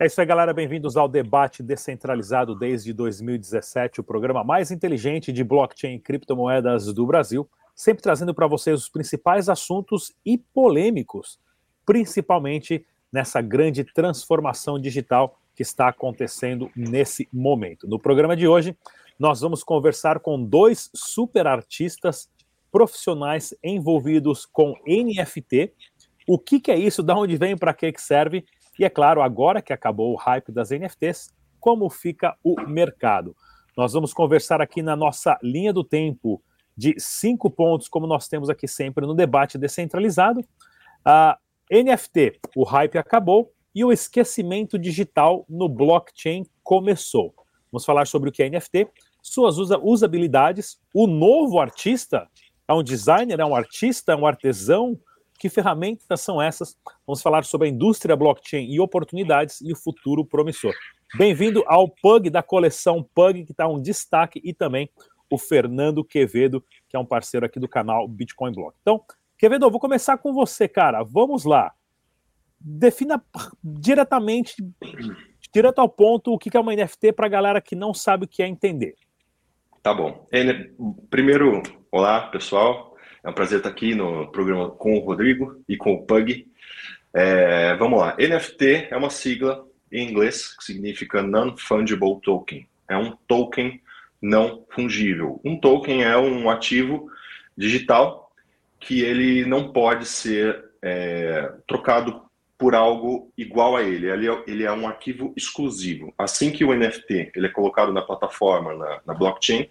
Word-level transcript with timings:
É 0.00 0.06
isso 0.06 0.20
aí, 0.20 0.26
galera. 0.28 0.54
Bem-vindos 0.54 0.96
ao 0.96 1.08
debate 1.08 1.60
descentralizado 1.60 2.54
desde 2.54 2.92
2017, 2.92 4.00
o 4.00 4.04
programa 4.04 4.44
mais 4.44 4.70
inteligente 4.70 5.32
de 5.32 5.42
blockchain 5.42 5.96
e 5.96 5.98
criptomoedas 5.98 6.94
do 6.94 7.04
Brasil, 7.04 7.50
sempre 7.74 8.00
trazendo 8.00 8.32
para 8.32 8.46
vocês 8.46 8.82
os 8.82 8.88
principais 8.88 9.48
assuntos 9.48 10.14
e 10.24 10.38
polêmicos, 10.38 11.40
principalmente 11.84 12.86
nessa 13.12 13.40
grande 13.40 13.82
transformação 13.82 14.78
digital 14.78 15.36
que 15.52 15.62
está 15.62 15.88
acontecendo 15.88 16.70
nesse 16.76 17.28
momento. 17.32 17.88
No 17.88 17.98
programa 17.98 18.36
de 18.36 18.46
hoje, 18.46 18.76
nós 19.18 19.40
vamos 19.40 19.64
conversar 19.64 20.20
com 20.20 20.40
dois 20.40 20.90
super 20.94 21.44
artistas 21.48 22.30
profissionais 22.70 23.52
envolvidos 23.64 24.46
com 24.46 24.76
NFT. 24.86 25.72
O 26.24 26.38
que, 26.38 26.60
que 26.60 26.70
é 26.70 26.78
isso? 26.78 27.02
Da 27.02 27.16
onde 27.16 27.36
vem? 27.36 27.56
Para 27.56 27.74
que, 27.74 27.90
que 27.90 28.00
serve? 28.00 28.44
E 28.78 28.84
é 28.84 28.90
claro, 28.90 29.20
agora 29.20 29.60
que 29.60 29.72
acabou 29.72 30.12
o 30.12 30.16
hype 30.16 30.52
das 30.52 30.70
NFTs, 30.70 31.30
como 31.58 31.90
fica 31.90 32.36
o 32.44 32.60
mercado? 32.62 33.34
Nós 33.76 33.92
vamos 33.92 34.12
conversar 34.12 34.60
aqui 34.60 34.82
na 34.82 34.94
nossa 34.94 35.38
linha 35.42 35.72
do 35.72 35.82
tempo 35.82 36.42
de 36.76 36.94
cinco 36.98 37.50
pontos, 37.50 37.88
como 37.88 38.06
nós 38.06 38.28
temos 38.28 38.48
aqui 38.48 38.68
sempre 38.68 39.04
no 39.04 39.14
debate 39.14 39.58
descentralizado. 39.58 40.44
A 41.04 41.36
NFT, 41.70 42.38
o 42.56 42.62
hype 42.62 42.98
acabou 42.98 43.52
e 43.74 43.84
o 43.84 43.92
esquecimento 43.92 44.78
digital 44.78 45.44
no 45.48 45.68
blockchain 45.68 46.46
começou. 46.62 47.34
Vamos 47.70 47.84
falar 47.84 48.06
sobre 48.06 48.28
o 48.28 48.32
que 48.32 48.42
é 48.42 48.48
NFT, 48.48 48.88
suas 49.20 49.56
usabilidades, 49.58 50.80
o 50.94 51.06
novo 51.06 51.60
artista, 51.60 52.28
é 52.66 52.72
um 52.72 52.82
designer, 52.82 53.40
é 53.40 53.44
um 53.44 53.54
artista, 53.54 54.12
é 54.12 54.16
um 54.16 54.26
artesão, 54.26 54.98
que 55.38 55.48
ferramentas 55.48 56.20
são 56.20 56.42
essas? 56.42 56.76
Vamos 57.06 57.22
falar 57.22 57.44
sobre 57.44 57.68
a 57.68 57.70
indústria 57.70 58.16
blockchain 58.16 58.70
e 58.70 58.80
oportunidades 58.80 59.60
e 59.60 59.72
o 59.72 59.76
futuro 59.76 60.24
promissor. 60.24 60.74
Bem-vindo 61.16 61.62
ao 61.66 61.88
Pug 61.88 62.28
da 62.28 62.42
coleção 62.42 63.08
Pug, 63.14 63.44
que 63.44 63.52
está 63.52 63.68
um 63.68 63.80
destaque, 63.80 64.40
e 64.44 64.52
também 64.52 64.90
o 65.30 65.38
Fernando 65.38 66.04
Quevedo, 66.04 66.64
que 66.88 66.96
é 66.96 66.98
um 66.98 67.06
parceiro 67.06 67.46
aqui 67.46 67.60
do 67.60 67.68
canal 67.68 68.08
Bitcoin 68.08 68.52
Block. 68.52 68.76
Então, 68.82 69.02
Quevedo, 69.38 69.66
eu 69.66 69.70
vou 69.70 69.78
começar 69.78 70.18
com 70.18 70.32
você, 70.32 70.66
cara. 70.66 71.04
Vamos 71.04 71.44
lá. 71.44 71.72
Defina 72.60 73.22
diretamente, 73.62 74.56
direto 75.52 75.78
ao 75.78 75.88
ponto, 75.88 76.32
o 76.32 76.38
que 76.38 76.56
é 76.56 76.60
uma 76.60 76.74
NFT 76.74 77.12
para 77.12 77.26
a 77.26 77.30
galera 77.30 77.60
que 77.60 77.76
não 77.76 77.94
sabe 77.94 78.24
o 78.24 78.28
que 78.28 78.42
é 78.42 78.48
entender. 78.48 78.96
Tá 79.80 79.94
bom. 79.94 80.26
Primeiro, 81.08 81.62
olá, 81.92 82.22
pessoal. 82.22 82.96
É 83.22 83.28
um 83.28 83.32
prazer 83.32 83.58
estar 83.58 83.70
aqui 83.70 83.94
no 83.94 84.28
programa 84.28 84.70
com 84.70 84.96
o 84.96 85.00
Rodrigo 85.00 85.62
e 85.68 85.76
com 85.76 85.94
o 85.94 86.02
Pug. 86.02 86.46
É, 87.12 87.74
vamos 87.76 87.98
lá. 87.98 88.16
NFT 88.18 88.88
é 88.90 88.96
uma 88.96 89.10
sigla 89.10 89.66
em 89.90 90.08
inglês 90.08 90.56
que 90.56 90.64
significa 90.64 91.22
Non-Fungible 91.22 92.20
Token. 92.22 92.66
É 92.88 92.96
um 92.96 93.16
token 93.26 93.80
não 94.20 94.64
fungível. 94.70 95.40
Um 95.44 95.58
token 95.58 96.04
é 96.04 96.16
um 96.16 96.48
ativo 96.50 97.10
digital 97.56 98.32
que 98.80 99.00
ele 99.00 99.44
não 99.44 99.72
pode 99.72 100.06
ser 100.06 100.64
é, 100.82 101.52
trocado 101.66 102.22
por 102.56 102.74
algo 102.74 103.32
igual 103.36 103.76
a 103.76 103.82
ele. 103.82 104.10
Ele 104.10 104.28
é, 104.28 104.42
ele 104.46 104.64
é, 104.64 104.72
um 104.72 104.86
arquivo 104.86 105.32
exclusivo. 105.36 106.12
Assim 106.18 106.50
que 106.50 106.64
o 106.64 106.74
NFT 106.74 107.32
ele 107.34 107.46
é 107.46 107.50
colocado 107.50 107.92
na 107.92 108.02
plataforma, 108.02 108.74
na, 108.74 109.00
na 109.06 109.14
blockchain, 109.14 109.68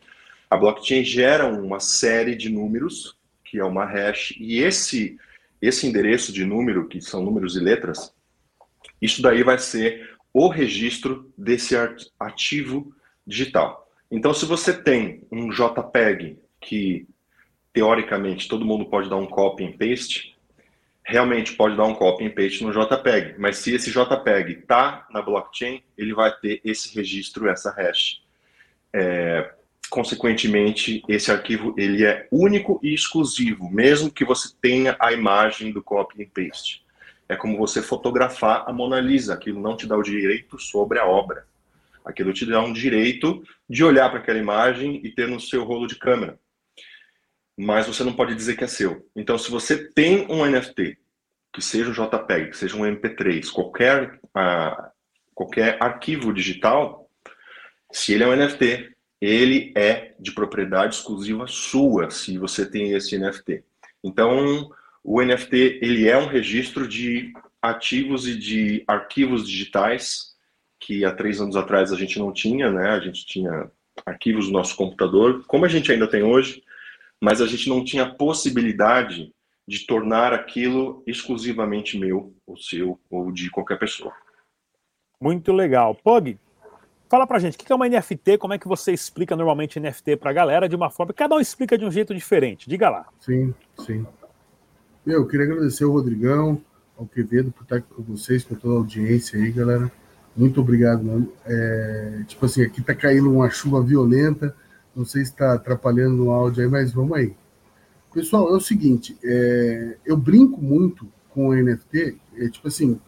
a 0.50 0.56
blockchain 0.56 1.04
gera 1.04 1.46
uma 1.46 1.80
série 1.80 2.36
de 2.36 2.50
números 2.50 3.17
que 3.50 3.60
é 3.60 3.64
uma 3.64 3.86
hash, 3.86 4.34
e 4.38 4.60
esse, 4.60 5.18
esse 5.62 5.88
endereço 5.88 6.34
de 6.34 6.46
número, 6.46 6.88
que 6.88 7.02
são 7.02 7.24
números 7.24 7.56
e 7.56 7.60
letras, 7.60 8.14
isso 9.02 9.22
daí 9.22 9.44
vai 9.44 9.58
ser 9.58 10.18
o 10.34 10.50
registro 10.50 11.32
desse 11.38 11.76
ativo 12.20 12.94
digital. 13.26 13.90
Então, 14.12 14.34
se 14.34 14.46
você 14.46 14.74
tem 14.74 15.24
um 15.32 15.50
JPEG 15.50 16.38
que, 16.62 17.08
teoricamente, 17.74 18.48
todo 18.48 18.66
mundo 18.66 18.86
pode 18.86 19.10
dar 19.10 19.18
um 19.18 19.26
copy 19.26 19.66
and 19.66 19.78
paste, 19.78 20.36
realmente 21.06 21.54
pode 21.54 21.78
dar 21.78 21.86
um 21.86 21.96
copy 21.96 22.26
and 22.26 22.32
paste 22.32 22.64
no 22.64 22.72
JPEG, 22.72 23.40
mas 23.40 23.58
se 23.58 23.74
esse 23.74 23.92
JPEG 23.92 24.60
está 24.60 25.08
na 25.10 25.22
blockchain, 25.22 25.82
ele 25.98 26.14
vai 26.14 26.36
ter 26.38 26.60
esse 26.64 26.94
registro, 26.94 27.50
essa 27.50 27.72
hash. 27.72 28.22
É, 28.94 29.54
consequentemente, 29.90 31.04
esse 31.08 31.32
arquivo 31.32 31.74
ele 31.78 32.06
é 32.06 32.28
único 32.32 32.80
e 32.84 32.94
exclusivo, 32.94 33.70
mesmo 33.70 34.12
que 34.12 34.26
você 34.26 34.50
tenha 34.62 34.96
a 35.00 35.12
imagem 35.14 35.72
do 35.72 35.82
copy 35.84 36.24
and 36.24 36.30
paste. 36.34 36.86
É 37.30 37.36
como 37.36 37.58
você 37.58 37.82
fotografar 37.82 38.64
a 38.68 38.74
Mona 38.74 39.00
Lisa, 39.00 39.34
aquilo 39.34 39.62
não 39.62 39.76
te 39.76 39.86
dá 39.86 39.98
o 39.98 40.04
direito 40.04 40.58
sobre 40.60 41.00
a 41.00 41.06
obra. 41.06 41.46
Aquilo 42.06 42.32
te 42.32 42.46
dá 42.46 42.62
um 42.62 42.72
direito 42.72 43.44
de 43.70 43.84
olhar 43.84 44.10
para 44.10 44.20
aquela 44.20 44.40
imagem 44.40 45.02
e 45.04 45.12
ter 45.12 45.28
no 45.28 45.40
seu 45.40 45.66
rolo 45.66 45.88
de 45.88 45.96
câmera. 45.98 46.40
Mas 47.58 47.88
você 47.88 48.04
não 48.04 48.14
pode 48.14 48.34
dizer 48.34 48.56
que 48.56 48.64
é 48.64 48.68
seu. 48.68 49.06
Então, 49.16 49.38
se 49.38 49.52
você 49.52 49.90
tem 49.92 50.26
um 50.30 50.46
NFT, 50.46 50.98
que 51.52 51.62
seja 51.62 51.90
um 51.90 51.94
JPEG, 51.94 52.52
que 52.52 52.58
seja 52.58 52.78
um 52.78 52.84
MP3, 52.84 53.52
qualquer, 53.52 54.20
uh, 54.28 54.90
qualquer 55.34 55.78
arquivo 55.82 56.32
digital, 56.32 57.10
se 57.92 58.14
ele 58.14 58.24
é 58.24 58.28
um 58.28 58.36
NFT, 58.36 58.96
ele 59.22 59.74
é 59.76 60.14
de 60.20 60.32
propriedade 60.32 60.96
exclusiva 60.96 61.48
sua, 61.48 62.10
se 62.10 62.38
você 62.38 62.70
tem 62.70 62.92
esse 62.92 63.18
NFT. 63.18 63.64
Então, 64.04 64.70
o 65.04 65.22
NFT 65.22 65.80
ele 65.82 66.08
é 66.08 66.18
um 66.18 66.28
registro 66.28 66.88
de 66.88 67.34
ativos 67.62 68.28
e 68.28 68.38
de 68.38 68.84
arquivos 68.88 69.48
digitais 69.48 70.36
que 70.80 71.04
há 71.04 71.12
três 71.12 71.42
anos 71.42 71.56
atrás 71.56 71.92
a 71.92 71.96
gente 71.96 72.20
não 72.20 72.32
tinha, 72.32 72.72
né? 72.72 72.92
A 72.92 73.00
gente 73.00 73.26
tinha 73.26 73.72
arquivos 74.06 74.48
no 74.48 74.54
nosso 74.54 74.76
computador, 74.76 75.44
como 75.48 75.66
a 75.66 75.68
gente 75.68 75.92
ainda 75.92 76.08
tem 76.08 76.22
hoje, 76.22 76.64
mas 77.20 77.42
a 77.42 77.48
gente 77.48 77.68
não 77.68 77.84
tinha 77.84 78.06
possibilidade 78.06 79.34
de 79.68 79.86
tornar 79.86 80.34
aquilo 80.34 81.04
exclusivamente 81.06 81.98
meu, 81.98 82.34
ou 82.46 82.56
seu, 82.56 83.00
ou 83.10 83.32
de 83.32 83.50
qualquer 83.50 83.78
pessoa. 83.78 84.14
Muito 85.20 85.52
legal. 85.52 85.96
Pog, 85.96 86.38
Fala 87.10 87.26
pra 87.26 87.40
gente, 87.40 87.56
o 87.56 87.58
que 87.58 87.72
é 87.72 87.76
uma 87.76 87.88
NFT? 87.88 88.38
Como 88.38 88.54
é 88.54 88.58
que 88.58 88.68
você 88.68 88.92
explica 88.92 89.36
normalmente 89.36 89.80
NFT 89.80 90.18
pra 90.18 90.34
galera 90.34 90.68
de 90.68 90.76
uma 90.76 90.90
forma? 90.90 91.14
Cada 91.14 91.36
um 91.36 91.40
explica 91.40 91.78
de 91.78 91.86
um 91.86 91.92
jeito 91.92 92.14
diferente. 92.14 92.70
Diga 92.70 92.90
lá. 92.90 93.06
Sim, 93.22 93.54
sim. 93.86 94.06
Eu 95.06 95.26
queria 95.26 95.46
agradecer 95.46 95.86
ao 95.86 95.92
Rodrigão, 95.92 96.62
ao 96.98 97.06
Quevedo 97.06 97.50
por 97.52 97.64
estar 97.64 97.78
aqui 97.78 97.88
com 97.94 98.04
vocês, 98.04 98.44
com 98.44 98.56
toda 98.56 98.74
a 98.74 98.78
audiência 98.78 99.40
aí, 99.40 99.52
galera. 99.52 99.90
Muito 100.36 100.60
obrigado, 100.60 101.04
mano. 101.04 101.32
É, 101.46 102.24
tipo 102.28 102.46
assim, 102.46 102.62
aqui 102.62 102.82
tá 102.82 102.94
caindo 102.94 103.32
uma 103.32 103.50
chuva 103.50 103.82
violenta. 103.82 104.54
Não 104.94 105.06
sei 105.06 105.24
se 105.24 105.32
está 105.32 105.54
atrapalhando 105.54 106.18
no 106.18 106.32
áudio 106.32 106.64
aí, 106.64 106.70
mas 106.70 106.92
vamos 106.92 107.18
aí. 107.18 107.34
Pessoal, 108.14 108.50
é 108.50 108.54
o 108.54 108.60
seguinte, 108.60 109.18
é, 109.24 109.98
eu 110.06 110.18
brinco 110.18 110.62
muito 110.62 111.08
com 111.30 111.50
o 111.50 111.54
NFT, 111.54 112.18
é, 112.36 112.50
tipo 112.50 112.68
assim, 112.68 113.00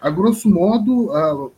a 0.00 0.08
grosso 0.08 0.48
modo, 0.48 1.10
a, 1.10 1.50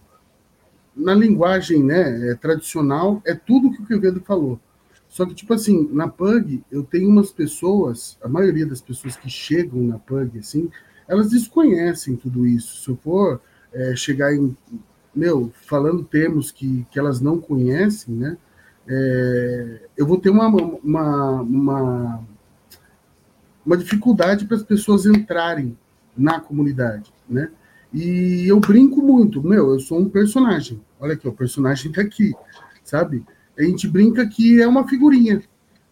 na 0.99 1.15
linguagem 1.15 1.83
né, 1.83 2.31
é, 2.31 2.35
tradicional, 2.35 3.23
é 3.25 3.35
tudo 3.35 3.71
que 3.71 3.83
o 3.83 3.87
Quevedo 3.87 4.21
falou. 4.21 4.61
Só 5.09 5.25
que, 5.25 5.35
tipo 5.35 5.55
assim, 5.55 5.89
na 5.93 6.09
PUG, 6.09 6.63
eu 6.71 6.83
tenho 6.83 7.09
umas 7.09 7.31
pessoas, 7.31 8.19
a 8.23 8.29
maioria 8.29 8.67
das 8.67 8.81
pessoas 8.81 9.17
que 9.17 9.31
chegam 9.31 9.81
na 9.83 9.99
PUG, 9.99 10.39
assim, 10.39 10.69
elas 11.07 11.31
desconhecem 11.31 12.17
tudo 12.17 12.47
isso. 12.47 12.83
Se 12.83 12.91
eu 12.91 12.97
for 12.97 13.41
é, 13.73 13.97
chegar 13.97 14.35
em, 14.35 14.55
meu, 15.15 15.51
falando 15.67 16.05
termos 16.05 16.51
que, 16.51 16.87
que 16.91 16.99
elas 16.99 17.21
não 17.21 17.41
conhecem, 17.41 18.15
né, 18.15 18.37
é, 18.87 19.81
eu 19.97 20.07
vou 20.07 20.19
ter 20.19 20.31
uma, 20.31 20.49
uma, 20.49 21.43
uma, 21.43 22.25
uma 23.65 23.77
dificuldade 23.77 24.47
para 24.47 24.57
as 24.57 24.63
pessoas 24.63 25.07
entrarem 25.07 25.77
na 26.17 26.41
comunidade, 26.41 27.13
né? 27.29 27.51
E 27.93 28.45
eu 28.47 28.61
brinco 28.61 29.01
muito, 29.01 29.43
meu, 29.43 29.71
eu 29.71 29.81
sou 29.81 29.99
um 29.99 30.09
personagem. 30.09 30.81
Olha 31.01 31.15
aqui, 31.15 31.29
o 31.29 31.33
personagem 31.33 31.93
tá 31.93 32.03
aqui, 32.03 32.35
sabe? 32.85 33.25
A 33.59 33.63
gente 33.63 33.89
brinca 33.89 34.27
que 34.27 34.61
é 34.61 34.67
uma 34.67 34.87
figurinha. 34.87 35.43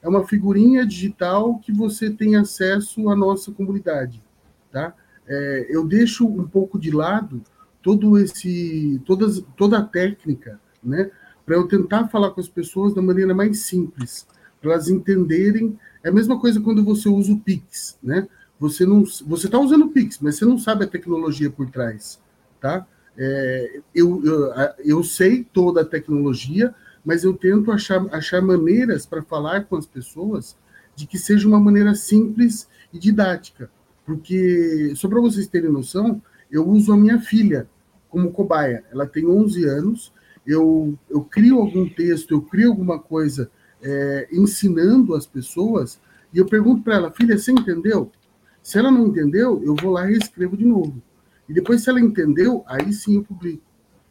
É 0.03 0.09
uma 0.09 0.27
figurinha 0.27 0.87
digital 0.87 1.59
que 1.59 1.73
você 1.73 2.11
tem 2.11 2.37
acesso 2.37 3.09
à 3.09 3.17
nossa 3.17 3.51
comunidade, 3.53 4.23
tá? 4.71 4.95
É, 5.27 5.67
eu 5.69 5.87
deixo 5.87 6.27
um 6.27 6.47
pouco 6.47 6.79
de 6.79 6.91
lado 6.91 7.43
todo 7.83 8.19
esse, 8.19 9.01
todas, 9.05 9.45
toda 9.57 9.79
a 9.79 9.85
técnica, 9.85 10.61
né? 10.83 11.11
Para 11.45 11.57
eu 11.57 11.67
tentar 11.67 12.09
falar 12.09 12.31
com 12.31 12.41
as 12.41 12.49
pessoas 12.49 12.95
da 12.95 13.03
maneira 13.03 13.35
mais 13.35 13.61
simples, 13.61 14.27
para 14.61 14.73
elas 14.73 14.89
entenderem. 14.89 15.79
É 16.03 16.09
a 16.09 16.13
mesma 16.13 16.39
coisa 16.39 16.61
quando 16.61 16.85
você 16.85 17.09
usa 17.09 17.33
o 17.33 17.41
Pix, 17.41 17.99
né? 18.03 18.29
você 18.59 18.87
não 18.87 19.05
você 19.05 19.47
está 19.47 19.59
usando 19.59 19.87
o 19.87 19.91
Pix, 19.91 20.19
mas 20.21 20.37
você 20.37 20.45
não 20.45 20.59
sabe 20.59 20.85
a 20.85 20.89
tecnologia 20.89 21.51
por 21.51 21.71
trás, 21.71 22.21
tá? 22.61 22.87
É, 23.19 23.81
eu, 23.95 24.23
eu, 24.25 24.53
eu 24.85 25.03
sei 25.03 25.45
toda 25.45 25.83
a 25.83 25.85
tecnologia, 25.85 26.75
mas 27.05 27.25
eu 27.25 27.33
tento 27.35 27.71
achar, 27.71 28.07
achar 28.15 28.43
maneiras 28.43 29.07
para 29.07 29.23
falar 29.23 29.65
com 29.65 29.77
as 29.77 29.87
pessoas 29.87 30.57
de 30.95 31.07
que 31.07 31.19
seja 31.19 31.47
uma 31.47 31.61
maneira 31.61 31.95
simples 31.95 32.69
e 32.93 32.99
didática. 32.99 33.71
Porque, 34.05 34.93
só 34.97 35.09
para 35.09 35.21
vocês 35.21 35.47
terem 35.47 35.71
noção, 35.71 36.23
eu 36.51 36.67
uso 36.67 36.93
a 36.93 36.97
minha 36.97 37.21
filha 37.21 37.69
como 38.09 38.33
cobaia. 38.33 38.85
Ela 38.91 39.07
tem 39.07 39.27
11 39.27 39.65
anos, 39.65 40.13
eu, 40.47 40.97
eu 41.11 41.23
crio 41.23 41.59
algum 41.59 41.89
texto, 41.89 42.33
eu 42.33 42.41
crio 42.41 42.71
alguma 42.71 42.99
coisa 42.99 43.51
é, 43.83 44.29
ensinando 44.33 45.15
as 45.15 45.27
pessoas, 45.27 46.01
e 46.33 46.39
eu 46.39 46.47
pergunto 46.47 46.83
para 46.83 46.95
ela, 46.95 47.13
filha, 47.13 47.39
você 47.39 47.53
entendeu? 47.53 48.11
Se 48.63 48.79
ela 48.79 48.91
não 48.91 49.07
entendeu, 49.07 49.63
eu 49.65 49.75
vou 49.75 49.93
lá 49.93 50.11
e 50.11 50.17
escrevo 50.17 50.57
de 50.57 50.65
novo. 50.65 51.03
E 51.49 51.55
depois, 51.55 51.83
se 51.83 51.91
ela 51.91 52.01
entendeu, 52.01 52.65
aí 52.67 52.93
sim 52.93 53.17
eu 53.17 53.25
publico. 53.25 53.63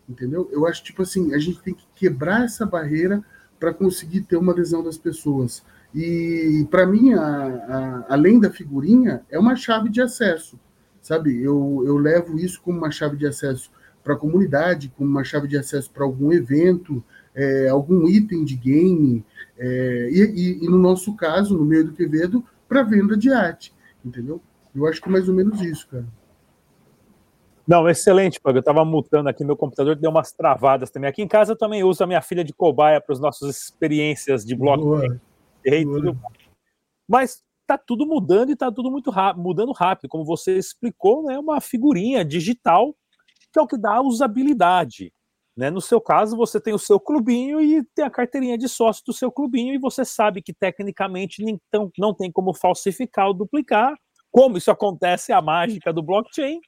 Entendeu? 0.08 0.50
Eu 0.52 0.68
acho, 0.68 0.84
tipo 0.84 1.02
assim, 1.02 1.34
a 1.34 1.38
gente 1.38 1.62
tem 1.62 1.74
que 1.74 1.86
quebrar 1.96 2.46
essa 2.46 2.66
barreira 2.66 3.24
para 3.60 3.74
conseguir 3.74 4.22
ter 4.22 4.38
uma 4.38 4.52
adesão 4.52 4.84
das 4.84 4.98
pessoas. 4.98 5.64
E, 5.94 6.68
para 6.70 6.86
mim, 6.86 7.14
a, 7.14 7.24
a, 7.26 8.14
além 8.14 8.40
da 8.40 8.50
figurinha, 8.50 9.24
é 9.30 9.40
uma 9.40 9.56
chave 9.56 9.90
de 9.90 10.02
acesso. 10.02 10.60
Sabe? 11.02 11.42
Eu, 11.42 11.84
eu 11.86 11.98
levo 11.98 12.38
isso 12.38 12.62
como 12.62 12.78
uma 12.78 12.92
chave 12.92 13.18
de 13.18 13.26
acesso 13.26 13.72
para 14.04 14.14
a 14.14 14.18
comunidade, 14.18 14.94
como 14.96 15.10
uma 15.10 15.24
chave 15.24 15.48
de 15.48 15.58
acesso 15.58 15.90
para 15.92 16.04
algum 16.04 16.32
evento, 16.32 17.04
é, 17.34 17.68
algum 17.70 18.08
item 18.08 18.46
de 18.46 18.56
game, 18.56 19.26
é, 19.58 20.10
e, 20.12 20.22
e, 20.22 20.66
e, 20.66 20.70
no 20.70 20.78
nosso 20.78 21.16
caso, 21.16 21.58
no 21.58 21.66
meio 21.66 21.86
do 21.86 21.94
Quevedo, 21.94 22.44
para 22.68 22.84
venda 22.84 23.18
de 23.18 23.32
arte, 23.32 23.74
entendeu? 24.04 24.42
Eu 24.76 24.86
acho 24.88 25.02
que 25.02 25.10
é 25.10 25.12
mais 25.12 25.28
ou 25.28 25.34
menos 25.34 25.60
isso, 25.62 25.88
cara. 25.88 26.06
Não, 27.68 27.90
excelente, 27.90 28.40
Pug. 28.40 28.56
Eu 28.56 28.60
estava 28.60 28.86
mutando 28.86 29.28
aqui 29.28 29.44
meu 29.44 29.58
computador, 29.58 29.96
deu 29.96 30.12
umas 30.12 30.32
travadas 30.32 30.92
também. 30.92 31.10
Aqui 31.10 31.22
em 31.22 31.28
casa 31.28 31.54
eu 31.54 31.58
também 31.58 31.84
uso 31.84 32.04
a 32.04 32.08
minha 32.08 32.22
filha 32.22 32.44
de 32.44 32.54
cobaia 32.54 33.02
para 33.02 33.14
as 33.14 33.20
nossas 33.20 33.64
experiências 33.64 34.46
de 34.46 34.56
blockchain. 34.56 35.20
Mas 37.08 37.44
tá 37.66 37.78
tudo 37.78 38.06
mudando 38.06 38.52
e 38.52 38.56
tá 38.56 38.72
tudo 38.72 38.92
muito 38.92 39.10
rápido, 39.10 39.42
mudando 39.42 39.72
rápido. 39.72 40.10
Como 40.10 40.24
você 40.24 40.58
explicou, 40.58 41.24
né, 41.24 41.40
uma 41.40 41.60
figurinha 41.60 42.24
digital 42.24 42.96
que 43.52 43.60
é 43.60 43.62
o 43.62 43.68
que 43.68 43.78
dá 43.78 44.02
usabilidade. 44.02 45.14
Né? 45.56 45.70
No 45.70 45.80
seu 45.80 46.02
caso, 46.02 46.36
você 46.36 46.60
tem 46.60 46.74
o 46.74 46.80
seu 46.80 47.00
clubinho 47.00 47.62
e 47.62 47.82
tem 47.96 48.04
a 48.04 48.10
carteirinha 48.10 48.58
de 48.58 48.68
sócio 48.68 49.02
do 49.06 49.14
seu 49.14 49.32
clubinho, 49.32 49.74
e 49.74 49.78
você 49.78 50.04
sabe 50.04 50.42
que 50.42 50.54
tecnicamente 50.54 51.42
então, 51.42 51.90
não 51.98 52.14
tem 52.14 52.30
como 52.30 52.54
falsificar 52.54 53.28
ou 53.28 53.34
duplicar. 53.34 53.96
Como 54.30 54.58
isso 54.58 54.70
acontece, 54.70 55.32
é 55.32 55.36
a 55.36 55.42
mágica 55.42 55.94
do 55.94 56.04
blockchain, 56.04 56.60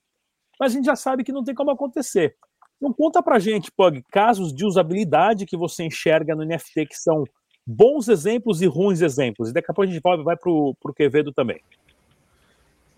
mas 0.60 0.72
a 0.72 0.76
gente 0.76 0.86
já 0.86 0.96
sabe 0.96 1.24
que 1.24 1.32
não 1.32 1.44
tem 1.44 1.56
como 1.56 1.72
acontecer. 1.72 2.36
Então 2.78 2.94
conta 2.94 3.22
pra 3.24 3.40
gente, 3.40 3.72
Pug, 3.72 4.04
casos 4.12 4.54
de 4.54 4.66
usabilidade 4.66 5.46
que 5.46 5.58
você 5.58 5.84
enxerga 5.84 6.36
no 6.36 6.46
NFT 6.46 6.86
que 6.86 6.96
são 6.96 7.24
bons 7.66 8.08
exemplos 8.08 8.62
e 8.62 8.66
ruins 8.66 9.02
exemplos. 9.02 9.50
E 9.50 9.54
daqui 9.54 9.70
a 9.70 9.74
pouco 9.74 9.90
a 9.90 9.94
gente 9.94 10.02
vai, 10.02 10.18
vai 10.24 10.38
pro, 10.38 10.76
pro 10.82 10.94
Quevedo 10.94 11.34
também. 11.34 11.60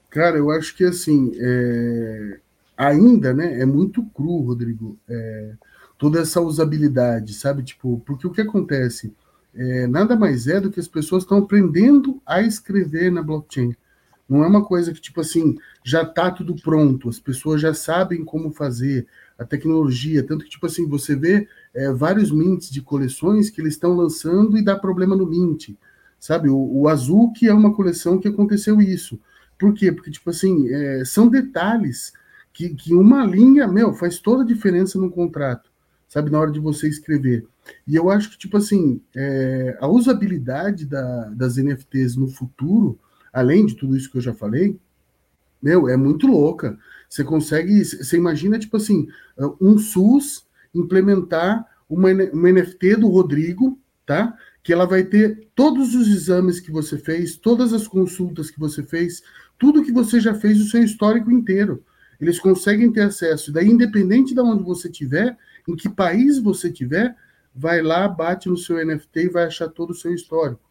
Cara, 0.09 0.38
eu 0.38 0.51
acho 0.51 0.75
que 0.75 0.83
assim, 0.83 1.31
é... 1.35 2.39
ainda, 2.77 3.33
né, 3.33 3.61
é 3.61 3.65
muito 3.65 4.03
cru, 4.13 4.41
Rodrigo, 4.41 4.97
é... 5.09 5.53
toda 5.97 6.19
essa 6.19 6.41
usabilidade, 6.41 7.33
sabe? 7.33 7.63
Tipo, 7.63 8.01
porque 8.06 8.27
o 8.27 8.31
que 8.31 8.41
acontece? 8.41 9.13
É... 9.56 9.88
nada 9.88 10.15
mais 10.15 10.47
é 10.47 10.59
do 10.59 10.69
que 10.69 10.79
as 10.79 10.88
pessoas 10.88 11.23
estão 11.23 11.39
aprendendo 11.39 12.21
a 12.25 12.41
escrever 12.41 13.11
na 13.11 13.23
blockchain. 13.23 13.75
Não 14.29 14.43
é 14.43 14.47
uma 14.47 14.63
coisa 14.63 14.93
que, 14.93 15.01
tipo 15.01 15.19
assim, 15.19 15.57
já 15.83 16.03
está 16.03 16.29
tudo 16.29 16.55
pronto, 16.55 17.09
as 17.09 17.19
pessoas 17.19 17.59
já 17.59 17.73
sabem 17.73 18.23
como 18.23 18.51
fazer, 18.51 19.07
a 19.39 19.45
tecnologia, 19.45 20.21
tanto 20.21 20.43
que, 20.43 20.51
tipo 20.51 20.65
assim, 20.65 20.85
você 20.85 21.15
vê 21.15 21.47
é, 21.73 21.91
vários 21.93 22.29
mints 22.29 22.69
de 22.69 22.81
coleções 22.81 23.49
que 23.49 23.61
eles 23.61 23.73
estão 23.73 23.95
lançando 23.95 24.57
e 24.57 24.63
dá 24.63 24.77
problema 24.77 25.15
no 25.15 25.25
mint, 25.25 25.69
sabe? 26.19 26.49
O, 26.49 26.57
o, 26.57 26.89
Azul, 26.89 27.31
que 27.31 27.47
é 27.47 27.53
uma 27.53 27.73
coleção 27.73 28.19
que 28.19 28.27
aconteceu 28.27 28.81
isso. 28.81 29.17
Por 29.57 29.73
quê? 29.73 29.93
Porque, 29.93 30.11
tipo 30.11 30.29
assim, 30.29 30.67
é, 30.69 31.05
são 31.05 31.29
detalhes 31.29 32.11
que, 32.51 32.69
que 32.75 32.93
uma 32.93 33.25
linha, 33.25 33.65
meu, 33.65 33.93
faz 33.93 34.19
toda 34.19 34.43
a 34.43 34.45
diferença 34.45 34.99
no 34.99 35.09
contrato, 35.09 35.71
sabe? 36.09 36.29
Na 36.29 36.39
hora 36.39 36.51
de 36.51 36.59
você 36.59 36.89
escrever. 36.89 37.47
E 37.87 37.95
eu 37.95 38.09
acho 38.09 38.31
que, 38.31 38.37
tipo 38.37 38.57
assim, 38.57 39.01
é, 39.15 39.77
a 39.79 39.87
usabilidade 39.87 40.85
da, 40.85 41.29
das 41.29 41.55
NFTs 41.55 42.17
no 42.17 42.27
futuro 42.27 42.99
além 43.33 43.65
de 43.65 43.75
tudo 43.75 43.95
isso 43.95 44.11
que 44.11 44.17
eu 44.17 44.21
já 44.21 44.33
falei, 44.33 44.79
meu, 45.61 45.89
é 45.89 45.97
muito 45.97 46.27
louca. 46.27 46.77
Você 47.09 47.23
consegue, 47.23 47.83
você 47.83 48.17
imagina, 48.17 48.59
tipo 48.59 48.77
assim, 48.77 49.07
um 49.59 49.77
SUS 49.77 50.47
implementar 50.73 51.65
uma, 51.89 52.09
uma 52.31 52.51
NFT 52.51 52.97
do 52.97 53.07
Rodrigo, 53.07 53.79
tá? 54.05 54.37
Que 54.63 54.71
ela 54.71 54.85
vai 54.85 55.03
ter 55.03 55.47
todos 55.55 55.95
os 55.95 56.07
exames 56.07 56.59
que 56.59 56.71
você 56.71 56.97
fez, 56.97 57.35
todas 57.35 57.73
as 57.73 57.87
consultas 57.87 58.51
que 58.51 58.59
você 58.59 58.83
fez, 58.83 59.23
tudo 59.57 59.83
que 59.83 59.91
você 59.91 60.19
já 60.19 60.33
fez, 60.33 60.61
o 60.61 60.69
seu 60.69 60.83
histórico 60.83 61.31
inteiro. 61.31 61.83
Eles 62.21 62.39
conseguem 62.39 62.91
ter 62.91 63.01
acesso. 63.01 63.51
Daí, 63.51 63.67
independente 63.67 64.33
de 64.33 64.41
onde 64.41 64.63
você 64.63 64.87
estiver, 64.87 65.37
em 65.67 65.75
que 65.75 65.89
país 65.89 66.37
você 66.37 66.67
estiver, 66.67 67.15
vai 67.55 67.81
lá, 67.81 68.07
bate 68.07 68.49
no 68.49 68.57
seu 68.57 68.85
NFT 68.85 69.19
e 69.21 69.29
vai 69.29 69.45
achar 69.45 69.67
todo 69.69 69.91
o 69.91 69.95
seu 69.95 70.13
histórico. 70.13 70.69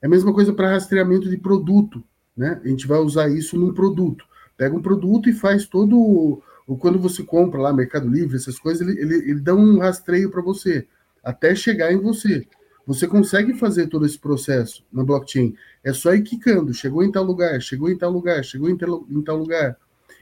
É 0.00 0.06
a 0.06 0.10
mesma 0.10 0.32
coisa 0.32 0.52
para 0.52 0.70
rastreamento 0.70 1.28
de 1.28 1.36
produto, 1.36 2.02
né? 2.36 2.60
A 2.64 2.68
gente 2.68 2.86
vai 2.86 2.98
usar 2.98 3.28
isso 3.28 3.58
num 3.58 3.72
produto. 3.72 4.24
Pega 4.56 4.74
um 4.74 4.82
produto 4.82 5.28
e 5.28 5.32
faz 5.32 5.66
todo 5.66 5.96
o, 5.98 6.42
quando 6.76 6.98
você 6.98 7.22
compra 7.22 7.60
lá 7.60 7.72
Mercado 7.72 8.08
Livre, 8.08 8.36
essas 8.36 8.58
coisas, 8.58 8.86
ele, 8.86 9.00
ele, 9.00 9.30
ele 9.30 9.40
dá 9.40 9.54
um 9.54 9.78
rastreio 9.78 10.30
para 10.30 10.42
você 10.42 10.86
até 11.22 11.54
chegar 11.54 11.92
em 11.92 12.00
você. 12.00 12.46
Você 12.86 13.06
consegue 13.06 13.54
fazer 13.54 13.88
todo 13.88 14.06
esse 14.06 14.18
processo 14.18 14.84
na 14.92 15.04
blockchain. 15.04 15.54
É 15.82 15.92
só 15.92 16.14
ir 16.14 16.22
quicando. 16.22 16.72
Chegou 16.72 17.02
em 17.02 17.10
tal 17.10 17.24
lugar, 17.24 17.60
chegou 17.60 17.90
em 17.90 17.98
tal 17.98 18.12
lugar, 18.12 18.44
chegou 18.44 18.70
em 18.70 18.76
tal, 18.76 19.04
em 19.10 19.22
tal 19.22 19.36
lugar. 19.36 19.76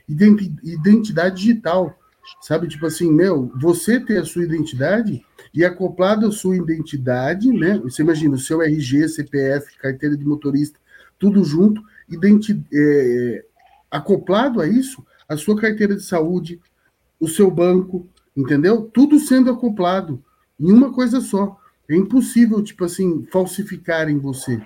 Identidade 0.07 1.35
digital. 1.35 1.97
Sabe, 2.41 2.67
tipo 2.67 2.85
assim, 2.85 3.11
meu, 3.11 3.51
você 3.55 3.99
ter 3.99 4.17
a 4.17 4.25
sua 4.25 4.43
identidade 4.43 5.23
e 5.53 5.63
acoplado 5.63 6.27
à 6.27 6.31
sua 6.31 6.55
identidade, 6.55 7.51
né? 7.51 7.79
Você 7.79 8.01
imagina 8.01 8.35
o 8.35 8.39
seu 8.39 8.61
RG, 8.61 9.07
CPF, 9.09 9.77
carteira 9.77 10.17
de 10.17 10.25
motorista, 10.25 10.79
tudo 11.17 11.43
junto, 11.43 11.81
identi 12.09 12.63
é, 12.73 13.45
acoplado 13.89 14.59
a 14.59 14.67
isso, 14.67 15.05
a 15.27 15.37
sua 15.37 15.55
carteira 15.59 15.95
de 15.95 16.03
saúde, 16.03 16.59
o 17.19 17.27
seu 17.27 17.49
banco, 17.49 18.07
entendeu? 18.35 18.89
Tudo 18.93 19.19
sendo 19.19 19.49
acoplado 19.49 20.23
em 20.59 20.71
uma 20.71 20.91
coisa 20.91 21.21
só. 21.21 21.57
É 21.89 21.95
impossível, 21.95 22.63
tipo 22.63 22.83
assim, 22.83 23.25
falsificar 23.31 24.09
em 24.09 24.17
você, 24.17 24.61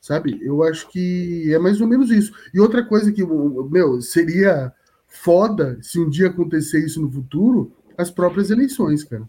sabe? 0.00 0.38
Eu 0.42 0.62
acho 0.62 0.88
que 0.90 1.52
é 1.52 1.58
mais 1.58 1.80
ou 1.80 1.86
menos 1.86 2.10
isso. 2.10 2.32
E 2.54 2.60
outra 2.60 2.84
coisa 2.84 3.12
que, 3.12 3.24
meu, 3.24 4.00
seria 4.00 4.72
foda 5.10 5.78
se 5.82 5.98
um 5.98 6.08
dia 6.08 6.28
acontecer 6.28 6.84
isso 6.84 7.02
no 7.02 7.10
futuro, 7.10 7.76
as 7.98 8.10
próprias 8.10 8.50
eleições, 8.50 9.04
cara. 9.04 9.28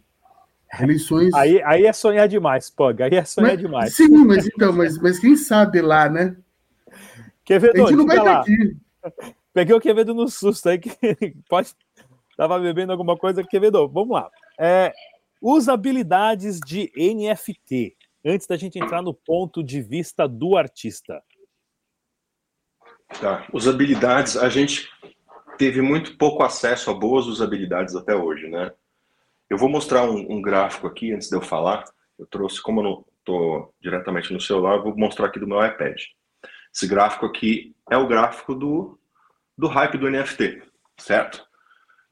Eleições. 0.79 1.33
Aí, 1.33 1.61
aí 1.63 1.85
é 1.85 1.91
sonhar 1.91 2.29
demais, 2.29 2.69
Pog. 2.69 3.03
Aí 3.03 3.15
é 3.15 3.25
sonhar 3.25 3.51
mas, 3.51 3.59
demais. 3.59 3.93
Sim, 3.93 4.25
mas 4.25 4.47
então, 4.47 4.71
mas, 4.71 4.97
mas 4.97 5.19
quem 5.19 5.35
sabe 5.35 5.81
lá, 5.81 6.07
né? 6.07 6.37
Quevedo, 7.43 7.75
a 7.75 7.79
gente 7.79 7.97
não 7.97 8.05
vai 8.05 8.17
lá. 8.17 8.39
Aqui. 8.39 8.77
Peguei 9.53 9.75
o 9.75 9.81
Quevedo 9.81 10.13
no 10.13 10.29
susto 10.29 10.69
aí, 10.69 10.79
que 10.79 10.89
pode. 11.49 11.73
Tava 12.37 12.57
bebendo 12.57 12.93
alguma 12.93 13.17
coisa. 13.17 13.43
Quevedo, 13.43 13.85
vamos 13.89 14.13
lá. 14.13 14.29
É, 14.57 14.93
usabilidades 15.41 16.59
de 16.65 16.89
NFT. 16.95 17.97
Antes 18.23 18.47
da 18.47 18.55
gente 18.55 18.79
entrar 18.79 19.01
no 19.01 19.13
ponto 19.13 19.61
de 19.61 19.81
vista 19.81 20.27
do 20.27 20.55
artista. 20.55 21.21
Tá. 23.19 23.45
Usabilidades, 23.51 24.37
a 24.37 24.47
gente 24.47 24.87
teve 25.57 25.81
muito 25.81 26.17
pouco 26.17 26.43
acesso 26.43 26.89
a 26.89 26.93
boas 26.93 27.25
usabilidades 27.27 27.95
até 27.95 28.15
hoje, 28.15 28.47
né? 28.47 28.71
Eu 29.49 29.57
vou 29.57 29.69
mostrar 29.69 30.03
um, 30.03 30.31
um 30.31 30.41
gráfico 30.41 30.87
aqui 30.87 31.13
antes 31.13 31.29
de 31.29 31.35
eu 31.35 31.41
falar. 31.41 31.83
Eu 32.17 32.25
trouxe, 32.25 32.61
como 32.61 32.79
eu 32.79 32.83
não 32.83 33.05
estou 33.19 33.73
diretamente 33.81 34.31
no 34.33 34.39
celular, 34.39 34.77
eu 34.77 34.83
vou 34.83 34.97
mostrar 34.97 35.27
aqui 35.27 35.39
do 35.39 35.47
meu 35.47 35.63
iPad. 35.65 35.99
Esse 36.73 36.87
gráfico 36.87 37.25
aqui 37.25 37.75
é 37.89 37.97
o 37.97 38.07
gráfico 38.07 38.55
do, 38.55 38.97
do 39.57 39.67
hype 39.67 39.97
do 39.97 40.09
NFT, 40.09 40.63
certo? 40.97 41.45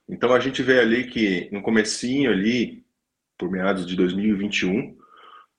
Então 0.07 0.33
a 0.33 0.39
gente 0.39 0.61
vê 0.61 0.79
ali 0.79 1.07
que 1.07 1.49
no 1.51 1.61
comecinho 1.61 2.29
ali, 2.29 2.83
por 3.37 3.49
meados 3.49 3.85
de 3.85 3.95
2021, 3.95 4.97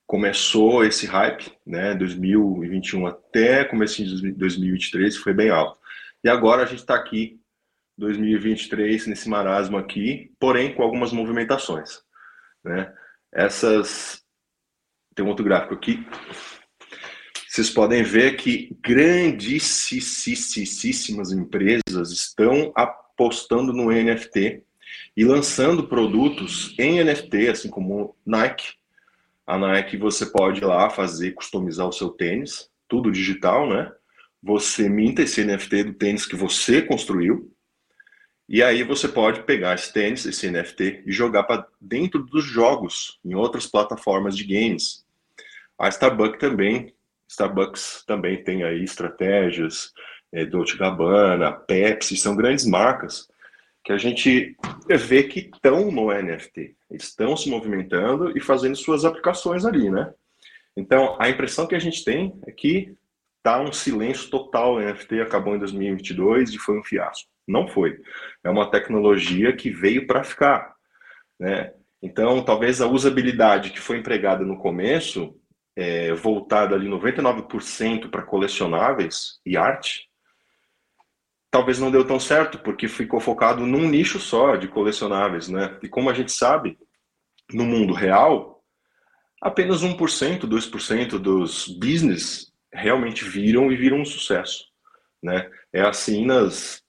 começou 0.05 0.83
esse 0.85 1.07
hype, 1.07 1.51
né? 1.65 1.95
2021 1.95 3.07
até 3.07 3.63
comecinho 3.63 4.15
de 4.15 4.31
2023 4.33 5.17
foi 5.17 5.33
bem 5.33 5.49
alto. 5.49 5.79
E 6.23 6.29
agora 6.29 6.61
a 6.61 6.65
gente 6.65 6.79
está 6.79 6.95
aqui 6.95 7.40
2023 8.01 9.05
nesse 9.05 9.29
marasmo 9.29 9.77
aqui, 9.77 10.31
porém 10.39 10.73
com 10.73 10.81
algumas 10.81 11.13
movimentações, 11.13 11.99
né? 12.63 12.91
Essas 13.31 14.23
tem 15.13 15.23
um 15.23 15.29
outro 15.29 15.45
gráfico 15.45 15.75
aqui. 15.75 16.03
Vocês 17.47 17.69
podem 17.69 18.01
ver 18.01 18.37
que 18.37 18.75
grandíssimas 18.81 21.31
empresas 21.31 22.11
estão 22.11 22.73
apostando 22.75 23.71
no 23.71 23.91
NFT 23.91 24.63
e 25.15 25.23
lançando 25.23 25.87
produtos 25.87 26.73
em 26.79 27.03
NFT, 27.03 27.49
assim 27.49 27.69
como 27.69 28.15
Nike. 28.25 28.73
A 29.45 29.59
Nike 29.59 29.97
você 29.97 30.25
pode 30.25 30.61
ir 30.61 30.65
lá 30.65 30.89
fazer, 30.89 31.33
customizar 31.33 31.87
o 31.87 31.93
seu 31.93 32.09
tênis, 32.09 32.67
tudo 32.87 33.11
digital, 33.11 33.69
né? 33.69 33.91
Você 34.41 34.89
minta 34.89 35.21
esse 35.21 35.43
NFT 35.43 35.83
do 35.83 35.93
tênis 35.93 36.25
que 36.25 36.35
você 36.35 36.81
construiu 36.81 37.50
E 38.53 38.61
aí 38.61 38.83
você 38.83 39.07
pode 39.07 39.43
pegar 39.43 39.75
esse 39.75 39.93
tênis, 39.93 40.25
esse 40.25 40.51
NFT, 40.51 41.03
e 41.05 41.11
jogar 41.13 41.43
para 41.43 41.65
dentro 41.79 42.21
dos 42.21 42.43
jogos, 42.43 43.17
em 43.23 43.33
outras 43.33 43.65
plataformas 43.65 44.35
de 44.35 44.43
games. 44.43 45.05
A 45.79 45.87
Starbucks 45.87 46.37
também, 46.37 46.93
Starbucks 47.29 48.03
também 48.05 48.43
tem 48.43 48.63
aí 48.63 48.83
estratégias, 48.83 49.93
é, 50.33 50.45
Dolce 50.45 50.77
Gabbana, 50.77 51.53
Pepsi, 51.53 52.17
são 52.17 52.35
grandes 52.35 52.65
marcas 52.65 53.25
que 53.85 53.93
a 53.93 53.97
gente 53.97 54.57
vê 54.89 55.23
que 55.23 55.49
estão 55.53 55.89
no 55.89 56.11
NFT, 56.11 56.75
estão 56.91 57.37
se 57.37 57.49
movimentando 57.49 58.37
e 58.37 58.41
fazendo 58.41 58.75
suas 58.75 59.05
aplicações 59.05 59.63
ali, 59.63 59.89
né? 59.89 60.13
Então, 60.75 61.15
a 61.21 61.29
impressão 61.29 61.65
que 61.65 61.75
a 61.75 61.79
gente 61.79 62.03
tem 62.03 62.37
é 62.45 62.51
que 62.51 62.93
tá 63.41 63.61
um 63.61 63.71
silêncio 63.71 64.29
total. 64.29 64.75
O 64.75 64.81
NFT 64.81 65.21
acabou 65.21 65.55
em 65.55 65.59
2022 65.59 66.51
e 66.51 66.57
foi 66.57 66.77
um 66.77 66.83
fiasco. 66.83 67.30
Não 67.47 67.67
foi. 67.67 67.99
É 68.43 68.49
uma 68.49 68.69
tecnologia 68.69 69.55
que 69.55 69.69
veio 69.69 70.07
para 70.07 70.23
ficar, 70.23 70.75
né? 71.39 71.73
Então, 72.01 72.43
talvez 72.43 72.81
a 72.81 72.87
usabilidade 72.87 73.69
que 73.69 73.79
foi 73.79 73.97
empregada 73.97 74.43
no 74.43 74.57
começo, 74.57 75.35
é, 75.75 76.13
voltada 76.13 76.75
ali 76.75 76.87
99% 76.87 78.09
para 78.09 78.23
colecionáveis 78.23 79.39
e 79.45 79.55
arte, 79.55 80.09
talvez 81.51 81.79
não 81.79 81.91
deu 81.91 82.05
tão 82.05 82.19
certo, 82.19 82.57
porque 82.59 82.87
ficou 82.87 83.19
focado 83.19 83.67
num 83.67 83.87
nicho 83.87 84.19
só 84.19 84.55
de 84.55 84.67
colecionáveis, 84.67 85.47
né? 85.47 85.77
E 85.83 85.89
como 85.89 86.09
a 86.09 86.13
gente 86.13 86.31
sabe, 86.31 86.79
no 87.51 87.65
mundo 87.65 87.93
real, 87.93 88.63
apenas 89.41 89.83
1%, 89.83 90.47
2% 90.47 91.19
dos 91.19 91.67
business 91.67 92.51
realmente 92.73 93.25
viram 93.25 93.71
e 93.71 93.75
viram 93.75 93.99
um 93.99 94.05
sucesso, 94.05 94.65
né? 95.21 95.49
É 95.73 95.81
assim 95.81 96.25
nas 96.25 96.81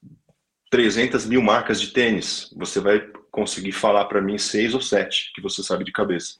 300 0.72 1.26
mil 1.26 1.42
marcas 1.42 1.78
de 1.78 1.88
tênis, 1.88 2.50
você 2.56 2.80
vai 2.80 2.98
conseguir 3.30 3.72
falar 3.72 4.06
para 4.06 4.22
mim 4.22 4.38
seis 4.38 4.72
ou 4.72 4.80
sete 4.80 5.30
que 5.34 5.40
você 5.42 5.62
sabe 5.62 5.84
de 5.84 5.92
cabeça. 5.92 6.36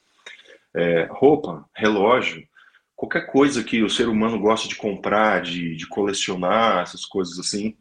É, 0.75 1.07
roupa, 1.11 1.69
relógio, 1.77 2.43
qualquer 2.97 3.27
coisa 3.27 3.63
que 3.63 3.83
o 3.83 3.91
ser 3.91 4.09
humano 4.09 4.41
gosta 4.41 4.67
de 4.67 4.75
comprar, 4.75 5.43
de, 5.43 5.77
de 5.77 5.87
colecionar, 5.87 6.81
essas 6.81 7.05
coisas 7.05 7.39
assim, 7.39 7.77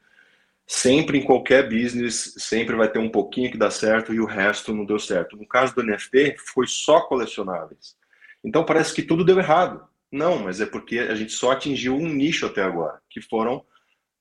sempre 0.67 1.17
em 1.17 1.23
qualquer 1.23 1.69
business, 1.69 2.33
sempre 2.37 2.75
vai 2.75 2.89
ter 2.89 2.99
um 2.99 3.09
pouquinho 3.09 3.49
que 3.49 3.57
dá 3.57 3.71
certo 3.71 4.13
e 4.13 4.19
o 4.19 4.25
resto 4.25 4.73
não 4.73 4.83
deu 4.83 4.99
certo. 4.99 5.37
No 5.37 5.47
caso 5.47 5.73
do 5.73 5.81
NFT, 5.81 6.35
foi 6.53 6.67
só 6.67 6.99
colecionáveis. 6.99 7.95
Então 8.43 8.65
parece 8.65 8.93
que 8.93 9.03
tudo 9.03 9.23
deu 9.23 9.39
errado. 9.39 9.87
Não, 10.11 10.39
mas 10.39 10.59
é 10.59 10.65
porque 10.65 10.99
a 10.99 11.15
gente 11.15 11.31
só 11.31 11.51
atingiu 11.51 11.95
um 11.95 12.09
nicho 12.09 12.45
até 12.45 12.61
agora, 12.61 12.99
que 13.09 13.21
foram 13.21 13.63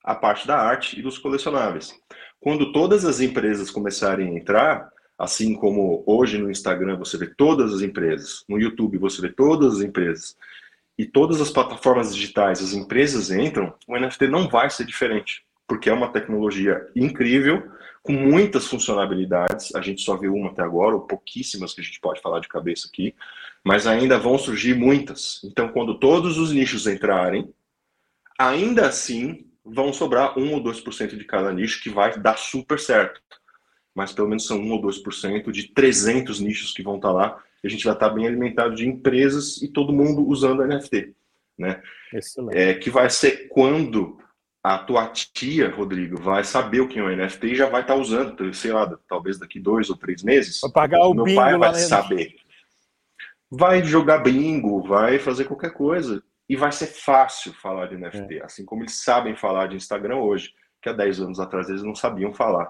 a 0.02 0.14
parte 0.14 0.46
da 0.46 0.58
arte 0.58 0.98
e 0.98 1.02
dos 1.02 1.18
colecionáveis. 1.18 1.98
Quando 2.40 2.72
todas 2.72 3.04
as 3.04 3.20
empresas 3.20 3.70
começarem 3.70 4.28
a 4.28 4.38
entrar, 4.38 4.90
assim 5.18 5.54
como 5.54 6.02
hoje 6.06 6.38
no 6.38 6.50
Instagram 6.50 6.96
você 6.96 7.18
vê 7.18 7.26
todas 7.26 7.74
as 7.74 7.82
empresas, 7.82 8.44
no 8.48 8.58
YouTube 8.58 8.98
você 8.98 9.20
vê 9.20 9.28
todas 9.28 9.76
as 9.76 9.82
empresas, 9.82 10.36
e 10.98 11.06
todas 11.06 11.40
as 11.40 11.50
plataformas 11.50 12.14
digitais, 12.14 12.62
as 12.62 12.74
empresas 12.74 13.30
entram, 13.30 13.74
o 13.88 13.98
NFT 13.98 14.28
não 14.28 14.48
vai 14.48 14.68
ser 14.68 14.84
diferente, 14.84 15.42
porque 15.66 15.88
é 15.88 15.92
uma 15.94 16.12
tecnologia 16.12 16.86
incrível, 16.94 17.70
com 18.02 18.12
muitas 18.12 18.66
funcionalidades, 18.66 19.74
a 19.74 19.80
gente 19.80 20.02
só 20.02 20.16
viu 20.16 20.34
uma 20.34 20.50
até 20.50 20.62
agora, 20.62 20.94
ou 20.94 21.02
pouquíssimas 21.02 21.74
que 21.74 21.80
a 21.80 21.84
gente 21.84 22.00
pode 22.00 22.20
falar 22.20 22.40
de 22.40 22.48
cabeça 22.48 22.88
aqui, 22.88 23.14
mas 23.62 23.86
ainda 23.86 24.18
vão 24.18 24.38
surgir 24.38 24.74
muitas. 24.74 25.40
Então, 25.44 25.68
quando 25.68 25.98
todos 25.98 26.38
os 26.38 26.52
nichos 26.52 26.86
entrarem, 26.86 27.52
ainda 28.38 28.86
assim 28.86 29.49
vão 29.72 29.92
sobrar 29.92 30.38
1 30.38 30.52
ou 30.52 30.62
2% 30.62 31.16
de 31.16 31.24
cada 31.24 31.52
nicho 31.52 31.82
que 31.82 31.90
vai 31.90 32.18
dar 32.18 32.36
super 32.36 32.78
certo. 32.78 33.20
Mas 33.94 34.12
pelo 34.12 34.28
menos 34.28 34.46
são 34.46 34.58
1 34.58 34.70
ou 34.72 34.82
2% 34.82 35.50
de 35.50 35.68
300 35.68 36.40
nichos 36.40 36.72
que 36.72 36.82
vão 36.82 36.96
estar 36.96 37.12
lá. 37.12 37.42
E 37.62 37.66
a 37.66 37.70
gente 37.70 37.84
vai 37.84 37.94
estar 37.94 38.10
bem 38.10 38.26
alimentado 38.26 38.74
de 38.74 38.88
empresas 38.88 39.60
e 39.62 39.68
todo 39.68 39.92
mundo 39.92 40.26
usando 40.26 40.64
NFT. 40.66 41.14
Né? 41.58 41.82
É, 42.52 42.74
que 42.74 42.90
vai 42.90 43.10
ser 43.10 43.48
quando 43.48 44.18
a 44.62 44.78
tua 44.78 45.06
tia, 45.08 45.70
Rodrigo, 45.70 46.20
vai 46.20 46.44
saber 46.44 46.80
o 46.80 46.88
que 46.88 46.98
é 46.98 47.02
um 47.02 47.14
NFT 47.14 47.46
e 47.48 47.54
já 47.54 47.68
vai 47.68 47.80
estar 47.80 47.94
usando, 47.94 48.52
sei 48.52 48.72
lá, 48.72 48.86
talvez 49.08 49.38
daqui 49.38 49.58
dois 49.58 49.88
ou 49.88 49.96
três 49.96 50.22
meses. 50.22 50.60
Vai 50.60 50.70
pagar 50.70 51.06
o 51.06 51.14
meu 51.14 51.24
bingo 51.24 51.40
pai 51.40 51.58
vai 51.58 51.74
saber. 51.74 52.36
Vai 53.50 53.82
jogar 53.82 54.18
bingo, 54.18 54.82
vai 54.82 55.18
fazer 55.18 55.44
qualquer 55.44 55.72
coisa. 55.72 56.22
E 56.50 56.56
vai 56.56 56.72
ser 56.72 56.88
fácil 56.88 57.52
falar 57.52 57.86
de 57.86 57.96
NFT, 57.96 58.38
é. 58.38 58.44
assim 58.44 58.64
como 58.64 58.82
eles 58.82 59.04
sabem 59.04 59.36
falar 59.36 59.68
de 59.68 59.76
Instagram 59.76 60.16
hoje, 60.16 60.52
que 60.82 60.88
há 60.88 60.92
10 60.92 61.20
anos 61.20 61.38
atrás 61.38 61.68
eles 61.68 61.84
não 61.84 61.94
sabiam 61.94 62.34
falar. 62.34 62.68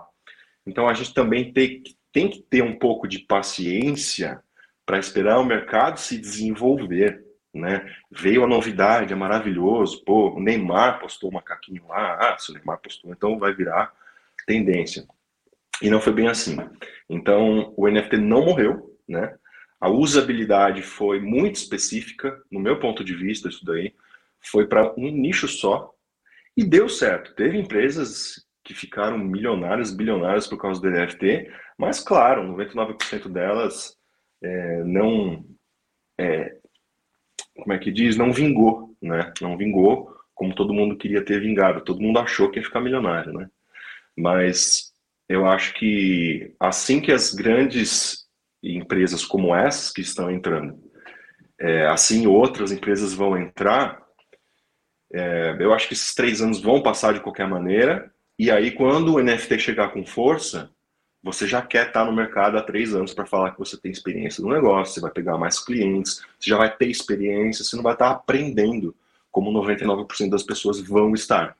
Então 0.66 0.86
a 0.86 0.92
gente 0.92 1.14
também 1.14 1.50
tem, 1.50 1.82
tem 2.12 2.28
que 2.28 2.42
ter 2.42 2.62
um 2.62 2.78
pouco 2.78 3.08
de 3.08 3.20
paciência 3.20 4.38
para 4.84 4.98
esperar 4.98 5.38
o 5.38 5.46
mercado 5.46 5.98
se 5.98 6.18
desenvolver. 6.18 7.24
Né? 7.54 7.90
Veio 8.10 8.44
a 8.44 8.46
novidade, 8.46 9.14
é 9.14 9.16
maravilhoso. 9.16 10.04
Pô, 10.04 10.28
o 10.34 10.40
Neymar 10.40 11.00
postou 11.00 11.30
um 11.30 11.34
macaquinho 11.34 11.86
lá. 11.88 12.18
Ah, 12.20 12.36
se 12.38 12.50
o 12.50 12.54
Neymar 12.54 12.82
postou, 12.82 13.10
então 13.10 13.38
vai 13.38 13.54
virar 13.54 13.94
tendência. 14.46 15.06
E 15.80 15.88
não 15.88 16.02
foi 16.02 16.12
bem 16.12 16.28
assim. 16.28 16.54
Então 17.08 17.72
o 17.74 17.88
NFT 17.88 18.18
não 18.18 18.44
morreu, 18.44 18.94
né? 19.08 19.34
A 19.80 19.88
usabilidade 19.88 20.82
foi 20.82 21.20
muito 21.20 21.56
específica, 21.56 22.42
no 22.50 22.60
meu 22.60 22.78
ponto 22.78 23.02
de 23.02 23.14
vista, 23.14 23.48
isso 23.48 23.64
daí. 23.64 23.94
Foi 24.40 24.66
para 24.66 24.92
um 24.98 25.10
nicho 25.10 25.48
só 25.48 25.94
e 26.56 26.64
deu 26.64 26.88
certo. 26.88 27.34
Teve 27.34 27.58
empresas 27.58 28.46
que 28.62 28.74
ficaram 28.74 29.18
milionárias, 29.18 29.90
bilionárias 29.90 30.46
por 30.46 30.58
causa 30.58 30.80
do 30.80 30.90
NFT, 30.90 31.50
mas, 31.78 32.00
claro, 32.00 32.42
99% 32.42 33.28
delas 33.28 33.96
é, 34.42 34.84
não. 34.84 35.44
É, 36.18 36.56
como 37.56 37.72
é 37.72 37.78
que 37.78 37.90
diz? 37.90 38.16
Não 38.16 38.32
vingou, 38.32 38.94
né? 39.00 39.32
Não 39.40 39.56
vingou 39.56 40.14
como 40.34 40.54
todo 40.54 40.72
mundo 40.72 40.96
queria 40.96 41.22
ter 41.24 41.40
vingado. 41.40 41.82
Todo 41.82 42.00
mundo 42.00 42.18
achou 42.18 42.50
que 42.50 42.58
ia 42.58 42.64
ficar 42.64 42.80
milionário, 42.80 43.32
né? 43.32 43.50
Mas 44.16 44.92
eu 45.28 45.46
acho 45.46 45.74
que 45.74 46.54
assim 46.58 47.00
que 47.00 47.12
as 47.12 47.34
grandes 47.34 48.26
empresas 48.62 49.24
como 49.24 49.54
essas 49.54 49.92
que 49.92 50.00
estão 50.00 50.30
entrando, 50.30 50.78
é, 51.58 51.86
assim 51.86 52.26
outras 52.26 52.72
empresas 52.72 53.12
vão 53.12 53.36
entrar, 53.36 54.02
é, 55.12 55.56
eu 55.58 55.74
acho 55.74 55.88
que 55.88 55.94
esses 55.94 56.14
três 56.14 56.40
anos 56.40 56.60
vão 56.60 56.82
passar 56.82 57.14
de 57.14 57.20
qualquer 57.20 57.48
maneira, 57.48 58.12
e 58.38 58.50
aí 58.50 58.70
quando 58.70 59.14
o 59.14 59.22
NFT 59.22 59.58
chegar 59.58 59.92
com 59.92 60.04
força, 60.06 60.70
você 61.22 61.46
já 61.46 61.60
quer 61.60 61.88
estar 61.88 62.04
no 62.04 62.12
mercado 62.12 62.56
há 62.56 62.62
três 62.62 62.94
anos 62.94 63.12
para 63.12 63.26
falar 63.26 63.50
que 63.50 63.58
você 63.58 63.76
tem 63.76 63.90
experiência 63.90 64.42
no 64.42 64.50
negócio, 64.50 64.94
você 64.94 65.00
vai 65.00 65.10
pegar 65.10 65.36
mais 65.36 65.58
clientes, 65.58 66.22
você 66.38 66.50
já 66.50 66.56
vai 66.56 66.74
ter 66.74 66.86
experiência, 66.86 67.64
você 67.64 67.76
não 67.76 67.82
vai 67.82 67.92
estar 67.92 68.10
aprendendo 68.10 68.94
como 69.30 69.52
99% 69.52 70.30
das 70.30 70.42
pessoas 70.42 70.80
vão 70.80 71.12
estar. 71.12 71.56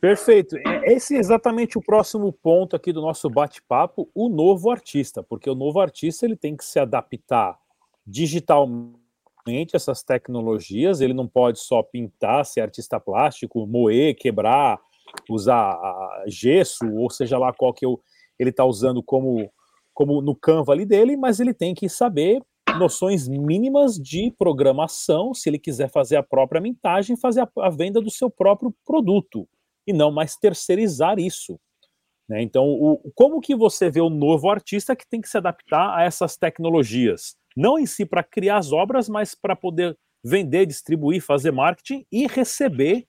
Perfeito. 0.00 0.56
É, 0.56 0.92
esse 0.92 1.16
é 1.16 1.18
exatamente 1.18 1.76
o 1.76 1.82
próximo 1.82 2.32
ponto 2.32 2.76
aqui 2.76 2.92
do 2.92 3.00
nosso 3.00 3.28
bate-papo, 3.28 4.08
o 4.14 4.28
novo 4.28 4.70
artista, 4.70 5.24
porque 5.24 5.50
o 5.50 5.56
novo 5.56 5.80
artista 5.80 6.24
ele 6.24 6.36
tem 6.36 6.56
que 6.56 6.64
se 6.64 6.78
adaptar 6.78 7.58
digitalmente 8.06 9.74
a 9.74 9.76
essas 9.76 10.02
tecnologias, 10.04 11.00
ele 11.00 11.12
não 11.12 11.26
pode 11.26 11.58
só 11.58 11.82
pintar, 11.82 12.46
ser 12.46 12.60
artista 12.60 13.00
plástico, 13.00 13.66
moer, 13.66 14.14
quebrar, 14.14 14.78
usar 15.28 15.76
gesso, 16.26 16.86
ou 16.94 17.10
seja 17.10 17.36
lá 17.36 17.52
qual 17.52 17.74
que 17.74 17.84
ele 18.38 18.50
está 18.50 18.64
usando 18.64 19.02
como, 19.02 19.50
como 19.92 20.22
no 20.22 20.34
Canva 20.36 20.72
ali 20.72 20.86
dele, 20.86 21.16
mas 21.16 21.40
ele 21.40 21.52
tem 21.52 21.74
que 21.74 21.88
saber 21.88 22.40
noções 22.78 23.26
mínimas 23.26 23.96
de 23.96 24.32
programação, 24.38 25.34
se 25.34 25.48
ele 25.48 25.58
quiser 25.58 25.90
fazer 25.90 26.16
a 26.16 26.22
própria 26.22 26.60
mintagem, 26.60 27.16
fazer 27.16 27.40
a, 27.40 27.48
a 27.58 27.70
venda 27.70 28.00
do 28.00 28.10
seu 28.10 28.30
próprio 28.30 28.72
produto 28.86 29.48
e 29.88 29.92
não 29.92 30.10
mais 30.10 30.36
terceirizar 30.36 31.18
isso. 31.18 31.58
Né? 32.28 32.42
Então, 32.42 32.66
o, 32.66 33.10
como 33.14 33.40
que 33.40 33.56
você 33.56 33.90
vê 33.90 34.02
o 34.02 34.10
novo 34.10 34.50
artista 34.50 34.94
que 34.94 35.08
tem 35.08 35.18
que 35.18 35.28
se 35.28 35.38
adaptar 35.38 35.96
a 35.96 36.04
essas 36.04 36.36
tecnologias? 36.36 37.34
Não 37.56 37.78
em 37.78 37.86
si 37.86 38.04
para 38.04 38.22
criar 38.22 38.58
as 38.58 38.70
obras, 38.70 39.08
mas 39.08 39.34
para 39.34 39.56
poder 39.56 39.96
vender, 40.22 40.66
distribuir, 40.66 41.22
fazer 41.22 41.52
marketing 41.52 42.04
e 42.12 42.26
receber 42.26 43.06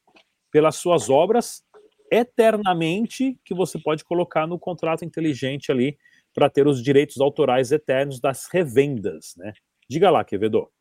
pelas 0.52 0.78
suas 0.78 1.10
obras 1.10 1.62
eternamente, 2.10 3.38
que 3.44 3.54
você 3.54 3.78
pode 3.78 4.04
colocar 4.06 4.48
no 4.48 4.58
contrato 4.58 5.04
inteligente 5.04 5.72
ali 5.72 5.98
para 6.34 6.50
ter 6.50 6.66
os 6.66 6.82
direitos 6.82 7.20
autorais 7.20 7.74
eternos 7.74 8.22
das 8.22 8.48
revendas, 8.52 9.34
né? 9.36 9.52
Diga 9.90 10.10
lá, 10.10 10.24
Quevedo. 10.24 10.72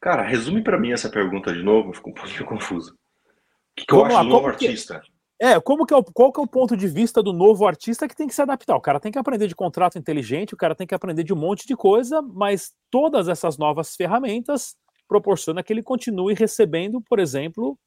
Cara, 0.00 0.22
resume 0.22 0.62
para 0.62 0.78
mim 0.78 0.92
essa 0.92 1.08
pergunta 1.08 1.52
de 1.52 1.62
novo, 1.62 1.94
fico 1.94 2.10
um 2.10 2.14
pouquinho 2.14 2.44
confuso 2.46 2.96
que, 3.76 3.86
que 3.86 3.94
eu 3.94 4.04
acho 4.04 4.18
do 4.18 4.24
novo 4.24 4.46
artista? 4.46 5.02
É, 5.38 5.60
como 5.60 5.84
que 5.84 5.92
é 5.92 5.96
o, 5.96 6.02
qual 6.02 6.32
que 6.32 6.40
é 6.40 6.42
o 6.42 6.46
ponto 6.46 6.74
de 6.74 6.88
vista 6.88 7.22
do 7.22 7.32
novo 7.32 7.66
artista 7.66 8.08
que 8.08 8.16
tem 8.16 8.26
que 8.26 8.34
se 8.34 8.40
adaptar? 8.40 8.74
O 8.74 8.80
cara 8.80 8.98
tem 8.98 9.12
que 9.12 9.18
aprender 9.18 9.46
de 9.46 9.54
contrato 9.54 9.98
inteligente, 9.98 10.54
o 10.54 10.56
cara 10.56 10.74
tem 10.74 10.86
que 10.86 10.94
aprender 10.94 11.24
de 11.24 11.34
um 11.34 11.36
monte 11.36 11.66
de 11.66 11.76
coisa, 11.76 12.22
mas 12.22 12.72
todas 12.90 13.28
essas 13.28 13.58
novas 13.58 13.94
ferramentas 13.94 14.74
proporcionam 15.06 15.62
que 15.62 15.72
ele 15.72 15.82
continue 15.82 16.34
recebendo, 16.34 17.02
por 17.02 17.18
exemplo, 17.18 17.78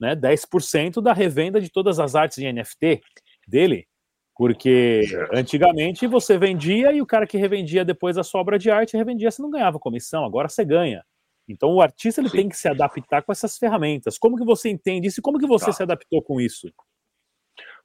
né, 0.00 0.16
10% 0.16 1.00
da 1.00 1.12
revenda 1.12 1.60
de 1.60 1.70
todas 1.70 2.00
as 2.00 2.16
artes 2.16 2.38
de 2.38 2.52
NFT 2.52 3.00
dele. 3.46 3.86
Porque 4.34 5.02
antigamente 5.32 6.06
você 6.06 6.36
vendia 6.36 6.92
e 6.92 7.00
o 7.00 7.06
cara 7.06 7.26
que 7.26 7.38
revendia 7.38 7.84
depois 7.84 8.18
a 8.18 8.24
sua 8.24 8.40
obra 8.40 8.58
de 8.58 8.70
arte 8.70 8.96
revendia, 8.96 9.30
você 9.30 9.40
não 9.40 9.50
ganhava 9.50 9.78
comissão, 9.78 10.24
agora 10.24 10.48
você 10.48 10.64
ganha. 10.64 11.02
Então 11.48 11.70
o 11.74 11.80
artista 11.80 12.20
ele 12.20 12.30
tem 12.30 12.48
que 12.48 12.56
se 12.56 12.68
adaptar 12.68 13.22
com 13.22 13.32
essas 13.32 13.56
ferramentas. 13.58 14.18
Como 14.18 14.36
que 14.36 14.44
você 14.44 14.68
entende 14.68 15.08
isso 15.08 15.20
e 15.20 15.22
como 15.22 15.38
que 15.38 15.46
você 15.46 15.66
tá. 15.66 15.72
se 15.72 15.82
adaptou 15.82 16.22
com 16.22 16.40
isso? 16.40 16.68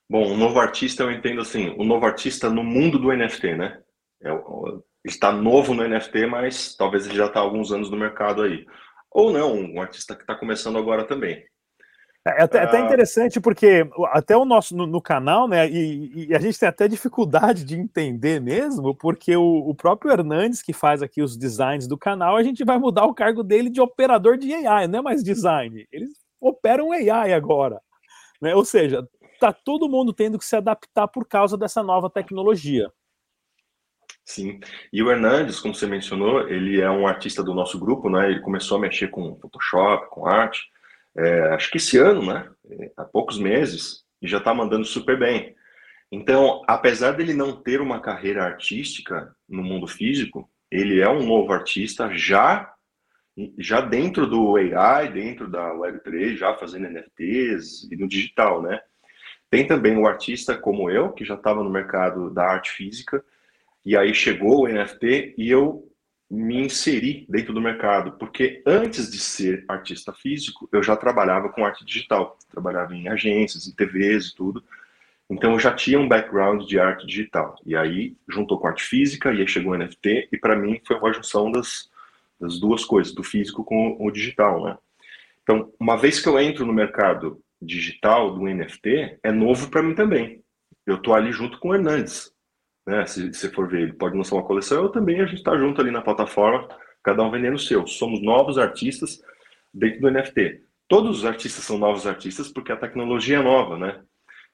Bom, 0.09 0.33
o 0.33 0.37
novo 0.37 0.59
artista 0.59 1.03
eu 1.03 1.11
entendo 1.11 1.41
assim, 1.41 1.73
o 1.77 1.83
novo 1.83 2.05
artista 2.05 2.49
no 2.49 2.63
mundo 2.63 2.99
do 2.99 3.15
NFT, 3.15 3.55
né? 3.55 3.81
É, 4.23 4.29
está 5.05 5.31
novo 5.31 5.73
no 5.73 5.87
NFT, 5.87 6.25
mas 6.25 6.75
talvez 6.75 7.05
ele 7.05 7.15
já 7.15 7.27
está 7.27 7.39
há 7.39 7.43
alguns 7.43 7.71
anos 7.71 7.89
no 7.89 7.97
mercado 7.97 8.41
aí. 8.41 8.65
Ou 9.09 9.31
não, 9.31 9.53
um 9.53 9.81
artista 9.81 10.15
que 10.15 10.21
está 10.21 10.35
começando 10.35 10.77
agora 10.77 11.05
também. 11.05 11.43
É, 12.25 12.41
é 12.41 12.43
até, 12.43 12.59
ah. 12.59 12.63
até, 12.63 12.79
interessante 12.79 13.39
porque 13.39 13.87
até 14.11 14.37
o 14.37 14.45
nosso 14.45 14.75
no, 14.75 14.85
no 14.85 15.01
canal, 15.01 15.47
né? 15.47 15.67
E, 15.69 16.27
e, 16.29 16.35
a 16.35 16.39
gente 16.39 16.59
tem 16.59 16.69
até 16.69 16.87
dificuldade 16.87 17.63
de 17.63 17.75
entender 17.75 18.39
mesmo, 18.39 18.95
porque 18.95 19.35
o, 19.35 19.69
o, 19.69 19.75
próprio 19.75 20.11
Hernandes, 20.11 20.61
que 20.61 20.73
faz 20.73 21.01
aqui 21.01 21.21
os 21.21 21.35
designs 21.35 21.87
do 21.87 21.97
canal, 21.97 22.35
a 22.35 22.43
gente 22.43 22.63
vai 22.63 22.77
mudar 22.77 23.05
o 23.05 23.13
cargo 23.13 23.43
dele 23.43 23.69
de 23.69 23.81
operador 23.81 24.37
de 24.37 24.53
AI, 24.53 24.87
não 24.87 24.99
é 24.99 25.01
mais 25.01 25.23
design. 25.23 25.87
Eles 25.91 26.11
operam 26.39 26.91
AI 26.91 27.33
agora. 27.33 27.81
Né? 28.39 28.55
Ou 28.55 28.65
seja, 28.65 29.07
tá 29.39 29.51
todo 29.51 29.89
mundo 29.89 30.13
tendo 30.13 30.37
que 30.37 30.45
se 30.45 30.55
adaptar 30.55 31.07
por 31.07 31.27
causa 31.27 31.57
dessa 31.57 31.81
nova 31.81 32.09
tecnologia. 32.09 32.91
Sim. 34.23 34.59
E 34.93 35.01
o 35.01 35.11
Hernandes, 35.11 35.59
como 35.59 35.73
você 35.73 35.87
mencionou, 35.87 36.47
ele 36.47 36.79
é 36.79 36.89
um 36.89 37.07
artista 37.07 37.43
do 37.43 37.55
nosso 37.55 37.79
grupo, 37.79 38.07
né? 38.09 38.29
Ele 38.29 38.39
começou 38.39 38.77
a 38.77 38.79
mexer 38.79 39.07
com 39.07 39.35
Photoshop, 39.35 40.09
com 40.11 40.27
arte 40.27 40.69
é, 41.15 41.41
acho 41.53 41.69
que 41.69 41.77
esse 41.77 41.97
ano, 41.97 42.25
né? 42.25 42.49
Há 42.95 43.03
poucos 43.03 43.37
meses, 43.37 44.03
e 44.21 44.27
já 44.27 44.37
está 44.37 44.53
mandando 44.53 44.85
super 44.85 45.17
bem. 45.17 45.55
Então, 46.11 46.61
apesar 46.67 47.11
dele 47.11 47.33
não 47.33 47.55
ter 47.55 47.81
uma 47.81 48.01
carreira 48.01 48.43
artística 48.43 49.33
no 49.47 49.63
mundo 49.63 49.87
físico, 49.87 50.49
ele 50.69 50.99
é 50.99 51.09
um 51.09 51.25
novo 51.25 51.51
artista 51.51 52.09
já 52.15 52.73
já 53.57 53.79
dentro 53.79 54.27
do 54.27 54.57
AI, 54.57 55.11
dentro 55.11 55.49
da 55.49 55.73
Web3, 55.73 56.35
já 56.35 56.53
fazendo 56.55 56.89
NFTs 56.89 57.89
e 57.89 57.95
no 57.95 58.07
digital, 58.07 58.61
né? 58.61 58.81
Tem 59.49 59.65
também 59.65 59.97
o 59.97 60.05
artista 60.05 60.57
como 60.57 60.89
eu, 60.89 61.11
que 61.11 61.25
já 61.25 61.35
estava 61.35 61.63
no 61.63 61.69
mercado 61.69 62.29
da 62.29 62.43
arte 62.43 62.71
física, 62.71 63.23
e 63.85 63.97
aí 63.97 64.13
chegou 64.13 64.63
o 64.63 64.67
NFT 64.67 65.35
e 65.37 65.49
eu 65.49 65.90
me 66.31 66.61
inseri 66.61 67.25
dentro 67.27 67.53
do 67.53 67.59
mercado, 67.59 68.13
porque 68.13 68.63
antes 68.65 69.11
de 69.11 69.19
ser 69.19 69.65
artista 69.67 70.13
físico, 70.13 70.69
eu 70.71 70.81
já 70.81 70.95
trabalhava 70.95 71.49
com 71.49 71.65
arte 71.65 71.83
digital, 71.83 72.37
trabalhava 72.49 72.95
em 72.95 73.09
agências, 73.09 73.67
em 73.67 73.75
TVs 73.75 74.27
e 74.27 74.35
tudo. 74.35 74.63
Então 75.29 75.51
eu 75.51 75.59
já 75.59 75.73
tinha 75.73 75.99
um 75.99 76.07
background 76.07 76.65
de 76.65 76.79
arte 76.79 77.05
digital. 77.05 77.57
E 77.65 77.75
aí 77.75 78.15
juntou 78.29 78.57
com 78.57 78.67
arte 78.67 78.81
física 78.81 79.33
e 79.33 79.41
aí 79.41 79.47
chegou 79.47 79.73
o 79.73 79.77
NFT 79.77 80.29
e 80.31 80.37
para 80.37 80.55
mim 80.55 80.79
foi 80.87 80.95
uma 80.95 81.13
junção 81.13 81.51
das, 81.51 81.89
das 82.39 82.57
duas 82.57 82.85
coisas, 82.85 83.13
do 83.13 83.23
físico 83.23 83.65
com 83.65 83.97
o 83.99 84.09
digital, 84.09 84.63
né? 84.63 84.77
Então, 85.43 85.73
uma 85.77 85.97
vez 85.97 86.21
que 86.21 86.29
eu 86.29 86.39
entro 86.39 86.65
no 86.65 86.71
mercado 86.71 87.41
digital 87.61 88.33
do 88.33 88.45
NFT, 88.45 89.19
é 89.21 89.31
novo 89.33 89.69
para 89.69 89.83
mim 89.83 89.95
também. 89.95 90.41
Eu 90.85 90.97
tô 90.97 91.13
ali 91.13 91.33
junto 91.33 91.59
com 91.59 91.69
o 91.69 91.75
Hernandes 91.75 92.31
né? 92.85 93.05
Se 93.05 93.33
você 93.33 93.49
for 93.49 93.67
ver, 93.67 93.81
ele 93.81 93.93
pode 93.93 94.15
lançar 94.17 94.35
uma 94.35 94.43
coleção, 94.43 94.83
eu 94.83 94.89
também, 94.89 95.21
a 95.21 95.25
gente 95.25 95.39
está 95.39 95.57
junto 95.57 95.81
ali 95.81 95.91
na 95.91 96.01
plataforma, 96.01 96.67
cada 97.03 97.23
um 97.23 97.31
vendendo 97.31 97.55
o 97.55 97.59
seu. 97.59 97.85
Somos 97.87 98.21
novos 98.21 98.57
artistas 98.57 99.21
dentro 99.73 100.01
do 100.01 100.11
NFT. 100.11 100.63
Todos 100.87 101.19
os 101.19 101.25
artistas 101.25 101.63
são 101.63 101.77
novos 101.77 102.05
artistas 102.05 102.49
porque 102.49 102.71
a 102.71 102.77
tecnologia 102.77 103.37
é 103.37 103.41
nova, 103.41 103.77
né? 103.77 104.01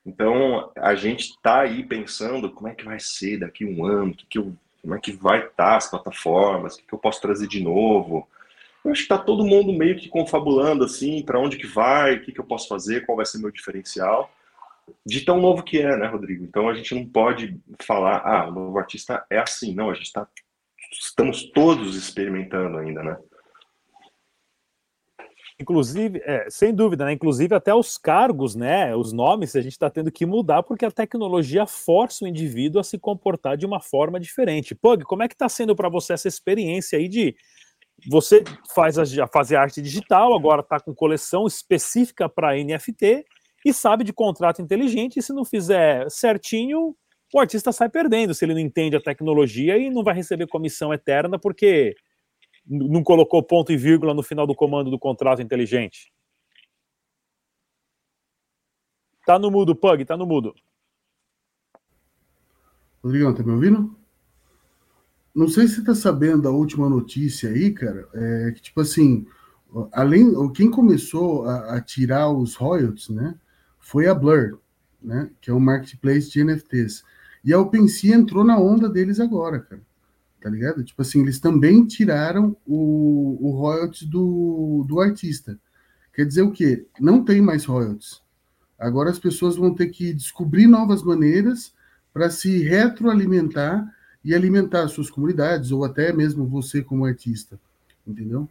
Então, 0.05 0.71
a 0.77 0.95
gente 0.95 1.31
está 1.31 1.61
aí 1.61 1.83
pensando 1.83 2.49
como 2.51 2.67
é 2.67 2.75
que 2.75 2.85
vai 2.85 2.99
ser 2.99 3.39
daqui 3.39 3.65
a 3.65 3.67
um 3.67 3.85
ano, 3.85 4.13
que 4.13 4.25
que 4.25 4.37
eu, 4.37 4.55
como 4.81 4.95
é 4.95 4.99
que 4.99 5.11
vai 5.11 5.39
estar 5.39 5.51
tá 5.51 5.75
as 5.75 5.89
plataformas, 5.89 6.75
o 6.75 6.77
que, 6.77 6.87
que 6.87 6.93
eu 6.93 6.99
posso 6.99 7.21
trazer 7.21 7.47
de 7.47 7.61
novo. 7.61 8.27
Eu 8.85 8.91
acho 8.91 9.05
que 9.05 9.13
está 9.13 9.17
todo 9.17 9.45
mundo 9.45 9.73
meio 9.73 9.97
que 9.97 10.07
confabulando 10.07 10.85
assim, 10.85 11.21
para 11.23 11.39
onde 11.39 11.57
que 11.57 11.67
vai, 11.67 12.15
o 12.15 12.21
que, 12.21 12.31
que 12.31 12.39
eu 12.39 12.45
posso 12.45 12.69
fazer, 12.69 13.05
qual 13.05 13.17
vai 13.17 13.25
ser 13.25 13.39
meu 13.39 13.51
diferencial 13.51 14.31
de 15.05 15.21
tão 15.21 15.39
novo 15.39 15.63
que 15.63 15.79
é, 15.79 15.95
né, 15.97 16.07
Rodrigo? 16.07 16.43
Então 16.43 16.67
a 16.69 16.73
gente 16.73 16.93
não 16.93 17.05
pode 17.05 17.59
falar, 17.81 18.21
ah, 18.25 18.47
o 18.47 18.51
novo 18.51 18.77
artista 18.77 19.25
é 19.29 19.39
assim. 19.39 19.73
Não, 19.73 19.89
a 19.89 19.93
gente 19.93 20.07
está. 20.07 20.27
Estamos 20.91 21.49
todos 21.51 21.95
experimentando 21.95 22.77
ainda, 22.77 23.03
né? 23.03 23.17
Inclusive, 25.59 26.21
é, 26.23 26.47
sem 26.49 26.73
dúvida, 26.73 27.05
né? 27.05 27.13
Inclusive 27.13 27.55
até 27.55 27.73
os 27.73 27.97
cargos, 27.97 28.55
né? 28.55 28.95
Os 28.95 29.11
nomes 29.11 29.55
a 29.55 29.61
gente 29.61 29.71
está 29.71 29.89
tendo 29.89 30.11
que 30.11 30.25
mudar 30.25 30.61
porque 30.61 30.85
a 30.85 30.91
tecnologia 30.91 31.65
força 31.65 32.25
o 32.25 32.27
indivíduo 32.27 32.79
a 32.79 32.83
se 32.83 32.99
comportar 32.99 33.57
de 33.57 33.65
uma 33.65 33.81
forma 33.81 34.19
diferente. 34.19 34.75
Pug, 34.75 35.03
como 35.03 35.23
é 35.23 35.27
que 35.27 35.33
está 35.33 35.49
sendo 35.49 35.75
para 35.75 35.89
você 35.89 36.13
essa 36.13 36.27
experiência 36.27 36.99
aí 36.99 37.07
de 37.07 37.35
você 38.07 38.43
faz 38.75 38.99
a, 38.99 39.27
fazer 39.27 39.55
arte 39.55 39.81
digital, 39.81 40.35
agora 40.35 40.61
está 40.61 40.79
com 40.79 40.93
coleção 40.93 41.47
específica 41.47 42.29
para 42.29 42.55
NFT 42.55 43.25
e 43.65 43.73
sabe 43.73 44.03
de 44.03 44.13
contrato 44.13 44.61
inteligente, 44.61 45.19
e 45.19 45.21
se 45.21 45.33
não 45.33 45.43
fizer 45.43 46.09
certinho, 46.09 46.95
o 47.33 47.39
artista 47.39 47.71
sai 47.71 47.89
perdendo 47.89 48.33
se 48.33 48.45
ele 48.45 48.53
não 48.53 48.61
entende 48.61 48.95
a 48.95 49.01
tecnologia 49.01 49.77
e 49.77 49.89
não 49.89 50.03
vai 50.03 50.15
receber 50.15 50.47
comissão 50.47 50.93
eterna 50.93 51.37
porque 51.37 51.95
não 52.65 53.03
colocou 53.03 53.41
ponto 53.43 53.71
e 53.71 53.77
vírgula 53.77 54.13
no 54.13 54.23
final 54.23 54.45
do 54.45 54.55
comando 54.55 54.91
do 54.91 54.99
contrato 54.99 55.41
inteligente. 55.41 56.11
Tá 59.25 59.37
no 59.37 59.51
mudo, 59.51 59.75
Pug, 59.75 60.05
tá 60.05 60.15
no 60.15 60.25
mudo. 60.25 60.55
Rodrigão, 63.03 63.33
tá 63.33 63.43
me 63.43 63.51
ouvindo? 63.51 63.97
Não 65.35 65.47
sei 65.47 65.67
se 65.67 65.75
você 65.75 65.83
tá 65.83 65.93
sabendo 65.93 66.43
da 66.43 66.49
última 66.49 66.89
notícia 66.89 67.49
aí, 67.49 67.71
cara, 67.71 68.07
é 68.13 68.51
que, 68.53 68.61
tipo 68.61 68.81
assim, 68.81 69.27
além, 69.91 70.31
quem 70.53 70.71
começou 70.71 71.45
a, 71.45 71.75
a 71.75 71.81
tirar 71.81 72.31
os 72.31 72.55
royalties, 72.55 73.09
né, 73.09 73.39
foi 73.87 74.05
a 74.05 74.13
Blur, 74.13 74.59
né? 75.01 75.29
Que 75.39 75.49
é 75.49 75.53
um 75.53 75.61
marketplace 75.61 76.29
de 76.29 76.43
NFTs. 76.43 77.05
E 77.41 77.53
a 77.53 77.59
OpenSea 77.59 78.15
entrou 78.15 78.43
na 78.43 78.59
onda 78.59 78.89
deles 78.89 79.17
agora, 79.17 79.61
cara. 79.61 79.81
Tá 80.41 80.49
ligado? 80.49 80.83
Tipo 80.83 81.01
assim, 81.01 81.21
eles 81.21 81.39
também 81.39 81.85
tiraram 81.85 82.55
o, 82.65 83.37
o 83.39 83.51
royalties 83.51 84.03
do, 84.03 84.83
do 84.85 84.99
artista. 84.99 85.57
Quer 86.13 86.25
dizer 86.25 86.41
o 86.41 86.51
quê? 86.51 86.85
Não 86.99 87.23
tem 87.23 87.39
mais 87.39 87.63
royalties. 87.63 88.21
Agora 88.77 89.09
as 89.09 89.19
pessoas 89.19 89.55
vão 89.55 89.73
ter 89.73 89.87
que 89.87 90.13
descobrir 90.13 90.67
novas 90.67 91.01
maneiras 91.01 91.73
para 92.13 92.29
se 92.29 92.63
retroalimentar 92.63 93.89
e 94.21 94.35
alimentar 94.35 94.89
suas 94.89 95.09
comunidades, 95.09 95.71
ou 95.71 95.85
até 95.85 96.11
mesmo 96.11 96.45
você 96.45 96.83
como 96.83 97.05
artista. 97.05 97.57
Entendeu? 98.05 98.49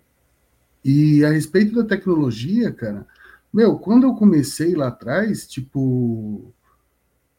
E 0.82 1.22
a 1.26 1.30
respeito 1.30 1.74
da 1.74 1.84
tecnologia, 1.84 2.72
cara, 2.72 3.06
meu, 3.52 3.78
quando 3.78 4.04
eu 4.04 4.14
comecei 4.14 4.74
lá 4.74 4.88
atrás, 4.88 5.46
tipo. 5.46 6.52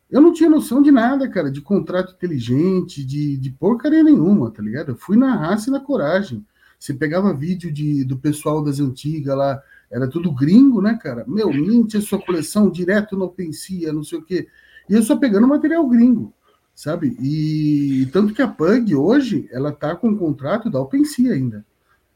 Eu 0.10 0.22
não 0.22 0.32
tinha 0.32 0.50
noção 0.50 0.82
de 0.82 0.90
nada, 0.90 1.28
cara, 1.30 1.52
de 1.52 1.60
contrato 1.60 2.14
inteligente, 2.14 3.04
de, 3.04 3.38
de 3.38 3.50
porcaria 3.52 4.02
nenhuma, 4.02 4.50
tá 4.50 4.64
ligado? 4.64 4.92
Eu 4.92 4.96
fui 4.96 5.18
na 5.18 5.36
raça 5.36 5.70
e 5.70 5.74
na 5.74 5.82
coragem. 5.82 6.46
Você 6.80 6.94
pegava 6.94 7.34
vídeo 7.34 7.72
de, 7.74 8.06
do 8.06 8.18
pessoal 8.18 8.64
das 8.64 8.80
antigas 8.80 9.36
lá, 9.36 9.62
era 9.92 10.08
tudo 10.10 10.32
gringo, 10.32 10.82
né, 10.82 10.98
cara? 11.02 11.26
Meu, 11.28 11.52
minte 11.52 11.98
a 11.98 12.02
sua 12.02 12.22
coleção 12.22 12.70
direto 12.70 13.18
no 13.18 13.26
OpenSea, 13.26 13.92
não 13.92 14.04
sei 14.04 14.20
o 14.20 14.24
quê. 14.24 14.48
E 14.90 14.94
eu 14.94 15.04
só 15.04 15.18
pegando 15.18 15.48
material 15.48 15.88
gringo, 15.88 16.34
sabe? 16.74 17.18
E 17.20 18.08
tanto 18.14 18.34
que 18.34 18.42
a 18.42 18.48
Pug 18.48 18.96
hoje, 18.96 19.48
ela 19.52 19.72
tá 19.72 19.96
com 19.96 20.10
um 20.10 20.18
contrato 20.18 20.70
da 20.70 20.80
OpenSea 20.80 21.34
ainda. 21.34 21.66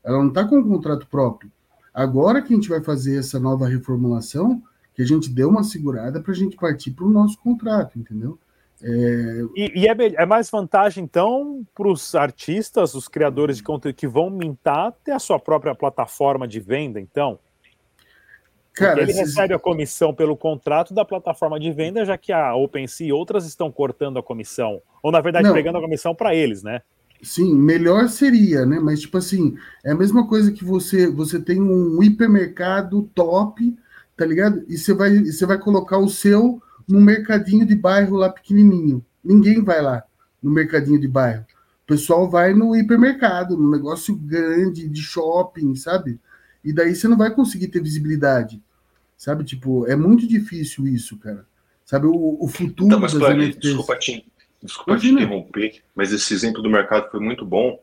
Ela 0.04 0.23
não 0.23 0.32
tá 0.32 0.45
com 0.45 0.60
um 0.60 0.67
contrato 0.67 1.08
próprio. 1.08 1.51
Agora 1.93 2.41
que 2.41 2.54
a 2.54 2.56
gente 2.56 2.69
vai 2.69 2.82
fazer 2.82 3.19
essa 3.19 3.39
nova 3.39 3.67
reformulação, 3.67 4.62
que 4.93 5.01
a 5.01 5.06
gente 5.06 5.30
deu 5.30 5.49
uma 5.49 5.63
segurada 5.63 6.21
para 6.21 6.32
a 6.32 6.36
gente 6.36 6.56
partir 6.56 6.91
para 6.91 7.06
o 7.06 7.10
nosso 7.10 7.38
contrato, 7.39 7.99
entendeu? 7.99 8.39
É... 8.84 9.41
E, 9.56 9.82
e 9.82 9.88
é, 9.88 9.95
é, 10.21 10.25
mais 10.25 10.49
vantagem, 10.49 11.04
então, 11.04 11.65
para 11.75 11.88
os 11.88 12.15
artistas, 12.15 12.95
os 12.95 13.08
criadores 13.08 13.58
de 13.58 13.63
conteúdo 13.63 13.95
que 13.95 14.08
vão 14.08 14.30
mintar, 14.30 14.91
ter 15.04 15.12
a 15.12 15.19
sua 15.19 15.39
própria 15.39 15.75
plataforma 15.75 16.47
de 16.47 16.60
venda, 16.60 16.99
então? 16.99 17.39
Cara, 18.73 19.01
ele 19.01 19.12
esses... 19.12 19.27
recebe 19.30 19.54
a 19.54 19.60
comissão 19.60 20.13
pelo 20.13 20.36
contrato 20.36 20.93
da 20.93 21.04
plataforma 21.04 21.60
de 21.60 21.71
venda, 21.71 22.06
já 22.06 22.17
que 22.17 22.32
a 22.32 22.56
OpenSea 22.56 23.08
e 23.08 23.12
outras 23.12 23.45
estão 23.45 23.71
cortando 23.71 24.17
a 24.17 24.23
comissão. 24.23 24.82
Ou, 25.04 25.12
na 25.12 25.19
verdade, 25.21 25.47
Não. 25.47 25.54
pegando 25.54 25.77
a 25.77 25.82
comissão 25.82 26.15
para 26.15 26.34
eles, 26.34 26.63
né? 26.63 26.82
Sim, 27.21 27.55
melhor 27.55 28.10
seria, 28.10 28.65
né? 28.65 28.79
Mas, 28.79 29.01
tipo 29.01 29.17
assim, 29.17 29.55
é 29.84 29.91
a 29.91 29.95
mesma 29.95 30.27
coisa 30.27 30.51
que 30.51 30.63
você 30.63 31.07
você 31.07 31.39
tem 31.39 31.62
um 31.62 32.01
hipermercado 32.01 33.10
top, 33.13 33.77
tá 34.17 34.25
ligado? 34.25 34.63
E 34.67 34.77
você 34.77 34.93
vai, 34.93 35.23
você 35.23 35.45
vai 35.45 35.57
colocar 35.60 35.97
o 35.97 36.10
seu 36.10 36.62
num 36.88 37.01
mercadinho 37.01 37.65
de 37.65 37.75
bairro 37.75 38.17
lá 38.17 38.29
pequenininho. 38.29 39.05
Ninguém 39.23 39.63
vai 39.63 39.81
lá 39.81 40.03
no 40.41 40.51
mercadinho 40.51 40.99
de 40.99 41.07
bairro. 41.07 41.45
O 41.84 41.88
pessoal 41.88 42.29
vai 42.29 42.53
no 42.53 42.75
hipermercado, 42.75 43.57
no 43.57 43.69
negócio 43.69 44.15
grande 44.15 44.88
de 44.88 45.01
shopping, 45.01 45.75
sabe? 45.75 46.19
E 46.63 46.73
daí 46.73 46.95
você 46.95 47.07
não 47.07 47.17
vai 47.17 47.34
conseguir 47.34 47.67
ter 47.67 47.81
visibilidade, 47.81 48.62
sabe? 49.17 49.43
Tipo, 49.43 49.86
é 49.88 49.95
muito 49.95 50.27
difícil 50.27 50.88
isso, 50.88 51.17
cara 51.17 51.45
Sabe, 51.91 52.07
o, 52.07 52.38
o 52.39 52.47
futuro 52.47 52.88
então, 52.88 52.99
mas, 53.01 53.13
das 53.13 53.36
NFTs. 53.36 53.60
Desculpa 53.60 53.97
te, 53.97 54.25
desculpa 54.63 55.00
te 55.00 55.10
interromper, 55.10 55.82
mas 55.95 56.12
esse 56.12 56.34
exemplo 56.34 56.62
do 56.62 56.69
mercado 56.69 57.10
foi 57.10 57.19
muito 57.19 57.45
bom. 57.45 57.80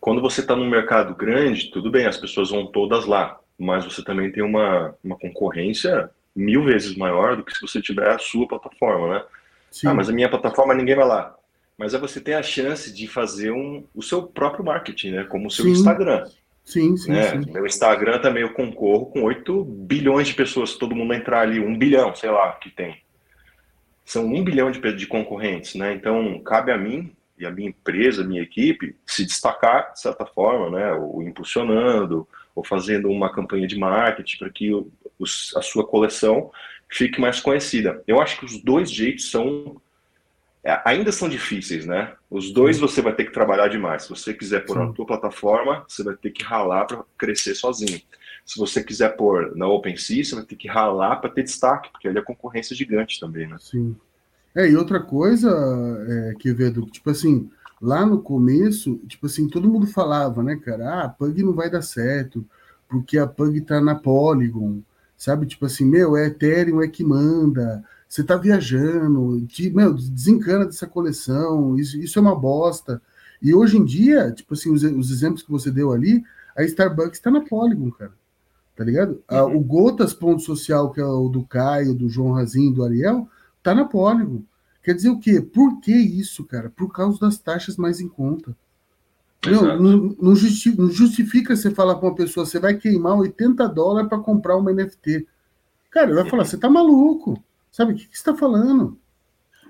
Quando 0.00 0.20
você 0.20 0.40
está 0.40 0.56
num 0.56 0.68
mercado 0.68 1.14
grande, 1.14 1.70
tudo 1.70 1.90
bem, 1.90 2.06
as 2.06 2.16
pessoas 2.16 2.50
vão 2.50 2.66
todas 2.66 3.06
lá, 3.06 3.38
mas 3.58 3.84
você 3.84 4.02
também 4.02 4.32
tem 4.32 4.42
uma, 4.42 4.94
uma 5.02 5.16
concorrência 5.16 6.10
mil 6.34 6.64
vezes 6.64 6.96
maior 6.96 7.36
do 7.36 7.44
que 7.44 7.54
se 7.54 7.60
você 7.60 7.80
tiver 7.80 8.08
a 8.08 8.18
sua 8.18 8.48
plataforma, 8.48 9.14
né? 9.14 9.24
Sim. 9.70 9.86
Ah, 9.86 9.94
mas 9.94 10.08
a 10.08 10.12
minha 10.12 10.28
plataforma 10.28 10.74
ninguém 10.74 10.96
vai 10.96 11.06
lá. 11.06 11.36
Mas 11.78 11.94
é 11.94 11.98
você 11.98 12.20
ter 12.20 12.34
a 12.34 12.42
chance 12.42 12.92
de 12.92 13.06
fazer 13.06 13.52
um, 13.52 13.84
o 13.94 14.02
seu 14.02 14.22
próprio 14.24 14.64
marketing, 14.64 15.10
né? 15.12 15.24
Como 15.24 15.46
o 15.46 15.50
seu 15.50 15.64
sim. 15.64 15.72
Instagram. 15.72 16.24
Sim, 16.64 16.96
sim, 16.96 17.10
né? 17.10 17.30
sim. 17.30 17.50
Meu 17.50 17.66
Instagram 17.66 18.18
também 18.20 18.42
eu 18.42 18.52
concorro 18.52 19.06
com 19.06 19.22
8 19.22 19.64
bilhões 19.64 20.28
de 20.28 20.34
pessoas, 20.34 20.70
se 20.70 20.78
todo 20.78 20.94
mundo 20.94 21.12
entrar 21.12 21.40
ali, 21.40 21.58
um 21.60 21.76
bilhão, 21.76 22.14
sei 22.14 22.30
lá, 22.30 22.52
que 22.52 22.70
tem. 22.70 22.96
São 24.04 24.26
um 24.26 24.42
bilhão 24.42 24.70
de, 24.70 24.80
de 24.92 25.06
concorrentes, 25.06 25.74
né? 25.74 25.94
Então, 25.94 26.40
cabe 26.40 26.72
a 26.72 26.78
mim 26.78 27.14
e 27.38 27.46
a 27.46 27.50
minha 27.50 27.68
empresa, 27.68 28.22
a 28.22 28.26
minha 28.26 28.42
equipe, 28.42 28.96
se 29.06 29.24
destacar 29.24 29.92
de 29.92 30.00
certa 30.00 30.26
forma, 30.26 30.70
né? 30.70 30.92
Ou 30.92 31.22
impulsionando, 31.22 32.26
ou 32.54 32.64
fazendo 32.64 33.08
uma 33.08 33.32
campanha 33.32 33.66
de 33.66 33.78
marketing 33.78 34.38
para 34.38 34.50
que 34.50 34.72
o, 34.72 34.90
os, 35.18 35.54
a 35.56 35.62
sua 35.62 35.86
coleção 35.86 36.50
fique 36.88 37.20
mais 37.20 37.40
conhecida. 37.40 38.02
Eu 38.06 38.20
acho 38.20 38.38
que 38.38 38.44
os 38.44 38.62
dois 38.62 38.90
jeitos 38.90 39.30
são 39.30 39.80
é, 40.64 40.80
ainda 40.84 41.10
são 41.10 41.28
difíceis, 41.28 41.84
né? 41.84 42.14
Os 42.30 42.52
dois 42.52 42.78
você 42.78 43.02
vai 43.02 43.12
ter 43.12 43.24
que 43.24 43.32
trabalhar 43.32 43.66
demais. 43.66 44.04
Se 44.04 44.10
você 44.10 44.32
quiser 44.32 44.64
pôr 44.64 44.78
na 44.78 44.92
tua 44.92 45.04
plataforma, 45.04 45.84
você 45.88 46.04
vai 46.04 46.14
ter 46.14 46.30
que 46.30 46.44
ralar 46.44 46.84
para 46.84 47.02
crescer 47.18 47.54
sozinho. 47.56 48.00
Se 48.44 48.58
você 48.58 48.82
quiser 48.82 49.16
pôr 49.16 49.56
na 49.56 49.66
OpenSea, 49.68 50.24
você 50.24 50.34
vai 50.34 50.44
ter 50.44 50.56
que 50.56 50.68
ralar 50.68 51.16
para 51.16 51.30
ter 51.30 51.44
destaque, 51.44 51.90
porque 51.90 52.08
ali 52.08 52.18
é 52.18 52.22
concorrência 52.22 52.74
gigante 52.76 53.20
também, 53.20 53.46
né? 53.46 53.56
Sim. 53.60 53.96
É, 54.54 54.68
e 54.68 54.76
outra 54.76 55.00
coisa, 55.00 55.50
é, 56.08 56.34
que 56.38 56.52
vedo, 56.52 56.84
tipo 56.86 57.08
assim, 57.08 57.50
lá 57.80 58.04
no 58.04 58.20
começo, 58.20 58.96
tipo 59.08 59.26
assim, 59.26 59.48
todo 59.48 59.68
mundo 59.68 59.86
falava, 59.86 60.42
né, 60.42 60.56
cara, 60.56 60.88
ah, 60.88 61.04
a 61.04 61.08
Pug 61.08 61.42
não 61.42 61.54
vai 61.54 61.70
dar 61.70 61.82
certo, 61.82 62.44
porque 62.88 63.18
a 63.18 63.26
Pug 63.26 63.60
tá 63.62 63.80
na 63.80 63.94
Polygon, 63.94 64.80
sabe? 65.16 65.46
Tipo 65.46 65.66
assim, 65.66 65.84
meu, 65.84 66.16
é 66.16 66.26
Ethereum 66.26 66.82
é 66.82 66.88
que 66.88 67.02
manda, 67.02 67.82
você 68.08 68.22
tá 68.22 68.36
viajando, 68.36 69.46
meu, 69.72 69.94
desencana 69.94 70.66
dessa 70.66 70.86
coleção, 70.86 71.78
isso, 71.78 71.98
isso 71.98 72.18
é 72.18 72.22
uma 72.22 72.38
bosta. 72.38 73.00
E 73.40 73.54
hoje 73.54 73.78
em 73.78 73.84
dia, 73.84 74.30
tipo 74.30 74.52
assim, 74.52 74.70
os, 74.70 74.82
os 74.82 75.10
exemplos 75.10 75.42
que 75.42 75.50
você 75.50 75.70
deu 75.70 75.92
ali, 75.92 76.22
a 76.54 76.62
Starbucks 76.62 77.18
está 77.18 77.30
na 77.30 77.40
Polygon, 77.40 77.90
cara. 77.90 78.12
Tá 78.74 78.84
ligado? 78.84 79.22
Uhum. 79.30 79.56
o 79.56 79.60
Gotas 79.60 80.14
Ponto 80.14 80.40
Social, 80.40 80.90
que 80.90 81.00
é 81.00 81.04
o 81.04 81.28
do 81.28 81.44
Caio, 81.44 81.94
do 81.94 82.08
João 82.08 82.32
Razinho, 82.32 82.72
do 82.72 82.84
Ariel, 82.84 83.28
tá 83.62 83.74
na 83.74 83.84
Polygon. 83.84 84.42
Quer 84.82 84.94
dizer 84.94 85.10
o 85.10 85.18
quê? 85.18 85.40
Por 85.40 85.80
que 85.80 85.92
isso, 85.92 86.44
cara? 86.44 86.70
Por 86.70 86.92
causa 86.92 87.20
das 87.20 87.38
taxas 87.38 87.76
mais 87.76 88.00
em 88.00 88.08
conta. 88.08 88.56
Não, 89.44 89.76
não, 89.76 90.16
não, 90.20 90.34
justifica 90.36 91.56
você 91.56 91.70
falar 91.70 91.96
com 91.96 92.06
uma 92.06 92.14
pessoa, 92.14 92.46
você 92.46 92.60
vai 92.60 92.74
queimar 92.74 93.18
80 93.18 93.68
dólares 93.68 94.08
para 94.08 94.18
comprar 94.18 94.56
uma 94.56 94.72
NFT. 94.72 95.26
Cara, 95.90 96.06
ele 96.06 96.14
vai 96.14 96.30
falar, 96.30 96.44
você 96.44 96.56
tá 96.56 96.70
maluco. 96.70 97.42
Sabe, 97.70 97.92
o 97.92 97.96
que, 97.96 98.06
que 98.06 98.16
você 98.16 98.20
está 98.20 98.36
falando? 98.36 98.98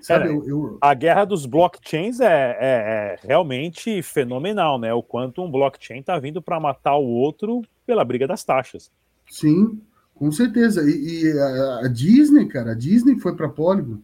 Sabe, 0.03 0.27
eu, 0.27 0.45
eu... 0.45 0.77
A 0.81 0.93
guerra 0.93 1.23
dos 1.23 1.45
blockchains 1.45 2.19
é, 2.19 2.25
é, 2.25 2.57
é, 2.59 3.15
realmente 3.25 4.01
fenomenal, 4.01 4.77
né? 4.77 4.93
O 4.93 5.01
quanto 5.01 5.41
um 5.41 5.49
blockchain 5.49 6.01
está 6.01 6.19
vindo 6.19 6.41
para 6.41 6.59
matar 6.59 6.97
o 6.97 7.07
outro 7.07 7.61
pela 7.85 8.03
briga 8.03 8.27
das 8.27 8.43
taxas. 8.43 8.91
Sim, 9.29 9.81
com 10.13 10.29
certeza. 10.29 10.81
E, 10.83 11.23
e 11.23 11.39
a, 11.39 11.85
a, 11.85 11.87
Disney, 11.87 12.47
cara, 12.47 12.71
a 12.71 12.75
Disney 12.75 13.17
foi 13.17 13.33
para 13.33 13.47
Polygon. 13.47 13.99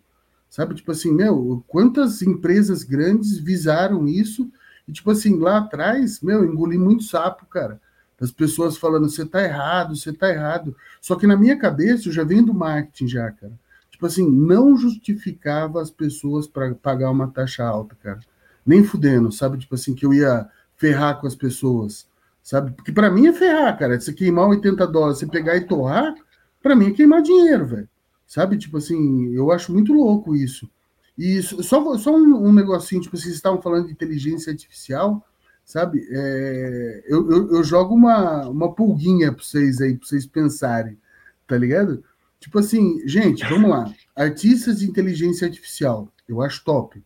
Sabe, 0.50 0.74
tipo 0.74 0.90
assim, 0.90 1.14
meu, 1.14 1.62
quantas 1.68 2.22
empresas 2.22 2.82
grandes 2.82 3.38
visaram 3.38 4.08
isso? 4.08 4.50
E, 4.88 4.94
tipo 4.94 5.12
assim, 5.12 5.38
lá 5.38 5.58
atrás, 5.58 6.22
meu, 6.22 6.46
engoli 6.46 6.78
muito 6.78 7.04
sapo, 7.04 7.46
cara. 7.46 7.82
Das 8.18 8.32
pessoas 8.32 8.78
falando, 8.78 9.10
você 9.10 9.26
tá 9.26 9.44
errado, 9.44 9.98
você 9.98 10.14
tá 10.14 10.30
errado. 10.30 10.74
Só 11.02 11.18
que 11.18 11.28
na 11.28 11.36
minha 11.36 11.60
cabeça, 11.60 12.08
eu 12.08 12.14
já 12.14 12.24
venho 12.24 12.46
do 12.46 12.54
marketing 12.54 13.08
já, 13.10 13.30
cara 13.32 13.52
tipo 14.00 14.06
assim, 14.06 14.32
não 14.32 14.78
justificava 14.78 15.82
as 15.82 15.92
pessoas 15.92 16.48
para 16.48 16.74
pagar 16.74 17.12
uma 17.12 17.28
taxa 17.28 17.66
alta, 17.66 17.98
cara. 18.02 18.22
Nem 18.66 18.82
fudendo, 18.82 19.30
sabe? 19.30 19.58
Tipo 19.58 19.76
assim, 19.76 19.94
que 19.94 20.06
eu 20.06 20.14
ia 20.14 20.48
ferrar 20.78 21.20
com 21.20 21.28
as 21.28 21.36
pessoas, 21.36 22.08
sabe? 22.42 22.72
Porque 22.72 22.94
para 22.94 23.12
mim 23.12 23.28
é 23.28 23.34
ferrar, 23.34 23.78
cara. 23.78 24.00
Você 24.00 24.14
queimar 24.14 24.48
80 24.48 24.88
dólares, 24.88 25.18
você 25.18 25.28
pegar 25.28 25.58
e 25.58 25.68
torrar, 25.68 26.16
para 26.64 26.78
mim 26.78 26.88
é 26.88 26.92
queimar 26.92 27.22
dinheiro, 27.22 27.68
velho. 27.68 27.90
Sabe? 28.26 28.58
Tipo 28.58 28.78
assim, 28.78 29.34
eu 29.34 29.52
acho 29.52 29.74
muito 29.74 29.92
louco 29.92 30.34
isso. 30.34 30.70
E 31.18 31.42
só, 31.44 31.98
só 31.98 32.16
um, 32.16 32.48
um 32.48 32.54
negocinho, 32.54 33.02
tipo, 33.02 33.18
vocês 33.18 33.36
estavam 33.36 33.62
falando 33.62 33.88
de 33.88 33.92
inteligência 33.92 34.50
artificial, 34.54 35.22
sabe? 35.66 36.08
É, 36.10 37.04
eu, 37.06 37.30
eu, 37.30 37.52
eu, 37.52 37.64
jogo 37.66 37.94
uma, 37.94 38.48
uma 38.48 38.74
pulguinha 38.74 39.34
para 39.34 39.44
vocês 39.44 39.82
aí, 39.82 39.98
para 39.98 40.08
vocês 40.08 40.26
pensarem, 40.26 40.98
tá 41.46 41.58
ligado? 41.58 42.02
Tipo 42.40 42.60
assim, 42.60 43.06
gente, 43.08 43.44
vamos 43.50 43.70
lá. 43.70 43.94
Artistas 44.16 44.80
de 44.80 44.90
inteligência 44.90 45.48
artificial, 45.48 46.12
eu 46.28 46.42
acho 46.42 46.64
top. 46.64 47.04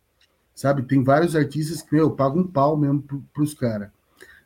Sabe? 0.54 0.84
Tem 0.84 1.04
vários 1.04 1.36
artistas 1.36 1.82
que, 1.82 1.96
meu, 1.96 2.12
pagam 2.12 2.42
um 2.42 2.48
pau 2.48 2.78
mesmo 2.78 3.02
para 3.34 3.44
os 3.44 3.54
caras. 3.54 3.90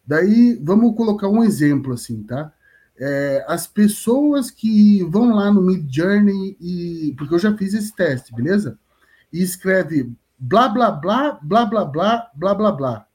Daí, 0.06 0.58
vamos 0.63 0.95
colocar 0.95 1.28
um 1.28 1.43
exemplo 1.43 1.93
assim, 1.93 2.23
tá? 2.23 2.54
É, 3.00 3.45
as 3.47 3.67
pessoas 3.67 4.50
que 4.50 5.04
vão 5.04 5.36
lá 5.36 5.52
no 5.52 5.62
Mid 5.62 5.93
Journey 5.93 6.58
e. 6.60 7.13
Porque 7.17 7.36
eu 7.36 7.39
já 7.39 7.56
fiz 7.56 7.73
esse 7.73 7.93
teste, 7.93 8.34
beleza? 8.34 8.80
E 9.32 9.43
escreve 9.43 10.12
blá 10.39 10.69
blá 10.69 10.91
blá, 10.91 11.39
blá 11.41 11.65
blá 11.65 11.86
blá, 11.86 12.32
blá 12.34 12.56
blá 12.56 12.71
blá. 12.71 13.08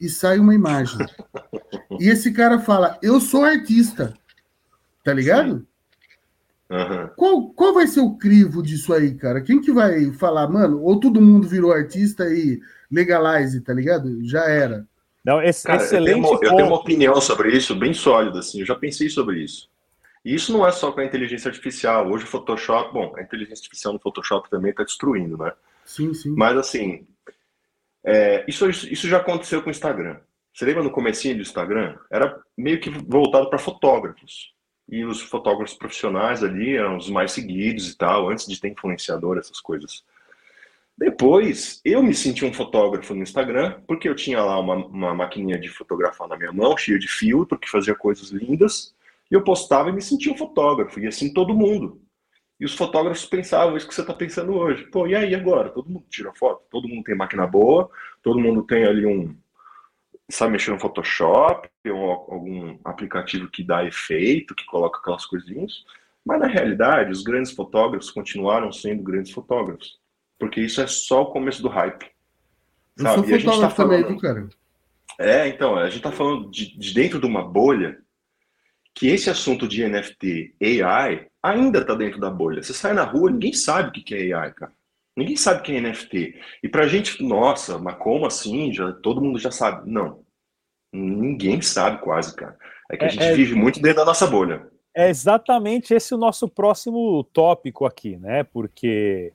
E 0.00 0.08
sai 0.08 0.38
uma 0.38 0.54
imagem. 0.54 1.06
E 2.00 2.08
esse 2.08 2.32
cara 2.32 2.58
fala: 2.58 2.98
Eu 3.02 3.20
sou 3.20 3.44
artista. 3.44 4.14
Tá 5.04 5.12
ligado? 5.12 5.58
Sim. 5.58 5.66
Uhum. 6.70 7.08
Qual, 7.16 7.48
qual 7.50 7.74
vai 7.74 7.88
ser 7.88 8.00
o 8.00 8.16
crivo 8.16 8.62
disso 8.62 8.94
aí, 8.94 9.14
cara? 9.16 9.40
Quem 9.40 9.60
que 9.60 9.72
vai 9.72 10.12
falar, 10.12 10.48
mano? 10.48 10.80
Ou 10.82 11.00
todo 11.00 11.20
mundo 11.20 11.48
virou 11.48 11.72
artista 11.72 12.32
e 12.32 12.60
legalize, 12.88 13.60
tá 13.60 13.74
ligado? 13.74 14.24
Já 14.24 14.44
era. 14.44 14.86
Não, 15.24 15.42
esse, 15.42 15.66
cara, 15.66 15.82
excelente 15.82 16.10
eu 16.10 16.14
tenho, 16.14 16.28
uma, 16.28 16.34
eu 16.34 16.56
tenho, 16.56 16.66
uma, 16.68 16.76
opinião 16.76 17.20
sobre 17.20 17.50
isso 17.50 17.74
bem 17.74 17.92
sólida, 17.92 18.38
assim. 18.38 18.60
Eu 18.60 18.66
já 18.66 18.76
pensei 18.76 19.10
sobre 19.10 19.42
isso. 19.42 19.68
E 20.24 20.32
isso 20.32 20.52
não 20.52 20.66
é 20.66 20.70
só 20.70 20.92
com 20.92 21.00
a 21.00 21.04
inteligência 21.04 21.48
artificial. 21.48 22.08
Hoje 22.08 22.24
o 22.24 22.28
Photoshop, 22.28 22.92
bom, 22.92 23.14
a 23.16 23.22
inteligência 23.22 23.62
artificial 23.62 23.92
no 23.92 23.98
Photoshop 23.98 24.48
também 24.48 24.70
está 24.70 24.84
destruindo, 24.84 25.36
né? 25.36 25.52
Sim, 25.84 26.14
sim. 26.14 26.34
Mas 26.36 26.56
assim, 26.56 27.04
é, 28.04 28.44
isso, 28.46 28.70
isso 28.70 29.08
já 29.08 29.16
aconteceu 29.16 29.60
com 29.60 29.68
o 29.68 29.72
Instagram. 29.72 30.18
Você 30.54 30.64
lembra 30.64 30.84
no 30.84 30.90
comecinho 30.90 31.34
do 31.34 31.42
Instagram? 31.42 31.96
Era 32.10 32.40
meio 32.56 32.80
que 32.80 32.90
voltado 32.90 33.50
para 33.50 33.58
fotógrafos 33.58 34.52
e 34.90 35.04
os 35.04 35.22
fotógrafos 35.22 35.76
profissionais 35.76 36.42
ali 36.42 36.76
eram 36.76 36.96
os 36.96 37.08
mais 37.08 37.30
seguidos 37.30 37.88
e 37.88 37.96
tal, 37.96 38.28
antes 38.28 38.46
de 38.46 38.60
ter 38.60 38.68
influenciador, 38.68 39.38
essas 39.38 39.60
coisas. 39.60 40.04
Depois, 40.98 41.80
eu 41.84 42.02
me 42.02 42.12
senti 42.12 42.44
um 42.44 42.52
fotógrafo 42.52 43.14
no 43.14 43.22
Instagram, 43.22 43.80
porque 43.86 44.08
eu 44.08 44.14
tinha 44.14 44.42
lá 44.42 44.58
uma, 44.58 44.74
uma 44.74 45.14
maquininha 45.14 45.58
de 45.58 45.68
fotografar 45.68 46.28
na 46.28 46.36
minha 46.36 46.52
mão, 46.52 46.76
cheia 46.76 46.98
de 46.98 47.08
filtro, 47.08 47.58
que 47.58 47.70
fazia 47.70 47.94
coisas 47.94 48.30
lindas, 48.30 48.94
e 49.30 49.34
eu 49.34 49.42
postava 49.42 49.88
e 49.88 49.92
me 49.92 50.02
sentia 50.02 50.32
um 50.32 50.36
fotógrafo, 50.36 50.98
e 50.98 51.06
assim 51.06 51.32
todo 51.32 51.54
mundo. 51.54 52.02
E 52.58 52.64
os 52.64 52.74
fotógrafos 52.74 53.24
pensavam 53.24 53.76
isso 53.76 53.88
que 53.88 53.94
você 53.94 54.02
está 54.02 54.12
pensando 54.12 54.52
hoje. 54.52 54.84
Pô, 54.90 55.06
e 55.06 55.14
aí 55.14 55.34
agora? 55.34 55.70
Todo 55.70 55.88
mundo 55.88 56.04
tira 56.10 56.34
foto, 56.34 56.62
todo 56.70 56.86
mundo 56.86 57.04
tem 57.04 57.14
máquina 57.14 57.46
boa, 57.46 57.88
todo 58.22 58.38
mundo 58.38 58.62
tem 58.64 58.84
ali 58.84 59.06
um, 59.06 59.34
sabe 60.30 60.52
mexer 60.52 60.70
no 60.70 60.78
Photoshop, 60.80 61.68
ou 61.86 62.10
algum 62.10 62.78
aplicativo 62.84 63.50
que 63.50 63.62
dá 63.62 63.84
efeito, 63.84 64.54
que 64.54 64.64
coloca 64.66 64.98
aquelas 64.98 65.26
coisinhas. 65.26 65.84
Mas 66.24 66.40
na 66.40 66.46
realidade, 66.46 67.10
os 67.10 67.22
grandes 67.22 67.52
fotógrafos 67.52 68.10
continuaram 68.10 68.70
sendo 68.72 69.02
grandes 69.02 69.32
fotógrafos. 69.32 69.98
Porque 70.38 70.60
isso 70.60 70.80
é 70.80 70.86
só 70.86 71.22
o 71.22 71.32
começo 71.32 71.62
do 71.62 71.68
hype. 71.68 72.06
Eu 72.96 73.04
sabe? 73.04 73.28
sou 73.28 73.38
fotógrafo 73.38 73.60
tá 73.60 73.70
falando... 73.70 74.02
também, 74.02 74.18
cara? 74.18 74.48
É, 75.18 75.48
então, 75.48 75.76
a 75.76 75.84
gente 75.86 75.98
está 75.98 76.12
falando 76.12 76.50
de, 76.50 76.78
de, 76.78 76.94
dentro 76.94 77.20
de 77.20 77.26
uma 77.26 77.42
bolha 77.42 77.98
que 78.94 79.08
esse 79.08 79.28
assunto 79.28 79.68
de 79.68 79.86
NFT, 79.86 80.54
AI, 80.82 81.26
ainda 81.42 81.80
está 81.80 81.94
dentro 81.94 82.18
da 82.18 82.30
bolha. 82.30 82.62
Você 82.62 82.72
sai 82.72 82.92
na 82.92 83.04
rua, 83.04 83.30
ninguém 83.30 83.52
sabe 83.52 83.88
o 83.88 83.92
que 83.92 84.14
é 84.14 84.32
AI, 84.32 84.52
cara. 84.52 84.72
Ninguém 85.16 85.36
sabe 85.36 85.62
quem 85.62 85.76
é 85.76 85.80
NFT. 85.80 86.40
E 86.62 86.68
pra 86.68 86.86
gente, 86.86 87.22
nossa, 87.22 87.78
mas 87.78 87.96
como 87.96 88.26
assim? 88.26 88.72
Já, 88.72 88.92
todo 88.92 89.20
mundo 89.20 89.38
já 89.38 89.50
sabe. 89.50 89.90
Não. 89.90 90.22
Ninguém 90.92 91.60
sabe 91.60 92.00
quase, 92.02 92.34
cara. 92.34 92.56
É 92.90 92.96
que 92.96 93.04
a 93.04 93.06
é, 93.08 93.10
gente 93.10 93.22
é, 93.22 93.34
vive 93.34 93.54
muito 93.54 93.80
dentro 93.80 93.98
da 93.98 94.04
nossa 94.04 94.26
bolha. 94.26 94.66
É 94.94 95.08
exatamente 95.08 95.94
esse 95.94 96.14
o 96.14 96.18
nosso 96.18 96.48
próximo 96.48 97.22
tópico 97.32 97.86
aqui, 97.86 98.16
né? 98.16 98.42
Porque. 98.44 99.32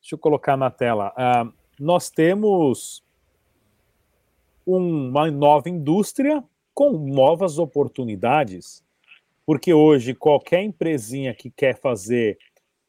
Deixa 0.00 0.14
eu 0.14 0.18
colocar 0.18 0.56
na 0.56 0.70
tela. 0.70 1.12
Uh, 1.12 1.52
nós 1.78 2.10
temos 2.10 3.04
uma 4.66 5.30
nova 5.30 5.68
indústria 5.68 6.42
com 6.74 6.92
novas 6.92 7.58
oportunidades, 7.58 8.84
porque 9.44 9.74
hoje 9.74 10.14
qualquer 10.14 10.62
empresinha 10.62 11.34
que 11.34 11.50
quer 11.50 11.78
fazer 11.78 12.38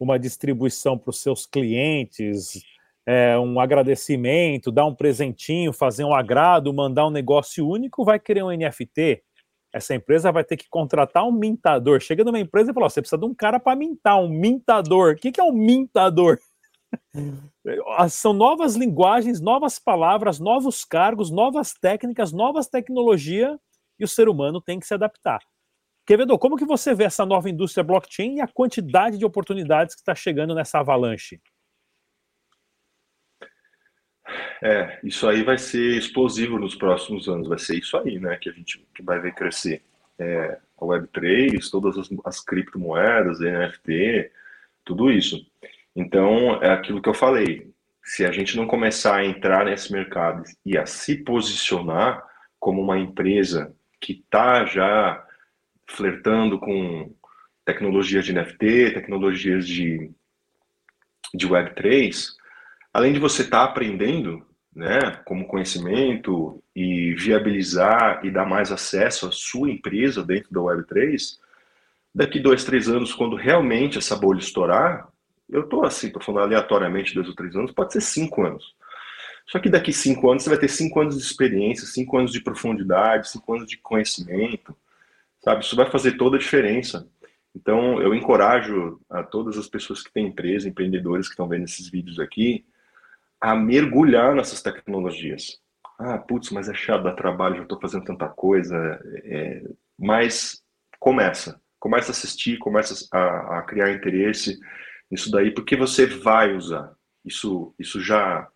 uma 0.04 0.18
distribuição 0.18 0.98
para 0.98 1.12
os 1.12 1.22
seus 1.22 1.46
clientes, 1.46 2.62
é, 3.06 3.38
um 3.38 3.60
agradecimento, 3.60 4.72
dar 4.72 4.86
um 4.86 4.96
presentinho, 4.96 5.72
fazer 5.72 6.04
um 6.04 6.14
agrado, 6.14 6.74
mandar 6.74 7.08
um 7.08 7.12
negócio 7.12 7.68
único, 7.68 8.04
vai 8.04 8.20
querer 8.20 8.44
um 8.44 8.52
NFT. 8.52 9.22
Essa 9.74 9.96
empresa 9.96 10.32
vai 10.32 10.44
ter 10.44 10.58
que 10.58 10.68
contratar 10.70 11.24
um 11.24 11.32
mintador. 11.32 12.02
Chega 12.02 12.24
numa 12.24 12.40
empresa 12.40 12.72
e 12.72 12.74
fala: 12.74 12.90
você 12.90 13.02
precisa 13.02 13.20
de 13.20 13.26
um 13.26 13.34
cara 13.34 13.60
para 13.60 13.76
mintar, 13.76 14.20
um 14.20 14.28
mintador. 14.28 15.14
O 15.14 15.16
que, 15.16 15.32
que 15.32 15.40
é 15.40 15.44
um 15.44 15.54
mintador? 15.54 16.40
São 18.10 18.34
novas 18.34 18.76
linguagens, 18.76 19.40
novas 19.40 19.80
palavras, 19.80 20.40
novos 20.40 20.84
cargos, 20.84 21.32
novas 21.32 21.74
técnicas, 21.74 22.34
novas 22.34 22.68
tecnologias 22.68 23.58
e 24.00 24.04
o 24.04 24.08
ser 24.08 24.28
humano 24.28 24.60
tem 24.60 24.80
que 24.80 24.88
se 24.88 24.94
adaptar. 24.94 25.40
Quevedo, 26.12 26.38
como 26.38 26.58
que 26.58 26.66
você 26.66 26.94
vê 26.94 27.06
essa 27.06 27.26
nova 27.26 27.50
indústria 27.50 27.86
blockchain 27.86 28.36
e 28.36 28.42
a 28.42 28.48
quantidade 28.48 29.18
de 29.18 29.24
oportunidades 29.24 29.96
que 29.96 30.02
está 30.02 30.14
chegando 30.14 30.54
nessa 30.54 30.78
avalanche? 30.80 31.40
É, 34.62 35.00
isso 35.06 35.26
aí 35.26 35.42
vai 35.42 35.58
ser 35.58 35.98
explosivo 35.98 36.60
nos 36.60 36.76
próximos 36.76 37.30
anos, 37.30 37.48
vai 37.48 37.58
ser 37.58 37.80
isso 37.80 37.96
aí, 37.96 38.20
né, 38.20 38.36
que 38.36 38.50
a 38.50 38.52
gente 38.52 38.86
que 38.94 39.02
vai 39.02 39.22
ver 39.22 39.34
crescer. 39.34 39.86
É, 40.20 40.60
a 40.78 40.84
Web3, 40.84 41.58
todas 41.72 41.98
as, 41.98 42.10
as 42.26 42.44
criptomoedas, 42.44 43.40
NFT, 43.40 44.34
tudo 44.84 45.10
isso. 45.10 45.50
Então, 45.96 46.62
é 46.62 46.74
aquilo 46.74 47.02
que 47.02 47.08
eu 47.08 47.14
falei. 47.14 47.72
Se 48.04 48.26
a 48.26 48.34
gente 48.34 48.58
não 48.58 48.68
começar 48.68 49.16
a 49.16 49.26
entrar 49.26 49.64
nesse 49.64 49.94
mercado 49.94 50.44
e 50.66 50.78
a 50.78 50.86
se 50.86 51.24
posicionar 51.24 52.22
como 52.60 52.82
uma 52.82 53.00
empresa 53.00 53.74
que 53.98 54.12
está 54.12 54.66
já 54.66 55.26
flertando 55.88 56.60
com 56.60 57.14
tecnologias 57.66 58.26
de 58.26 58.34
NFT, 58.34 58.92
tecnologias 58.94 59.68
de, 59.68 60.12
de 61.34 61.48
Web3, 61.48 62.28
além 62.94 63.14
de 63.14 63.20
você 63.20 63.44
estar 63.44 63.60
tá 63.60 63.64
aprendendo, 63.66 64.46
né, 64.74 65.20
como 65.26 65.48
conhecimento 65.48 66.64
e 66.76 67.14
viabilizar 67.16 68.26
e 68.26 68.32
dar 68.32 68.46
mais 68.46 68.72
acesso 68.72 69.28
à 69.28 69.32
sua 69.32 69.70
empresa 69.70 70.24
dentro 70.24 70.52
da 70.52 70.62
Web3, 70.62 71.38
daqui 72.16 72.40
dois, 72.40 72.64
três 72.64 72.88
anos, 72.88 73.14
quando 73.14 73.36
realmente 73.36 73.98
essa 73.98 74.16
bolha 74.16 74.40
estourar, 74.40 75.08
eu 75.50 75.62
estou 75.62 75.84
assim, 75.84 76.08
estou 76.08 76.22
falando 76.22 76.46
aleatoriamente 76.46 77.14
dois 77.14 77.28
ou 77.28 77.36
três 77.36 77.56
anos, 77.56 77.72
pode 77.72 77.92
ser 77.92 78.02
cinco 78.02 78.44
anos. 78.44 78.74
Só 79.48 79.60
que 79.60 79.70
daqui 79.70 79.92
cinco 79.92 80.30
anos 80.32 80.44
você 80.44 80.50
vai 80.50 80.58
ter 80.58 80.70
cinco 80.70 81.02
anos 81.02 81.18
de 81.18 81.24
experiência, 81.24 81.86
cinco 81.86 82.18
anos 82.18 82.32
de 82.32 82.42
profundidade, 82.42 83.30
cinco 83.30 83.54
anos 83.54 83.68
de 83.68 83.78
conhecimento, 83.78 84.76
sabe? 85.44 85.64
Isso 85.64 85.76
vai 85.76 85.90
fazer 85.90 86.14
toda 86.14 86.38
a 86.38 86.40
diferença. 86.40 87.08
Então, 87.56 88.02
eu 88.02 88.16
encorajo 88.16 89.00
a 89.10 89.24
todas 89.24 89.58
as 89.58 89.68
pessoas 89.68 90.02
que 90.02 90.12
têm 90.12 90.28
empresa, 90.28 90.70
empreendedores 90.70 91.28
que 91.28 91.34
estão 91.34 91.48
vendo 91.48 91.66
esses 91.66 91.90
vídeos 91.90 92.20
aqui, 92.20 92.66
a 93.40 93.56
mergulhar 93.56 94.36
nessas 94.36 94.62
tecnologias. 94.62 95.60
Ah, 96.00 96.18
putz, 96.18 96.50
mas 96.52 96.70
é 96.70 96.74
chato, 96.74 97.04
dá 97.04 97.14
trabalho, 97.14 97.58
já 97.58 97.64
estou 97.64 97.80
fazendo 97.80 98.06
tanta 98.06 98.28
coisa. 98.30 98.76
É... 99.24 99.64
mas 100.00 100.64
começa. 101.00 101.60
Começa 101.80 102.12
a 102.12 102.14
assistir, 102.14 102.58
começa 102.60 103.08
a, 103.12 103.60
a 103.60 103.62
criar 103.64 103.92
interesse 103.92 104.60
isso 105.10 105.30
daí, 105.30 105.52
porque 105.52 105.76
você 105.76 106.06
vai 106.06 106.56
usar. 106.56 106.94
Isso, 107.26 107.76
isso 107.78 108.00
já 108.00 108.48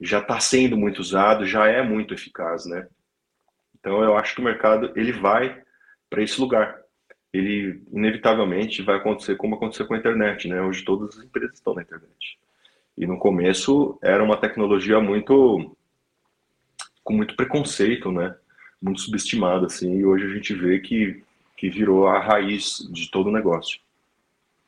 já 0.00 0.18
está 0.18 0.40
sendo 0.40 0.76
muito 0.76 0.98
usado, 0.98 1.46
já 1.46 1.66
é 1.68 1.80
muito 1.80 2.12
eficaz, 2.12 2.66
né? 2.66 2.88
Então 3.78 4.02
eu 4.02 4.16
acho 4.16 4.34
que 4.34 4.40
o 4.40 4.44
mercado 4.44 4.92
ele 4.96 5.12
vai 5.12 5.63
para 6.14 6.22
esse 6.22 6.40
lugar. 6.40 6.80
Ele 7.32 7.82
inevitavelmente 7.92 8.82
vai 8.82 8.96
acontecer 8.96 9.36
como 9.36 9.56
aconteceu 9.56 9.84
com 9.84 9.94
a 9.94 9.98
internet, 9.98 10.46
né? 10.46 10.62
Hoje 10.62 10.84
todas 10.84 11.18
as 11.18 11.24
empresas 11.24 11.56
estão 11.56 11.74
na 11.74 11.82
internet. 11.82 12.38
E 12.96 13.04
no 13.04 13.18
começo 13.18 13.98
era 14.00 14.22
uma 14.22 14.36
tecnologia 14.36 15.00
muito 15.00 15.76
com 17.02 17.12
muito 17.12 17.34
preconceito, 17.34 18.12
né? 18.12 18.36
Muito 18.80 19.00
subestimada 19.00 19.66
assim, 19.66 19.96
e 19.96 20.06
hoje 20.06 20.24
a 20.24 20.28
gente 20.28 20.54
vê 20.54 20.78
que 20.78 21.22
que 21.56 21.70
virou 21.70 22.06
a 22.06 22.18
raiz 22.18 22.78
de 22.90 23.10
todo 23.10 23.28
o 23.28 23.32
negócio. 23.32 23.80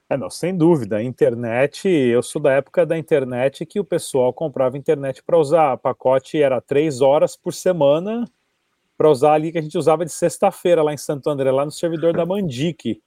É, 0.08 0.16
não, 0.16 0.30
sem 0.30 0.56
dúvida. 0.56 1.02
Internet, 1.02 1.88
eu 1.88 2.22
sou 2.22 2.40
da 2.40 2.52
época 2.52 2.86
da 2.86 2.96
internet 2.96 3.66
que 3.66 3.80
o 3.80 3.84
pessoal 3.84 4.32
comprava 4.32 4.78
internet 4.78 5.22
para 5.22 5.36
usar. 5.36 5.74
O 5.74 5.78
pacote 5.78 6.40
era 6.40 6.60
três 6.60 7.00
horas 7.00 7.36
por 7.36 7.52
semana 7.52 8.24
para 8.96 9.10
usar 9.10 9.34
ali 9.34 9.52
que 9.52 9.58
a 9.58 9.62
gente 9.62 9.76
usava 9.76 10.04
de 10.04 10.12
sexta-feira 10.12 10.82
lá 10.82 10.92
em 10.92 10.96
Santo 10.96 11.28
André, 11.28 11.50
lá 11.50 11.64
no 11.64 11.70
servidor 11.70 12.12
da 12.14 12.24
Mandic. 12.24 13.00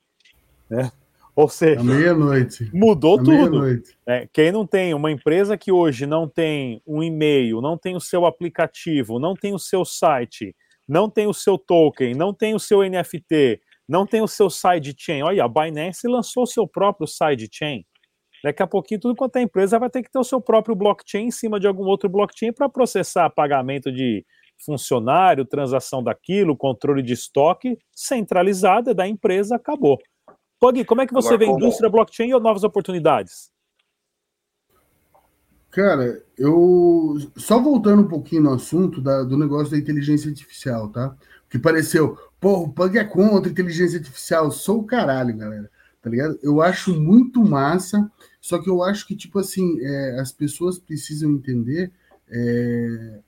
Né? 0.70 0.92
Ou 1.36 1.48
seja, 1.48 1.82
meia-noite. 1.82 2.70
Mudou 2.74 3.18
tudo. 3.18 3.32
Meia-noite. 3.32 3.98
É, 4.06 4.28
quem 4.32 4.52
não 4.52 4.68
tem 4.68 4.94
uma 4.94 5.10
empresa 5.12 5.58
que 5.58 5.72
hoje 5.72 6.06
não 6.06 6.28
tem 6.28 6.82
um 6.86 7.02
e-mail, 7.02 7.62
não 7.62 7.78
tem 7.78 7.96
o 7.96 8.02
seu 8.02 8.26
aplicativo, 8.26 9.20
não 9.20 9.34
tem 9.34 9.54
o 9.54 9.60
seu 9.60 9.86
site, 9.86 10.56
não 10.88 11.10
tem 11.10 11.28
o 11.28 11.34
seu 11.34 11.58
token, 11.58 12.14
não 12.14 12.34
tem 12.34 12.54
o 12.54 12.60
seu 12.60 12.82
NFT, 12.82 13.62
não 13.88 14.06
tem 14.06 14.22
o 14.22 14.28
seu 14.28 14.50
sidechain. 14.50 15.22
Olha, 15.22 15.46
a 15.46 15.48
Binance 15.48 16.08
lançou 16.08 16.44
o 16.44 16.48
seu 16.48 16.68
próprio 16.68 17.08
sidechain. 17.08 17.86
Daqui 18.44 18.64
a 18.64 18.68
pouquinho, 18.68 19.00
tudo 19.00 19.16
quanto 19.16 19.36
é 19.38 19.42
empresa 19.42 19.80
vai 19.80 19.90
ter 19.90 20.02
que 20.04 20.12
ter 20.12 20.20
o 20.20 20.24
seu 20.24 20.40
próprio 20.40 20.76
blockchain 20.76 21.28
em 21.28 21.32
cima 21.32 21.60
de 21.60 21.68
algum 21.68 21.84
outro 21.84 22.10
blockchain 22.10 22.54
para 22.54 22.70
processar 22.70 23.30
pagamento 23.30 23.92
de 23.92 24.26
funcionário, 24.64 25.46
transação 25.46 26.04
daquilo, 26.04 26.58
controle 26.58 27.02
de 27.02 27.14
estoque, 27.14 27.78
centralizada 27.94 28.94
da 28.94 29.08
empresa, 29.08 29.56
acabou. 29.56 29.98
Pog, 30.60 30.84
como 30.86 31.02
é 31.02 31.08
que 31.08 31.14
você 31.14 31.30
Agora, 31.30 31.40
vê 31.40 31.46
como... 31.46 31.58
indústria 31.60 31.90
blockchain 31.90 32.34
ou 32.34 32.40
novas 32.40 32.64
oportunidades? 32.64 33.50
Cara, 35.72 36.24
eu 36.38 37.16
só 37.38 37.62
voltando 37.62 38.02
um 38.02 38.08
pouquinho 38.08 38.44
no 38.44 38.54
assunto 38.54 39.00
da, 39.00 39.24
do 39.24 39.38
negócio 39.38 39.72
da 39.72 39.78
inteligência 39.78 40.30
artificial, 40.30 40.90
tá? 40.90 41.16
Que 41.50 41.60
pareceu, 41.60 42.18
Pô, 42.40 42.64
o 42.64 42.70
Pug 42.70 42.98
é 42.98 43.04
contra 43.04 43.52
inteligência 43.52 44.00
artificial. 44.00 44.50
Sou 44.52 44.80
o 44.80 44.86
caralho, 44.86 45.36
galera. 45.36 45.70
Tá 46.02 46.10
ligado? 46.10 46.40
Eu 46.42 46.62
acho 46.62 46.98
muito 47.00 47.44
massa, 47.44 48.10
só 48.40 48.58
que 48.58 48.70
eu 48.70 48.82
acho 48.82 49.06
que, 49.06 49.16
tipo 49.16 49.38
assim, 49.38 49.80
é, 49.82 50.20
as 50.20 50.32
pessoas 50.32 50.80
precisam 50.80 51.32
entender 51.32 51.92
é, 52.30 53.20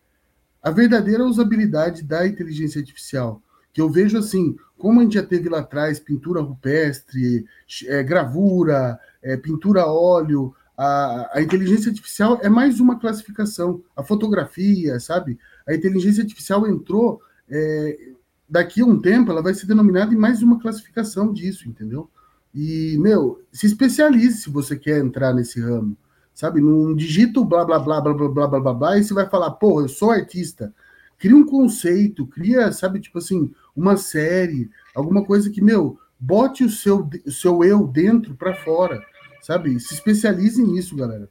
a 0.61 0.69
verdadeira 0.69 1.25
usabilidade 1.25 2.03
da 2.03 2.27
inteligência 2.27 2.79
artificial. 2.79 3.41
Que 3.73 3.81
eu 3.81 3.89
vejo 3.89 4.17
assim, 4.17 4.55
como 4.77 4.99
a 4.99 5.03
gente 5.03 5.15
já 5.15 5.23
teve 5.23 5.49
lá 5.49 5.59
atrás 5.59 5.99
pintura 5.99 6.41
rupestre, 6.41 7.45
é, 7.87 8.03
gravura, 8.03 8.99
é, 9.21 9.37
pintura 9.37 9.83
a 9.83 9.91
óleo, 9.91 10.53
a, 10.77 11.37
a, 11.37 11.41
inteligência 11.41 11.89
artificial 11.89 12.39
é 12.41 12.49
mais 12.49 12.79
uma 12.79 12.99
classificação. 12.99 13.83
A 13.95 14.03
fotografia, 14.03 14.99
sabe? 14.99 15.37
A 15.67 15.73
inteligência 15.73 16.21
artificial 16.21 16.67
entrou 16.67 17.21
é, 17.49 18.11
daqui 18.49 18.81
a 18.81 18.85
um 18.85 18.99
tempo 18.99 19.31
ela 19.31 19.41
vai 19.41 19.53
ser 19.53 19.65
denominada 19.65 20.13
em 20.13 20.17
mais 20.17 20.41
uma 20.41 20.59
classificação 20.59 21.31
disso, 21.31 21.69
entendeu? 21.69 22.09
E, 22.53 22.97
meu, 22.99 23.41
se 23.51 23.65
especialize 23.65 24.41
se 24.41 24.49
você 24.49 24.75
quer 24.75 24.99
entrar 24.99 25.33
nesse 25.33 25.61
ramo, 25.61 25.95
sabe? 26.33 26.61
Não 26.61 26.95
digita 26.95 27.39
o 27.39 27.45
blá 27.45 27.63
blá 27.65 27.79
blá 27.79 28.01
blá 28.01 28.13
blá 28.13 28.47
blá 28.47 28.59
blá 28.59 28.73
blá 28.73 28.97
e 28.97 29.03
você 29.03 29.13
vai 29.13 29.29
falar, 29.29 29.51
pô, 29.51 29.81
eu 29.81 29.89
sou 29.89 30.11
artista. 30.11 30.73
Cria 31.17 31.35
um 31.35 31.45
conceito, 31.45 32.25
cria, 32.25 32.71
sabe, 32.71 32.99
tipo 32.99 33.19
assim, 33.19 33.51
uma 33.75 33.95
série, 33.95 34.69
alguma 34.95 35.23
coisa 35.23 35.49
que, 35.49 35.61
meu, 35.61 35.99
bote 36.19 36.63
o 36.63 36.69
seu, 36.69 37.07
o 37.25 37.31
seu 37.31 37.63
eu 37.63 37.85
dentro 37.87 38.35
para 38.35 38.55
fora, 38.55 39.03
sabe? 39.41 39.79
Se 39.79 39.93
especialize 39.93 40.61
nisso, 40.63 40.95
galera. 40.95 41.29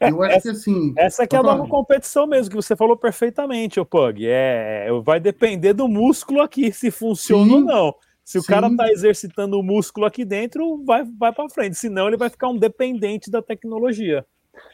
É, 0.00 0.10
eu 0.10 0.22
acho 0.22 0.36
essa, 0.36 0.42
que 0.42 0.56
assim. 0.56 0.94
Essa 0.96 1.26
que 1.26 1.36
é 1.36 1.38
a 1.38 1.42
nova 1.42 1.66
competição 1.68 2.26
mesmo, 2.26 2.50
que 2.50 2.56
você 2.56 2.74
falou 2.74 2.96
perfeitamente, 2.96 3.78
o 3.78 3.86
Pug. 3.86 4.26
É, 4.26 4.88
vai 5.04 5.20
depender 5.20 5.72
do 5.72 5.88
músculo 5.88 6.40
aqui, 6.40 6.72
se 6.72 6.90
funciona 6.90 7.44
sim, 7.44 7.54
ou 7.54 7.60
não. 7.60 7.94
Se 8.24 8.38
o 8.38 8.42
sim. 8.42 8.48
cara 8.48 8.74
tá 8.74 8.88
exercitando 8.90 9.58
o 9.58 9.62
músculo 9.62 10.06
aqui 10.06 10.24
dentro, 10.24 10.82
vai, 10.84 11.04
vai 11.04 11.32
para 11.32 11.50
frente. 11.50 11.76
Senão, 11.76 12.08
ele 12.08 12.16
vai 12.16 12.30
ficar 12.30 12.48
um 12.48 12.56
dependente 12.56 13.30
da 13.30 13.42
tecnologia. 13.42 14.26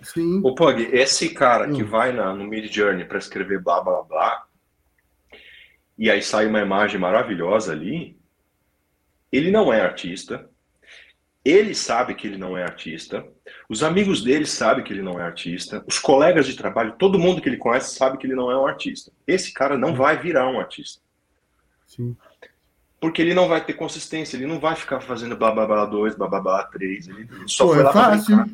Sim. 0.02 0.40
O 0.44 0.54
Pug, 0.54 0.82
esse 0.92 1.30
cara 1.30 1.70
que 1.70 1.82
vai 1.82 2.12
na, 2.12 2.34
no 2.34 2.44
Mid 2.44 2.72
Journey 2.72 3.04
para 3.04 3.18
escrever 3.18 3.60
blá 3.60 3.80
blá 3.80 4.02
blá, 4.02 4.46
e 5.98 6.10
aí 6.10 6.22
sai 6.22 6.46
uma 6.46 6.60
imagem 6.60 7.00
maravilhosa 7.00 7.72
ali, 7.72 8.16
ele 9.32 9.50
não 9.50 9.72
é 9.72 9.80
artista, 9.80 10.48
ele 11.44 11.74
sabe 11.74 12.14
que 12.14 12.26
ele 12.26 12.36
não 12.36 12.56
é 12.56 12.62
artista, 12.62 13.26
os 13.68 13.82
amigos 13.82 14.22
dele 14.22 14.46
sabem 14.46 14.84
que 14.84 14.92
ele 14.92 15.02
não 15.02 15.18
é 15.18 15.22
artista, 15.22 15.82
os 15.86 15.98
colegas 15.98 16.46
de 16.46 16.56
trabalho, 16.56 16.96
todo 16.98 17.18
mundo 17.18 17.40
que 17.40 17.48
ele 17.48 17.56
conhece 17.56 17.96
sabe 17.96 18.18
que 18.18 18.26
ele 18.26 18.34
não 18.34 18.50
é 18.50 18.58
um 18.58 18.66
artista. 18.66 19.10
Esse 19.26 19.52
cara 19.52 19.78
não 19.78 19.94
vai 19.94 20.18
virar 20.18 20.48
um 20.48 20.60
artista. 20.60 21.02
Sim. 21.86 22.16
Porque 23.00 23.22
ele 23.22 23.32
não 23.32 23.48
vai 23.48 23.64
ter 23.64 23.72
consistência, 23.72 24.36
ele 24.36 24.46
não 24.46 24.60
vai 24.60 24.76
ficar 24.76 25.00
fazendo 25.00 25.34
blá 25.36 25.50
blá 25.50 25.66
blá 25.66 25.86
2, 25.86 26.16
blá 26.16 26.28
blá 26.28 26.40
blá 26.40 26.64
3. 26.64 27.08
Ele 27.08 27.28
só 27.46 27.64
Pô, 27.64 27.72
foi 27.72 27.80
é 27.80 27.84
lá 27.84 27.92
pra 27.92 28.10
brincar. 28.10 28.48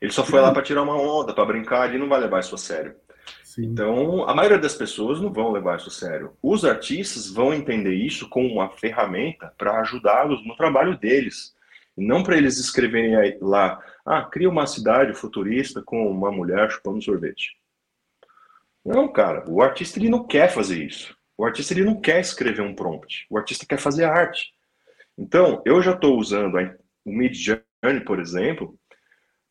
Ele 0.00 0.12
só 0.12 0.24
foi 0.24 0.40
lá 0.40 0.52
para 0.52 0.62
tirar 0.62 0.82
uma 0.82 1.00
onda, 1.00 1.32
para 1.32 1.44
brincar, 1.46 1.88
ele 1.88 1.98
não 1.98 2.08
vai 2.08 2.20
levar 2.20 2.40
isso 2.40 2.54
a 2.54 2.58
sério. 2.58 2.94
Sim. 3.42 3.64
Então, 3.64 4.28
a 4.28 4.34
maioria 4.34 4.58
das 4.58 4.74
pessoas 4.74 5.20
não 5.20 5.32
vão 5.32 5.50
levar 5.50 5.78
isso 5.78 5.88
a 5.88 5.92
sério. 5.92 6.32
Os 6.42 6.64
artistas 6.64 7.30
vão 7.30 7.54
entender 7.54 7.94
isso 7.94 8.28
como 8.28 8.46
uma 8.52 8.68
ferramenta 8.68 9.52
para 9.56 9.80
ajudá-los 9.80 10.46
no 10.46 10.54
trabalho 10.54 10.98
deles. 10.98 11.54
E 11.96 12.06
não 12.06 12.22
para 12.22 12.36
eles 12.36 12.58
escreverem 12.58 13.38
lá, 13.40 13.80
ah, 14.04 14.22
cria 14.22 14.50
uma 14.50 14.66
cidade 14.66 15.14
futurista 15.14 15.82
com 15.82 16.10
uma 16.10 16.30
mulher 16.30 16.70
chupando 16.70 17.02
sorvete. 17.02 17.56
Não, 18.84 19.08
cara, 19.08 19.44
o 19.48 19.62
artista 19.62 19.98
ele 19.98 20.10
não 20.10 20.24
quer 20.24 20.52
fazer 20.52 20.84
isso. 20.84 21.15
O 21.38 21.44
artista 21.44 21.74
ele 21.74 21.84
não 21.84 22.00
quer 22.00 22.20
escrever 22.20 22.62
um 22.62 22.74
prompt. 22.74 23.26
O 23.28 23.36
artista 23.36 23.66
quer 23.66 23.78
fazer 23.78 24.04
arte. 24.04 24.52
Então, 25.18 25.62
eu 25.64 25.82
já 25.82 25.92
estou 25.92 26.18
usando 26.18 26.56
o 27.04 27.12
Mid 27.12 27.34
Journey, 27.34 28.04
por 28.04 28.20
exemplo, 28.20 28.78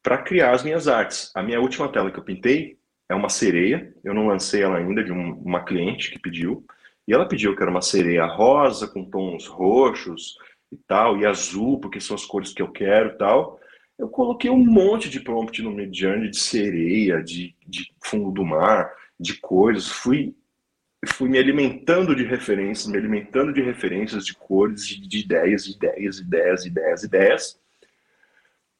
para 0.01 0.17
criar 0.17 0.51
as 0.51 0.63
minhas 0.63 0.87
artes. 0.87 1.31
A 1.35 1.41
minha 1.41 1.59
última 1.59 1.91
tela 1.91 2.11
que 2.11 2.19
eu 2.19 2.23
pintei 2.23 2.77
é 3.09 3.15
uma 3.15 3.29
sereia. 3.29 3.93
Eu 4.03 4.13
não 4.13 4.27
lancei 4.27 4.63
ela 4.63 4.77
ainda 4.77 5.03
de 5.03 5.11
um, 5.11 5.33
uma 5.39 5.63
cliente 5.63 6.11
que 6.11 6.19
pediu. 6.19 6.65
E 7.07 7.13
ela 7.13 7.27
pediu 7.27 7.55
que 7.55 7.61
era 7.61 7.71
uma 7.71 7.81
sereia 7.81 8.25
rosa 8.25 8.87
com 8.87 9.09
tons 9.09 9.47
roxos 9.47 10.37
e 10.71 10.77
tal, 10.77 11.17
e 11.19 11.25
azul, 11.25 11.79
porque 11.79 11.99
são 11.99 12.15
as 12.15 12.25
cores 12.25 12.53
que 12.53 12.61
eu 12.61 12.71
quero 12.71 13.09
e 13.09 13.17
tal. 13.17 13.59
Eu 13.97 14.09
coloquei 14.09 14.49
um 14.49 14.63
monte 14.63 15.09
de 15.09 15.19
prompt 15.19 15.61
no 15.61 15.71
Midjourney 15.71 16.29
de 16.29 16.39
sereia, 16.39 17.23
de, 17.23 17.55
de 17.65 17.91
fundo 18.03 18.31
do 18.31 18.43
mar, 18.43 18.91
de 19.19 19.39
cores. 19.39 19.87
Fui 19.87 20.35
fui 21.07 21.29
me 21.29 21.37
alimentando 21.37 22.15
de 22.15 22.23
referências, 22.23 22.87
me 22.87 22.97
alimentando 22.97 23.53
de 23.53 23.61
referências, 23.61 24.25
de 24.25 24.33
cores, 24.33 24.87
de, 24.87 25.07
de 25.07 25.19
ideias, 25.19 25.67
ideias, 25.67 26.19
ideias, 26.19 26.65
ideias, 26.65 27.03
ideias. 27.03 27.61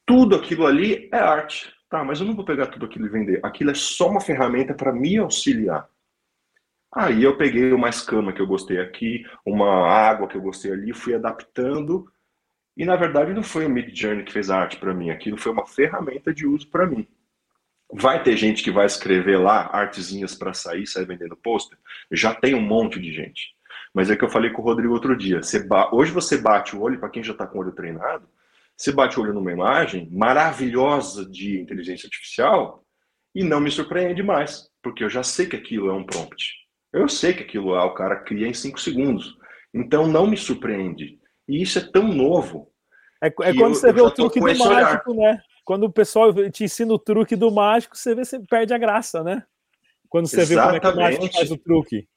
Tudo 0.06 0.36
aquilo 0.36 0.66
ali 0.66 1.10
é 1.12 1.18
arte. 1.18 1.74
Tá, 1.90 2.04
mas 2.04 2.20
eu 2.20 2.26
não 2.26 2.36
vou 2.36 2.44
pegar 2.44 2.68
tudo 2.68 2.86
aquilo 2.86 3.06
e 3.06 3.10
vender. 3.10 3.40
Aquilo 3.44 3.72
é 3.72 3.76
só 3.76 4.10
uma 4.10 4.20
ferramenta 4.20 4.74
para 4.74 4.92
me 4.92 5.18
auxiliar. 5.18 5.88
Aí 6.94 7.24
eu 7.24 7.38
peguei 7.38 7.72
uma 7.74 7.90
escama 7.90 8.32
que 8.32 8.42
eu 8.42 8.48
gostei 8.48 8.80
aqui, 8.80 9.26
uma 9.46 9.88
água 9.88 10.28
que 10.28 10.38
eu 10.38 10.42
gostei 10.42 10.72
ali, 10.72 10.94
fui 10.94 11.14
adaptando. 11.14 12.10
E 12.76 12.86
na 12.86 12.96
verdade 12.96 13.34
não 13.34 13.44
foi 13.44 13.66
o 13.66 13.70
Mid 13.70 13.94
Journey 13.94 14.24
que 14.24 14.32
fez 14.32 14.50
a 14.50 14.58
arte 14.58 14.78
para 14.78 14.94
mim, 14.94 15.10
aquilo 15.10 15.38
foi 15.38 15.52
uma 15.52 15.66
ferramenta 15.66 16.34
de 16.34 16.46
uso 16.46 16.68
para 16.70 16.86
mim. 16.86 17.08
Vai 17.94 18.24
ter 18.24 18.36
gente 18.36 18.64
que 18.64 18.72
vai 18.72 18.86
escrever 18.86 19.38
lá 19.38 19.70
artezinhas 19.72 20.34
para 20.36 20.54
sair, 20.54 20.88
sair 20.88 21.06
vendendo 21.06 21.38
pôster? 21.38 21.78
Já 22.12 22.34
tem 22.34 22.56
um 22.56 22.62
monte 22.62 23.00
de 23.00 23.14
gente. 23.14 23.56
Mas 23.94 24.10
é 24.10 24.16
que 24.16 24.24
eu 24.24 24.30
falei 24.30 24.52
com 24.52 24.62
o 24.62 24.66
Rodrigo 24.66 24.94
outro 24.94 25.16
dia. 25.16 25.42
Você 25.42 25.66
Hoje 25.92 26.12
você 26.12 26.38
bate 26.38 26.76
o 26.76 26.82
olho, 26.82 27.00
para 27.00 27.10
quem 27.10 27.24
já 27.24 27.32
está 27.32 27.48
com 27.48 27.58
o 27.58 27.62
olho 27.62 27.72
treinado, 27.72 28.28
você 28.76 28.92
bate 28.92 29.18
o 29.18 29.24
olho 29.24 29.34
numa 29.34 29.52
imagem 29.52 30.10
maravilhosa 30.12 31.26
de 31.30 31.60
inteligência 31.60 32.08
artificial 32.08 32.84
e 33.34 33.44
não 33.44 33.60
me 33.60 33.72
surpreende 33.72 34.22
mais, 34.22 34.70
porque 34.82 35.04
eu 35.04 35.10
já 35.10 35.24
sei 35.24 35.46
que 35.46 35.56
aquilo 35.56 35.90
é 35.90 35.94
um 35.94 36.06
prompt. 36.06 36.54
Eu 36.92 37.08
sei 37.08 37.34
que 37.34 37.44
aquilo 37.44 37.70
lá 37.70 37.86
o 37.86 37.94
cara 37.94 38.18
cria 38.18 38.48
em 38.48 38.54
cinco 38.54 38.80
segundos. 38.80 39.36
Então 39.74 40.08
não 40.08 40.28
me 40.28 40.38
surpreende. 40.38 41.20
E 41.48 41.62
isso 41.62 41.80
é 41.80 41.82
tão 41.82 42.08
novo. 42.08 42.72
É, 43.22 43.28
é 43.28 43.32
quando 43.32 43.60
eu, 43.60 43.76
você 43.76 43.92
vê 43.92 44.02
o 44.02 44.12
truque 44.12 44.40
do 44.40 44.46
mágico, 44.46 45.12
olhar. 45.12 45.34
né? 45.34 45.42
Quando 45.66 45.86
o 45.86 45.92
pessoal 45.92 46.32
te 46.52 46.64
ensina 46.64 46.94
o 46.94 47.00
truque 47.00 47.36
do 47.36 47.52
mágico, 47.52 47.98
você 47.98 48.14
vê, 48.14 48.24
você 48.24 48.40
perde 48.40 48.74
a 48.74 48.78
graça, 48.78 49.24
né? 49.24 49.44
Quando 50.08 50.28
você 50.28 50.42
Exatamente. 50.42 50.74
vê 50.74 50.80
como 50.80 51.02
é 51.02 51.10
que 51.10 51.18
o 51.18 51.20
mágico 51.20 51.38
faz 51.38 51.52
o 51.52 51.58
truque. 51.58 52.08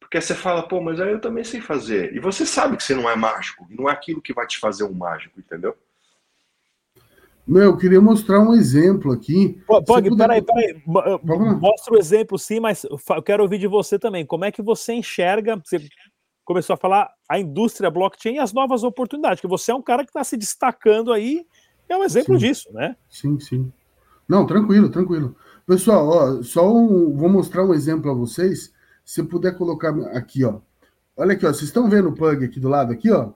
Porque 0.00 0.18
você 0.20 0.34
fala, 0.34 0.66
pô, 0.66 0.80
mas 0.80 0.98
aí 0.98 1.12
eu 1.12 1.20
também 1.20 1.44
sei 1.44 1.60
fazer. 1.60 2.16
E 2.16 2.18
você 2.18 2.44
sabe 2.46 2.76
que 2.78 2.82
você 2.82 2.94
não 2.94 3.08
é 3.08 3.14
mágico. 3.14 3.66
Não 3.70 3.88
é 3.88 3.92
aquilo 3.92 4.22
que 4.22 4.32
vai 4.32 4.46
te 4.46 4.58
fazer 4.58 4.84
um 4.84 4.94
mágico, 4.94 5.38
entendeu? 5.38 5.76
Meu, 7.46 7.64
eu 7.64 7.76
queria 7.76 8.00
mostrar 8.00 8.40
um 8.40 8.54
exemplo 8.54 9.12
aqui. 9.12 9.60
Pog, 9.66 10.08
puder... 10.08 10.16
peraí, 10.16 10.42
peraí. 10.42 10.82
Mostra 11.60 11.94
o 11.94 11.98
exemplo, 11.98 12.38
sim, 12.38 12.60
mas 12.60 12.84
eu 12.84 13.22
quero 13.22 13.42
ouvir 13.42 13.58
de 13.58 13.66
você 13.66 13.98
também. 13.98 14.24
Como 14.24 14.44
é 14.44 14.50
que 14.50 14.62
você 14.62 14.94
enxerga? 14.94 15.60
Você 15.64 15.86
começou 16.44 16.74
a 16.74 16.76
falar 16.76 17.12
a 17.28 17.38
indústria 17.38 17.90
blockchain 17.90 18.36
e 18.36 18.38
as 18.38 18.52
novas 18.52 18.82
oportunidades, 18.82 19.40
que 19.40 19.46
você 19.46 19.70
é 19.70 19.74
um 19.74 19.82
cara 19.82 20.02
que 20.02 20.10
está 20.10 20.24
se 20.24 20.36
destacando 20.36 21.12
aí, 21.12 21.46
é 21.92 21.96
um 21.96 22.04
exemplo 22.04 22.38
sim. 22.38 22.46
disso, 22.46 22.72
né? 22.72 22.96
Sim, 23.08 23.38
sim. 23.40 23.72
Não, 24.28 24.46
tranquilo, 24.46 24.90
tranquilo. 24.90 25.36
Pessoal, 25.66 26.08
ó, 26.08 26.42
só 26.42 26.72
um, 26.72 27.14
vou 27.16 27.28
mostrar 27.28 27.64
um 27.64 27.74
exemplo 27.74 28.10
a 28.10 28.14
vocês. 28.14 28.72
Se 29.04 29.22
puder 29.22 29.56
colocar 29.56 29.90
aqui, 30.16 30.44
ó. 30.44 30.60
Olha 31.16 31.32
aqui, 31.32 31.44
ó. 31.44 31.48
Vocês 31.52 31.64
estão 31.64 31.88
vendo 31.88 32.08
o 32.08 32.14
Pug 32.14 32.44
aqui 32.44 32.60
do 32.60 32.68
lado, 32.68 32.92
aqui, 32.92 33.10
ó? 33.10 33.32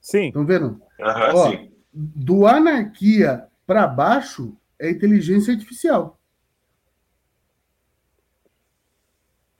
Sim. 0.00 0.28
Estão 0.28 0.44
vendo? 0.44 0.80
Aham, 1.00 1.34
ó, 1.34 1.50
sim 1.50 1.74
do 1.94 2.46
anarquia 2.46 3.46
para 3.64 3.86
baixo 3.86 4.56
é 4.78 4.90
inteligência 4.90 5.54
artificial. 5.54 6.18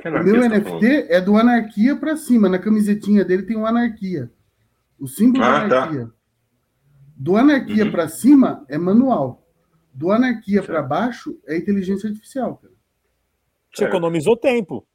O 0.05 0.11
meu 0.11 0.41
tá 0.43 0.49
NFT 0.49 0.69
falando? 0.69 0.85
é 0.85 1.21
do 1.21 1.37
anarquia 1.37 1.97
para 1.97 2.17
cima. 2.17 2.49
Na 2.49 2.59
camisetinha 2.59 3.25
dele 3.25 3.45
tem 3.45 3.57
um 3.57 3.65
anarquia. 3.65 4.31
O 4.99 5.07
símbolo 5.07 5.45
ah, 5.45 5.67
da 5.67 5.79
anarquia. 5.79 6.07
Tá. 6.07 6.13
Do 7.17 7.37
anarquia 7.37 7.85
uhum. 7.85 7.91
para 7.91 8.09
cima 8.09 8.65
é 8.69 8.77
manual. 8.77 9.47
Do 9.93 10.11
anarquia 10.11 10.63
para 10.63 10.83
baixo 10.83 11.39
é 11.47 11.57
inteligência 11.57 12.09
artificial. 12.09 12.57
Cara. 12.57 12.75
Você 13.73 13.85
economizou 13.85 14.37
tempo. 14.37 14.87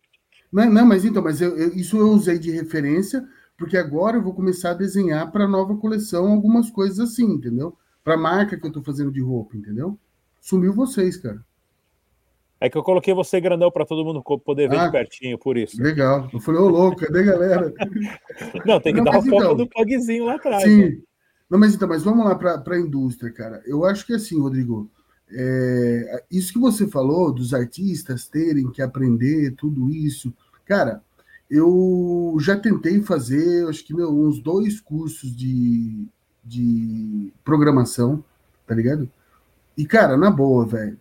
Não, 0.51 0.69
não 0.69 0.85
mas 0.85 1.05
então, 1.05 1.23
mas 1.23 1.41
eu, 1.41 1.55
eu, 1.57 1.73
isso 1.75 1.97
eu 1.97 2.09
usei 2.09 2.37
de 2.37 2.51
referência 2.51 3.25
porque 3.57 3.77
agora 3.77 4.17
eu 4.17 4.23
vou 4.23 4.33
começar 4.33 4.71
a 4.71 4.73
desenhar 4.73 5.31
para 5.31 5.43
a 5.43 5.47
nova 5.47 5.75
coleção 5.75 6.31
algumas 6.31 6.69
coisas 6.69 6.99
assim, 6.99 7.25
entendeu? 7.25 7.77
Para 8.03 8.13
a 8.13 8.17
marca 8.17 8.57
que 8.57 8.65
eu 8.65 8.69
estou 8.69 8.81
fazendo 8.81 9.11
de 9.11 9.21
roupa, 9.21 9.57
entendeu? 9.57 9.97
Sumiu 10.39 10.73
vocês, 10.73 11.17
cara. 11.17 11.43
É 12.61 12.69
que 12.69 12.77
eu 12.77 12.83
coloquei 12.83 13.13
você 13.13 13.39
grandão 13.39 13.71
para 13.71 13.85
todo 13.85 14.03
mundo 14.03 14.21
poder 14.21 14.69
ver 14.69 14.79
ah, 14.79 14.85
de 14.85 14.91
pertinho, 14.91 15.37
por 15.37 15.57
isso. 15.57 15.81
Legal. 15.81 16.29
Eu 16.33 16.39
falei, 16.39 16.59
ô 16.59 16.67
louco, 16.67 16.97
cadê 16.97 17.23
galera? 17.23 17.73
Não, 18.65 18.81
tem 18.81 18.93
que 18.93 19.01
Não, 19.01 19.05
dar 19.05 19.19
o 19.19 19.23
foco 19.23 19.35
então, 19.35 19.55
do 19.55 19.69
pugzinho 19.69 20.25
lá 20.25 20.35
atrás. 20.35 20.63
Sim. 20.63 20.83
Né? 20.83 20.97
Não, 21.49 21.57
mas 21.57 21.73
então, 21.73 21.87
mas 21.87 22.03
vamos 22.03 22.25
lá 22.25 22.35
para 22.35 22.75
a 22.75 22.79
indústria, 22.79 23.31
cara. 23.31 23.61
Eu 23.65 23.83
acho 23.83 24.05
que 24.05 24.13
assim, 24.13 24.39
Rodrigo, 24.39 24.89
é, 25.31 26.23
isso 26.29 26.53
que 26.53 26.59
você 26.59 26.87
falou 26.87 27.31
dos 27.31 27.53
artistas 27.53 28.27
terem 28.27 28.69
que 28.69 28.81
aprender 28.81 29.55
tudo 29.55 29.89
isso, 29.89 30.33
cara, 30.65 31.01
eu 31.49 32.37
já 32.39 32.57
tentei 32.57 33.01
fazer, 33.01 33.67
acho 33.67 33.83
que 33.83 33.93
meu, 33.93 34.11
uns 34.11 34.39
dois 34.39 34.79
cursos 34.79 35.35
de, 35.35 36.07
de 36.43 37.33
programação, 37.43 38.23
tá 38.67 38.75
ligado? 38.75 39.09
E, 39.75 39.85
cara, 39.85 40.15
na 40.15 40.29
boa, 40.29 40.65
velho, 40.65 40.99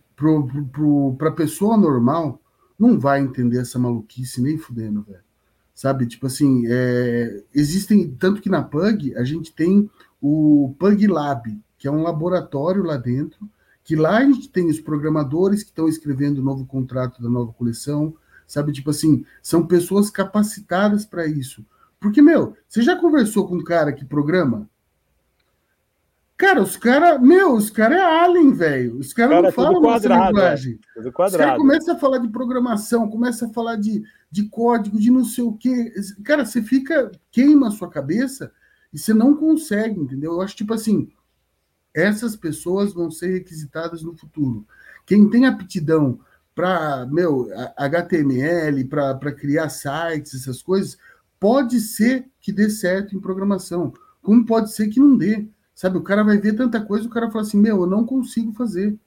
pra 1.17 1.31
pessoa 1.31 1.77
normal, 1.77 2.41
não 2.79 2.97
vai 2.97 3.19
entender 3.21 3.59
essa 3.59 3.77
maluquice 3.77 4.41
nem 4.41 4.57
fudendo, 4.57 5.03
velho. 5.03 5.19
Sabe? 5.75 6.07
Tipo 6.07 6.27
assim, 6.27 6.63
é, 6.67 7.43
existem. 7.53 8.09
Tanto 8.19 8.41
que 8.41 8.49
na 8.49 8.61
Pug 8.61 9.15
a 9.15 9.23
gente 9.23 9.53
tem 9.53 9.89
o 10.21 10.75
Pug 10.77 11.07
Lab, 11.07 11.59
que 11.77 11.87
é 11.87 11.91
um 11.91 12.03
laboratório 12.03 12.83
lá 12.83 12.97
dentro, 12.97 13.49
que 13.83 13.95
lá 13.95 14.17
a 14.17 14.23
gente 14.25 14.49
tem 14.49 14.69
os 14.69 14.79
programadores 14.79 15.63
que 15.63 15.69
estão 15.69 15.87
escrevendo 15.87 16.39
o 16.39 16.43
novo 16.43 16.65
contrato 16.65 17.21
da 17.21 17.29
nova 17.29 17.51
coleção, 17.53 18.13
sabe? 18.45 18.71
Tipo 18.71 18.91
assim, 18.91 19.25
são 19.41 19.65
pessoas 19.65 20.09
capacitadas 20.09 21.05
para 21.05 21.25
isso. 21.25 21.65
Porque, 21.99 22.21
meu, 22.21 22.55
você 22.67 22.81
já 22.81 22.95
conversou 22.95 23.47
com 23.47 23.55
um 23.55 23.63
cara 23.63 23.91
que 23.91 24.05
programa? 24.05 24.69
Cara, 26.37 26.61
os 26.61 26.77
caras, 26.77 27.19
meu, 27.21 27.53
os 27.53 27.69
caras 27.69 27.97
é 27.97 28.01
alien, 28.01 28.53
velho. 28.53 28.97
Os 28.97 29.11
caras 29.11 29.31
cara, 29.31 29.41
não 29.41 29.51
falam 29.51 29.81
nossa 29.81 30.07
linguagem. 30.07 30.79
É. 30.95 30.99
Os 30.99 31.35
caras 31.35 31.57
começam 31.57 31.95
a 31.95 31.99
falar 31.99 32.19
de 32.19 32.29
programação, 32.29 33.09
começam 33.09 33.49
a 33.49 33.53
falar 33.53 33.75
de, 33.75 34.03
de 34.31 34.47
código, 34.47 34.99
de 34.99 35.11
não 35.11 35.25
sei 35.25 35.43
o 35.43 35.53
quê. 35.53 35.91
Cara, 36.23 36.45
você 36.45 36.61
fica, 36.61 37.11
queima 37.31 37.67
a 37.67 37.71
sua 37.71 37.89
cabeça 37.89 38.51
e 38.93 38.97
você 38.97 39.13
não 39.13 39.35
consegue, 39.35 39.99
entendeu? 39.99 40.33
Eu 40.33 40.41
acho 40.41 40.55
tipo 40.55 40.73
assim, 40.73 41.11
essas 41.93 42.35
pessoas 42.35 42.93
vão 42.93 43.09
ser 43.09 43.33
requisitadas 43.33 44.01
no 44.01 44.15
futuro. 44.15 44.65
Quem 45.05 45.29
tem 45.29 45.45
aptidão 45.45 46.19
para 46.55 47.05
meu 47.05 47.49
HTML, 47.77 48.83
para 48.85 49.31
criar 49.31 49.69
sites, 49.69 50.33
essas 50.35 50.61
coisas, 50.61 50.97
pode 51.39 51.79
ser 51.79 52.25
que 52.41 52.51
dê 52.51 52.69
certo 52.69 53.15
em 53.15 53.19
programação, 53.19 53.93
como 54.21 54.45
pode 54.45 54.73
ser 54.73 54.89
que 54.89 54.99
não 54.99 55.15
dê. 55.15 55.47
Sabe, 55.73 55.97
o 55.97 56.03
cara 56.03 56.23
vai 56.25 56.37
ver 56.37 56.53
tanta 56.57 56.81
coisa, 56.81 57.07
o 57.07 57.09
cara 57.09 57.31
fala 57.31 57.43
assim, 57.43 57.57
meu, 57.57 57.81
eu 57.81 57.87
não 57.87 58.05
consigo 58.05 58.51
fazer. 58.51 58.97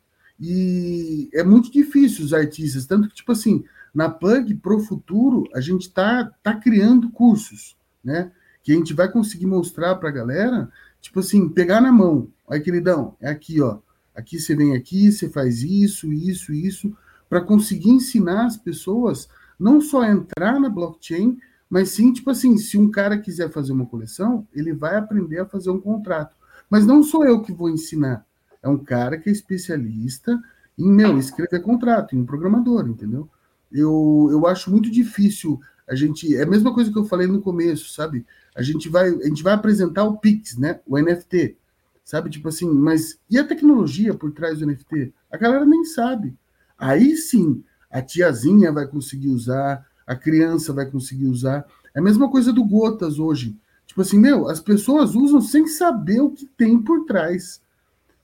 E 0.40 1.28
é 1.34 1.44
muito 1.44 1.70
difícil 1.70 2.24
os 2.24 2.32
artistas, 2.32 2.86
tanto 2.86 3.08
que, 3.08 3.14
tipo 3.14 3.30
assim, 3.30 3.62
na 3.94 4.08
Pug, 4.08 4.54
pro 4.54 4.80
futuro, 4.80 5.44
a 5.54 5.60
gente 5.60 5.92
tá, 5.92 6.32
tá 6.42 6.54
criando 6.56 7.10
cursos, 7.10 7.76
né? 8.02 8.32
Que 8.62 8.72
a 8.72 8.74
gente 8.74 8.94
vai 8.94 9.10
conseguir 9.10 9.46
mostrar 9.46 9.96
pra 9.96 10.10
galera, 10.10 10.70
tipo 11.00 11.20
assim, 11.20 11.48
pegar 11.48 11.80
na 11.80 11.92
mão. 11.92 12.28
Olha, 12.46 12.60
queridão, 12.60 13.16
é 13.20 13.30
aqui, 13.30 13.60
ó. 13.60 13.78
Aqui 14.14 14.38
você 14.38 14.54
vem 14.54 14.76
aqui, 14.76 15.10
você 15.10 15.28
faz 15.28 15.62
isso, 15.62 16.12
isso, 16.12 16.52
isso 16.52 16.94
para 17.32 17.40
conseguir 17.40 17.88
ensinar 17.88 18.44
as 18.44 18.58
pessoas 18.58 19.26
não 19.58 19.80
só 19.80 20.02
a 20.02 20.10
entrar 20.10 20.60
na 20.60 20.68
blockchain, 20.68 21.38
mas 21.66 21.88
sim, 21.88 22.12
tipo 22.12 22.28
assim, 22.28 22.58
se 22.58 22.76
um 22.76 22.90
cara 22.90 23.16
quiser 23.16 23.50
fazer 23.50 23.72
uma 23.72 23.86
coleção, 23.86 24.46
ele 24.52 24.74
vai 24.74 24.96
aprender 24.96 25.38
a 25.38 25.46
fazer 25.46 25.70
um 25.70 25.80
contrato. 25.80 26.36
Mas 26.68 26.84
não 26.84 27.02
sou 27.02 27.24
eu 27.24 27.40
que 27.40 27.50
vou 27.50 27.70
ensinar. 27.70 28.26
É 28.62 28.68
um 28.68 28.76
cara 28.76 29.16
que 29.16 29.30
é 29.30 29.32
especialista 29.32 30.38
em, 30.78 30.92
meu, 30.92 31.16
escrever 31.16 31.62
contrato, 31.62 32.14
em 32.14 32.18
um 32.18 32.26
programador, 32.26 32.86
entendeu? 32.86 33.26
Eu, 33.72 34.28
eu 34.30 34.46
acho 34.46 34.70
muito 34.70 34.90
difícil 34.90 35.58
a 35.88 35.94
gente. 35.94 36.36
É 36.36 36.42
a 36.42 36.46
mesma 36.46 36.74
coisa 36.74 36.92
que 36.92 36.98
eu 36.98 37.06
falei 37.06 37.26
no 37.26 37.40
começo, 37.40 37.94
sabe? 37.94 38.26
A 38.54 38.62
gente 38.62 38.88
vai, 38.88 39.08
a 39.08 39.26
gente 39.26 39.42
vai 39.42 39.54
apresentar 39.54 40.04
o 40.04 40.18
Pix, 40.18 40.56
né? 40.56 40.80
O 40.86 40.98
NFT. 40.98 41.56
Sabe? 42.04 42.30
Tipo 42.30 42.48
assim, 42.48 42.68
mas 42.68 43.18
e 43.30 43.38
a 43.38 43.46
tecnologia 43.46 44.14
por 44.14 44.32
trás 44.32 44.58
do 44.58 44.66
NFT? 44.66 45.12
A 45.30 45.36
galera 45.36 45.64
nem 45.64 45.84
sabe. 45.84 46.36
Aí 46.76 47.16
sim, 47.16 47.62
a 47.90 48.02
tiazinha 48.02 48.72
vai 48.72 48.86
conseguir 48.86 49.28
usar, 49.28 49.86
a 50.06 50.16
criança 50.16 50.72
vai 50.72 50.86
conseguir 50.86 51.26
usar. 51.26 51.64
É 51.94 52.00
a 52.00 52.02
mesma 52.02 52.30
coisa 52.30 52.52
do 52.52 52.64
Gotas 52.64 53.18
hoje. 53.18 53.56
Tipo 53.86 54.00
assim, 54.00 54.18
meu, 54.18 54.48
as 54.48 54.60
pessoas 54.60 55.14
usam 55.14 55.40
sem 55.40 55.66
saber 55.66 56.20
o 56.20 56.30
que 56.30 56.46
tem 56.46 56.80
por 56.80 57.04
trás. 57.04 57.60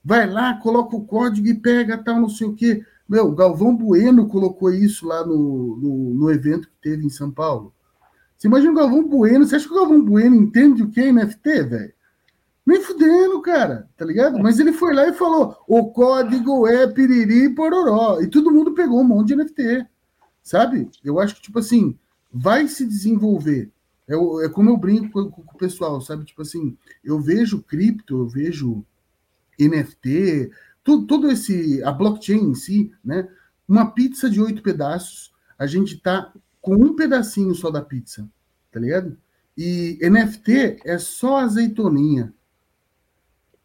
Vai 0.05 0.29
lá, 0.29 0.55
coloca 0.55 0.97
o 0.97 1.05
código 1.05 1.47
e 1.47 1.55
pega 1.55 1.99
tal, 1.99 2.21
não 2.21 2.29
sei 2.29 2.47
o 2.47 2.55
quê. 2.55 2.85
Meu, 3.09 3.31
Galvão 3.33 3.77
Bueno 3.77 4.29
colocou 4.29 4.71
isso 4.71 5.07
lá 5.07 5.27
no, 5.27 5.77
no, 5.77 6.15
no 6.15 6.31
evento 6.31 6.69
que 6.69 6.75
teve 6.81 7.07
em 7.07 7.11
São 7.11 7.31
Paulo. 7.31 7.73
Você 8.39 8.47
imagina 8.47 8.71
o 8.71 8.77
Galvão 8.77 9.03
Bueno, 9.03 9.45
você 9.45 9.57
acha 9.57 9.67
que 9.67 9.73
o 9.73 9.77
Galvão 9.77 10.01
Bueno 10.01 10.37
entende 10.37 10.85
o 10.85 10.91
que 10.91 11.01
é 11.01 11.13
NFT, 11.13 11.63
velho? 11.65 11.93
Nem 12.65 12.81
fudendo, 12.81 13.43
cara, 13.43 13.89
tá 13.97 14.05
ligado? 14.05 14.39
Mas 14.39 14.61
ele 14.61 14.73
foi 14.73 14.95
lá 14.95 15.09
e 15.09 15.13
falou: 15.13 15.57
o 15.67 15.91
código 15.91 16.67
é 16.67 16.87
piriri 16.87 17.53
pororó. 17.53 18.21
E 18.21 18.29
todo 18.29 18.53
mundo 18.53 18.75
pegou 18.75 19.01
um 19.01 19.05
monte 19.05 19.29
de 19.29 19.37
NFT, 19.37 19.87
sabe? 20.43 20.89
Eu 21.03 21.19
acho 21.19 21.35
que, 21.35 21.43
tipo 21.43 21.59
assim, 21.59 21.99
vai 22.33 22.69
se 22.69 22.87
desenvolver. 22.87 23.73
É, 24.07 24.15
é 24.15 24.49
como 24.49 24.71
eu 24.71 24.77
brinco 24.77 25.11
com, 25.11 25.31
com, 25.31 25.57
o 25.57 25.59
pessoal, 25.59 26.01
sabe? 26.01 26.25
Tipo 26.25 26.43
assim, 26.43 26.77
eu 27.03 27.19
vejo 27.21 27.63
cripto, 27.63 28.19
eu 28.19 28.29
vejo 28.29 28.85
NFT, 29.59 30.53
tudo, 30.85 31.07
todo 31.07 31.31
esse, 31.31 31.83
a 31.83 31.91
blockchain 31.91 32.51
em 32.51 32.55
si, 32.55 32.93
né? 33.05 33.29
Uma 33.67 33.91
pizza 33.91 34.31
de 34.31 34.41
oito 34.41 34.63
pedaços, 34.63 35.33
a 35.59 35.67
gente 35.67 35.99
tá 35.99 36.33
com 36.69 36.75
um 36.75 36.95
pedacinho 36.95 37.55
só 37.55 37.71
da 37.71 37.81
pizza, 37.81 38.29
tá 38.71 38.79
ligado? 38.79 39.17
E 39.57 39.99
NFT 40.03 40.81
é 40.85 40.99
só 40.99 41.39
azeitoninha. 41.39 42.35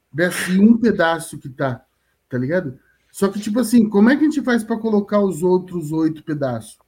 Desse 0.09 0.57
um 0.57 0.77
pedaço 0.77 1.37
que 1.37 1.49
tá, 1.49 1.85
tá 2.29 2.37
ligado? 2.37 2.79
Só 3.11 3.27
que, 3.27 3.41
tipo 3.41 3.59
assim, 3.59 3.89
como 3.89 4.09
é 4.09 4.15
que 4.15 4.21
a 4.21 4.29
gente 4.29 4.41
faz 4.41 4.63
para 4.63 4.79
colocar 4.79 5.19
os 5.19 5.43
outros 5.43 5.91
oito 5.91 6.23
pedaços? 6.23 6.79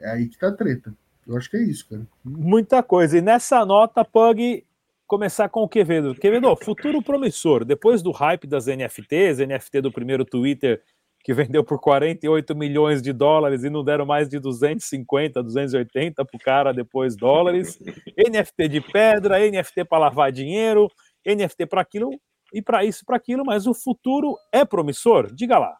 É 0.00 0.10
aí 0.10 0.26
que 0.26 0.36
tá 0.36 0.48
a 0.48 0.52
treta. 0.52 0.92
Eu 1.24 1.36
acho 1.36 1.48
que 1.48 1.58
é 1.58 1.62
isso, 1.62 1.88
cara. 1.88 2.04
Muita 2.24 2.82
coisa. 2.82 3.16
E 3.16 3.22
nessa 3.22 3.64
nota, 3.64 4.04
Pug, 4.04 4.64
começar 5.06 5.48
com 5.48 5.60
o 5.60 5.68
Quevedo. 5.68 6.14
Quevedo, 6.16 6.56
futuro 6.56 7.00
promissor. 7.00 7.64
Depois 7.64 8.02
do 8.02 8.10
hype 8.10 8.48
das 8.48 8.66
NFTs, 8.66 9.38
NFT 9.38 9.80
do 9.80 9.92
primeiro 9.92 10.24
Twitter 10.24 10.82
que 11.26 11.34
vendeu 11.34 11.64
por 11.64 11.80
48 11.80 12.54
milhões 12.54 13.02
de 13.02 13.12
dólares 13.12 13.64
e 13.64 13.68
não 13.68 13.82
deram 13.82 14.06
mais 14.06 14.28
de 14.28 14.38
250, 14.38 15.42
280 15.42 16.24
para 16.24 16.36
o 16.36 16.38
cara 16.38 16.72
depois 16.72 17.16
dólares. 17.16 17.80
NFT 18.16 18.68
de 18.68 18.80
pedra, 18.80 19.40
NFT 19.40 19.86
para 19.86 19.98
lavar 19.98 20.30
dinheiro, 20.30 20.88
NFT 21.26 21.66
para 21.66 21.80
aquilo 21.80 22.10
e 22.54 22.62
para 22.62 22.84
isso 22.84 23.04
para 23.04 23.16
aquilo, 23.16 23.42
mas 23.44 23.66
o 23.66 23.74
futuro 23.74 24.36
é 24.52 24.64
promissor? 24.64 25.34
Diga 25.34 25.58
lá. 25.58 25.76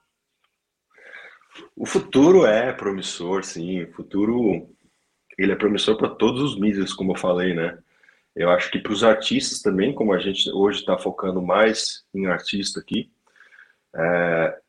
O 1.77 1.87
futuro 1.87 2.45
é 2.45 2.73
promissor, 2.73 3.45
sim. 3.45 3.85
O 3.85 3.93
futuro 3.93 4.69
ele 5.39 5.53
é 5.53 5.57
promissor 5.57 5.97
para 5.97 6.09
todos 6.09 6.43
os 6.43 6.59
mídias, 6.59 6.93
como 6.93 7.13
eu 7.13 7.17
falei, 7.17 7.55
né? 7.55 7.79
Eu 8.35 8.51
acho 8.51 8.69
que 8.69 8.81
para 8.81 8.93
os 8.93 9.05
artistas 9.05 9.63
também, 9.63 9.95
como 9.95 10.13
a 10.13 10.19
gente 10.19 10.51
hoje 10.51 10.81
está 10.81 10.99
focando 10.99 11.41
mais 11.41 12.05
em 12.13 12.27
artista 12.27 12.81
aqui, 12.81 13.13
é, 13.95 14.61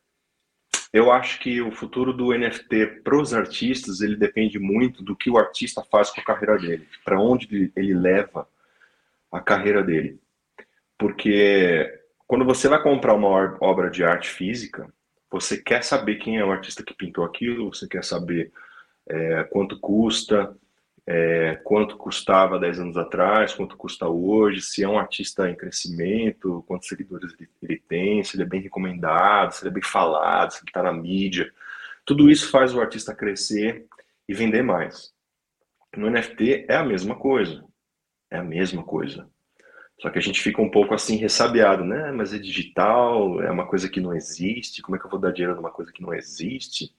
eu 0.97 1.11
acho 1.11 1.39
que 1.39 1.61
o 1.61 1.71
futuro 1.71 2.11
do 2.11 2.35
NFT 2.35 3.01
para 3.03 3.19
os 3.19 3.33
artistas 3.33 4.01
ele 4.01 4.15
depende 4.15 4.57
muito 4.57 5.03
do 5.03 5.15
que 5.15 5.29
o 5.29 5.37
artista 5.37 5.83
faz 5.83 6.09
com 6.09 6.19
a 6.19 6.23
carreira 6.23 6.57
dele, 6.57 6.87
para 7.05 7.19
onde 7.19 7.71
ele 7.75 7.93
leva 7.93 8.47
a 9.31 9.39
carreira 9.39 9.83
dele. 9.83 10.19
Porque 10.97 11.93
quando 12.25 12.43
você 12.43 12.67
vai 12.67 12.81
comprar 12.81 13.13
uma 13.13 13.57
obra 13.61 13.91
de 13.91 14.03
arte 14.03 14.29
física, 14.29 14.91
você 15.29 15.57
quer 15.57 15.83
saber 15.83 16.15
quem 16.15 16.37
é 16.37 16.45
o 16.45 16.51
artista 16.51 16.83
que 16.83 16.95
pintou 16.95 17.23
aquilo, 17.23 17.73
você 17.73 17.87
quer 17.87 18.03
saber 18.03 18.51
é, 19.07 19.43
quanto 19.43 19.79
custa, 19.79 20.55
é, 21.09 21.55
quanto 21.63 21.95
custava 21.95 22.59
10 22.59 22.81
anos 22.81 22.97
atrás, 22.97 23.53
quanto 23.53 23.77
custa 23.77 24.09
hoje, 24.09 24.61
se 24.61 24.83
é 24.83 24.89
um 24.89 24.99
artista 24.99 25.49
em 25.49 25.55
crescimento, 25.55 26.65
quantos 26.67 26.89
seguidores 26.89 27.33
ele, 27.39 27.49
ele 27.63 27.79
tem, 27.87 28.21
se 28.25 28.35
ele 28.35 28.43
é 28.43 28.45
bem 28.45 28.59
recomendado, 28.59 29.53
se 29.53 29.63
ele 29.63 29.69
é 29.69 29.73
bem 29.73 29.83
falado, 29.83 30.51
se 30.51 30.57
ele 30.57 30.69
está 30.69 30.83
na 30.83 30.91
mídia. 30.91 31.49
Tudo 32.05 32.29
isso 32.29 32.51
faz 32.51 32.75
o 32.75 32.81
artista 32.81 33.15
crescer 33.15 33.85
e 34.27 34.33
vender 34.33 34.61
mais. 34.61 35.13
No 35.95 36.09
NFT 36.09 36.65
é 36.67 36.75
a 36.75 36.83
mesma 36.83 37.15
coisa. 37.15 37.63
É 38.29 38.37
a 38.37 38.43
mesma 38.43 38.83
coisa. 38.83 39.29
Só 40.01 40.09
que 40.09 40.19
a 40.19 40.21
gente 40.21 40.41
fica 40.41 40.61
um 40.61 40.69
pouco 40.69 40.93
assim 40.93 41.15
ressabiado, 41.15 41.85
né? 41.85 42.11
Mas 42.11 42.33
é 42.33 42.37
digital, 42.37 43.41
é 43.41 43.49
uma 43.49 43.65
coisa 43.65 43.89
que 43.89 44.01
não 44.01 44.13
existe. 44.13 44.81
Como 44.81 44.97
é 44.97 44.99
que 44.99 45.05
eu 45.05 45.09
vou 45.09 45.19
dar 45.19 45.31
dinheiro 45.31 45.55
numa 45.55 45.71
coisa 45.71 45.91
que 45.91 46.01
não 46.01 46.13
existe? 46.13 46.93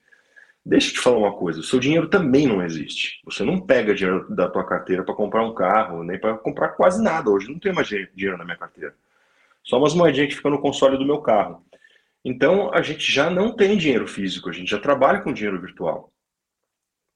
Deixa 0.65 0.91
eu 0.91 0.95
te 0.95 1.01
falar 1.01 1.19
uma 1.19 1.37
coisa, 1.37 1.61
o 1.61 1.63
seu 1.63 1.81
dinheiro 1.81 2.09
também 2.09 2.47
não 2.47 2.63
existe. 2.63 3.21
Você 3.25 3.43
não 3.43 3.61
pega 3.61 3.95
dinheiro 3.95 4.29
da 4.35 4.51
tua 4.51 4.67
carteira 4.67 5.03
para 5.03 5.15
comprar 5.15 5.43
um 5.45 5.55
carro, 5.55 6.05
nem 6.05 6.19
para 6.19 6.37
comprar 6.37 6.71
quase 6.71 7.03
nada. 7.03 7.31
Hoje 7.31 7.51
não 7.51 7.59
tem 7.59 7.73
mais 7.73 7.89
dinheiro 7.89 8.37
na 8.37 8.45
minha 8.45 8.57
carteira. 8.57 8.95
Só 9.65 9.79
umas 9.79 9.95
moedinhas 9.95 10.29
que 10.29 10.37
ficam 10.37 10.51
no 10.51 10.61
console 10.61 10.99
do 10.99 11.07
meu 11.07 11.21
carro. 11.21 11.65
Então 12.25 12.73
a 12.75 12.83
gente 12.83 13.11
já 13.11 13.31
não 13.31 13.55
tem 13.55 13.77
dinheiro 13.77 14.07
físico, 14.07 14.51
a 14.51 14.53
gente 14.53 14.71
já 14.71 14.79
trabalha 14.79 15.21
com 15.21 15.33
dinheiro 15.33 15.61
virtual. 15.61 16.13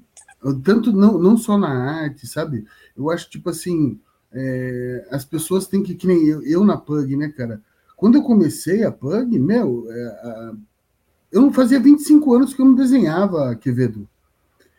Tanto 0.63 0.93
não, 0.93 1.19
não 1.19 1.37
só 1.37 1.59
na 1.59 2.03
arte, 2.03 2.25
sabe? 2.29 2.65
Eu 2.97 3.11
acho, 3.11 3.29
tipo 3.31 3.51
assim, 3.51 3.99
é... 4.33 5.09
as 5.11 5.25
pessoas 5.25 5.67
têm 5.67 5.83
que, 5.83 5.93
que 5.97 6.07
nem 6.07 6.25
eu, 6.25 6.41
eu 6.45 6.65
na 6.65 6.77
Pug, 6.77 7.17
né, 7.17 7.31
cara? 7.31 7.61
Quando 7.97 8.15
eu 8.15 8.23
comecei 8.23 8.85
a 8.85 8.93
Pug, 8.93 9.37
meu, 9.41 9.89
é... 9.91 10.53
eu 11.33 11.43
não 11.43 11.53
fazia 11.53 11.81
25 11.81 12.33
anos 12.33 12.55
que 12.55 12.63
eu 12.63 12.67
não 12.67 12.77
desenhava, 12.77 13.57
Quevedo. 13.57 14.09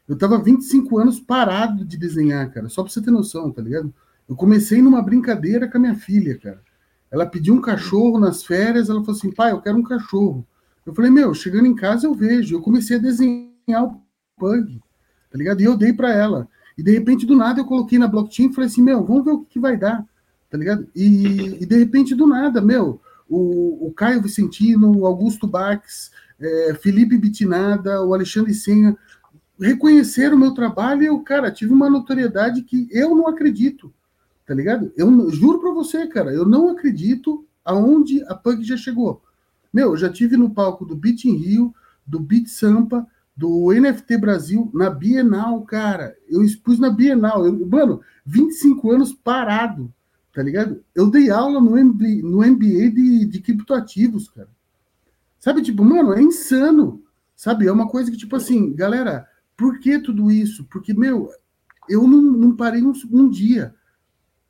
Eu 0.08 0.18
tava 0.18 0.42
25 0.42 0.98
anos 1.00 1.20
parado 1.20 1.84
de 1.84 1.98
desenhar, 1.98 2.50
cara, 2.54 2.70
só 2.70 2.82
pra 2.82 2.94
você 2.94 3.02
ter 3.02 3.12
noção, 3.12 3.52
tá 3.52 3.62
ligado? 3.62 3.94
Eu 4.28 4.36
comecei 4.36 4.82
numa 4.82 5.02
brincadeira 5.02 5.70
com 5.70 5.78
a 5.78 5.82
minha 5.82 5.96
filha, 5.96 6.38
cara. 6.38 6.62
Ela 7.12 7.26
pediu 7.26 7.54
um 7.54 7.62
cachorro 7.62 8.20
nas 8.20 8.44
férias, 8.44 8.90
ela 8.90 9.02
falou 9.02 9.16
assim, 9.18 9.32
pai, 9.32 9.52
eu 9.52 9.62
quero 9.62 9.78
um 9.78 9.84
cachorro. 9.84 10.46
Eu 10.86 10.94
falei, 10.94 11.10
meu, 11.10 11.34
chegando 11.34 11.66
em 11.66 11.76
casa 11.76 12.08
eu 12.08 12.14
vejo. 12.14 12.56
Eu 12.56 12.62
comecei 12.62 12.98
a 12.98 13.00
desenhar 13.00 13.84
o 13.84 14.02
Pug, 14.38 14.82
tá 15.32 15.38
ligado? 15.38 15.62
E 15.62 15.64
eu 15.64 15.78
dei 15.78 15.94
para 15.94 16.12
ela. 16.12 16.48
E 16.78 16.84
de 16.84 16.92
repente, 16.92 17.26
do 17.26 17.36
nada, 17.36 17.60
eu 17.60 17.66
coloquei 17.66 17.98
na 17.98 18.08
blockchain 18.08 18.50
e 18.50 18.54
falei 18.54 18.70
assim, 18.70 18.82
meu, 18.82 19.04
vamos 19.04 19.24
ver 19.24 19.32
o 19.32 19.40
que, 19.40 19.54
que 19.54 19.60
vai 19.60 19.78
dar, 19.78 20.06
tá 20.50 20.58
ligado? 20.58 20.88
E, 20.94 21.64
e, 21.64 21.66
de 21.66 21.78
repente, 21.78 22.14
do 22.14 22.28
nada, 22.28 22.62
meu, 22.62 23.00
o, 23.30 23.88
o 23.88 23.94
Caio 23.94 24.22
Vicentino, 24.22 24.96
o 24.96 25.06
Augusto 25.06 25.48
Bax, 25.48 26.12
é, 26.40 26.74
Felipe 26.82 27.18
Bitinada, 27.18 28.04
o 28.04 28.14
Alexandre 28.14 28.54
Senha, 28.54 28.98
reconheceram 29.60 30.36
o 30.36 30.40
meu 30.40 30.54
trabalho 30.54 31.04
e 31.04 31.06
eu, 31.06 31.18
cara, 31.22 31.52
tive 31.52 31.72
uma 31.72 31.90
notoriedade 31.90 32.62
que 32.64 32.90
eu 32.92 33.16
não 33.16 33.28
acredito, 33.28 33.94
tá 34.46 34.54
ligado? 34.54 34.92
Eu 34.96 35.30
juro 35.32 35.60
para 35.60 35.72
você, 35.72 36.08
cara, 36.08 36.32
eu 36.32 36.46
não 36.46 36.70
acredito 36.70 37.46
aonde 37.64 38.24
a 38.26 38.36
Pug 38.36 38.64
já 38.64 38.78
chegou. 38.78 39.22
Meu, 39.74 39.92
eu 39.92 39.98
já 39.98 40.10
tive 40.10 40.38
no 40.38 40.52
palco 40.52 40.86
do 40.86 40.96
Beat 40.96 41.26
in 41.26 41.36
Rio, 41.36 41.74
do 42.06 42.20
Beat 42.20 42.48
Sampa, 42.48 43.06
do 43.36 43.74
NFT 43.74 44.18
Brasil, 44.18 44.70
na 44.74 44.90
Bienal, 44.90 45.62
cara. 45.64 46.16
Eu 46.30 46.44
expus 46.44 46.80
na 46.80 46.90
Bienal. 46.90 47.46
Eu, 47.46 47.68
mano, 47.68 48.02
25 48.26 48.92
anos 48.92 49.14
parado, 49.14 49.92
tá 50.34 50.42
ligado? 50.42 50.82
Eu 50.94 51.10
dei 51.10 51.30
aula 51.30 51.60
no, 51.60 51.78
MB, 51.78 52.22
no 52.22 52.38
MBA 52.38 52.92
de, 52.92 53.26
de 53.26 53.42
criptoativos, 53.42 54.30
cara. 54.30 54.48
Sabe, 55.40 55.62
tipo, 55.62 55.84
mano, 55.84 56.14
é 56.14 56.22
insano. 56.22 57.04
Sabe, 57.36 57.68
é 57.68 57.72
uma 57.72 57.90
coisa 57.90 58.10
que, 58.10 58.18
tipo 58.18 58.36
assim, 58.36 58.74
galera, 58.74 59.28
por 59.58 59.80
que 59.80 60.00
tudo 60.00 60.32
isso? 60.32 60.64
Porque, 60.72 60.94
meu, 60.94 61.30
eu 61.90 62.08
não, 62.08 62.22
não 62.22 62.56
parei 62.56 62.82
um, 62.82 62.94
um 63.12 63.30
dia 63.30 63.76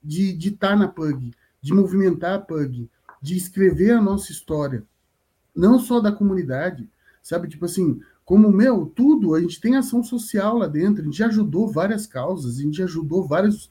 de 0.05 0.37
estar 0.37 0.69
tá 0.69 0.75
na 0.75 0.87
PUG, 0.87 1.31
de 1.61 1.73
movimentar 1.73 2.35
a 2.35 2.39
PUG, 2.39 2.89
de 3.21 3.35
escrever 3.35 3.91
a 3.91 4.01
nossa 4.01 4.31
história, 4.31 4.83
não 5.55 5.79
só 5.79 5.99
da 5.99 6.11
comunidade, 6.11 6.87
sabe? 7.23 7.47
Tipo 7.47 7.65
assim, 7.65 7.99
como, 8.23 8.51
meu, 8.51 8.85
tudo, 8.87 9.35
a 9.35 9.41
gente 9.41 9.61
tem 9.61 9.75
ação 9.75 10.03
social 10.03 10.57
lá 10.57 10.67
dentro, 10.67 11.01
a 11.01 11.05
gente 11.05 11.23
ajudou 11.23 11.71
várias 11.71 12.07
causas, 12.07 12.57
a 12.57 12.61
gente 12.61 12.81
ajudou 12.81 13.27
vários, 13.27 13.69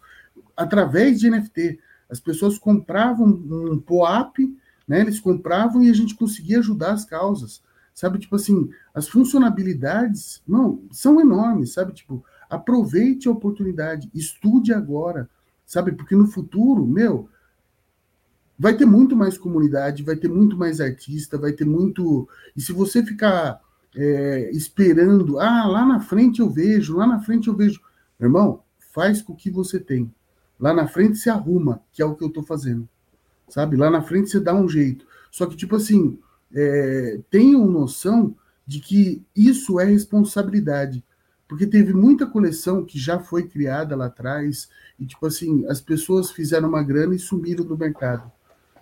através 0.56 1.20
de 1.20 1.28
NFT. 1.28 1.78
As 2.08 2.20
pessoas 2.20 2.58
compravam 2.58 3.26
um 3.26 3.78
POAP, 3.80 4.38
né? 4.86 5.00
Eles 5.00 5.18
compravam 5.18 5.82
e 5.82 5.90
a 5.90 5.94
gente 5.94 6.14
conseguia 6.14 6.60
ajudar 6.60 6.92
as 6.92 7.04
causas. 7.04 7.62
Sabe, 7.92 8.18
tipo 8.18 8.34
assim, 8.36 8.70
as 8.92 9.08
funcionalidades, 9.08 10.42
não, 10.46 10.82
são 10.90 11.20
enormes, 11.20 11.72
sabe? 11.72 11.92
Tipo, 11.92 12.24
aproveite 12.50 13.28
a 13.28 13.32
oportunidade, 13.32 14.10
estude 14.12 14.72
agora, 14.72 15.28
sabe? 15.74 15.92
Porque 15.92 16.14
no 16.14 16.26
futuro, 16.26 16.86
meu, 16.86 17.28
vai 18.58 18.76
ter 18.76 18.86
muito 18.86 19.16
mais 19.16 19.36
comunidade, 19.36 20.04
vai 20.04 20.16
ter 20.16 20.28
muito 20.28 20.56
mais 20.56 20.80
artista, 20.80 21.36
vai 21.36 21.52
ter 21.52 21.64
muito. 21.64 22.28
E 22.56 22.60
se 22.60 22.72
você 22.72 23.04
ficar 23.04 23.60
é, 23.94 24.50
esperando, 24.52 25.38
ah, 25.38 25.66
lá 25.66 25.84
na 25.84 26.00
frente 26.00 26.40
eu 26.40 26.48
vejo, 26.48 26.96
lá 26.96 27.06
na 27.06 27.20
frente 27.20 27.48
eu 27.48 27.56
vejo. 27.56 27.80
Irmão, 28.20 28.62
faz 28.92 29.20
com 29.20 29.32
o 29.32 29.36
que 29.36 29.50
você 29.50 29.80
tem. 29.80 30.12
Lá 30.58 30.72
na 30.72 30.86
frente 30.86 31.18
se 31.18 31.28
arruma, 31.28 31.82
que 31.92 32.00
é 32.00 32.04
o 32.04 32.14
que 32.14 32.22
eu 32.22 32.28
estou 32.28 32.44
fazendo. 32.44 32.88
Sabe? 33.48 33.76
Lá 33.76 33.90
na 33.90 34.00
frente 34.00 34.30
você 34.30 34.38
dá 34.38 34.54
um 34.54 34.68
jeito. 34.68 35.04
Só 35.30 35.46
que, 35.46 35.56
tipo 35.56 35.74
assim, 35.74 36.18
é, 36.54 37.18
tenham 37.28 37.66
noção 37.66 38.34
de 38.64 38.78
que 38.78 39.22
isso 39.34 39.80
é 39.80 39.84
responsabilidade. 39.84 41.04
Porque 41.48 41.66
teve 41.66 41.92
muita 41.92 42.26
coleção 42.26 42.84
que 42.84 42.98
já 42.98 43.18
foi 43.18 43.46
criada 43.46 43.94
lá 43.94 44.06
atrás, 44.06 44.68
e 44.98 45.04
tipo 45.04 45.26
assim, 45.26 45.66
as 45.66 45.80
pessoas 45.80 46.30
fizeram 46.30 46.68
uma 46.68 46.82
grana 46.82 47.14
e 47.14 47.18
sumiram 47.18 47.64
do 47.64 47.76
mercado. 47.76 48.30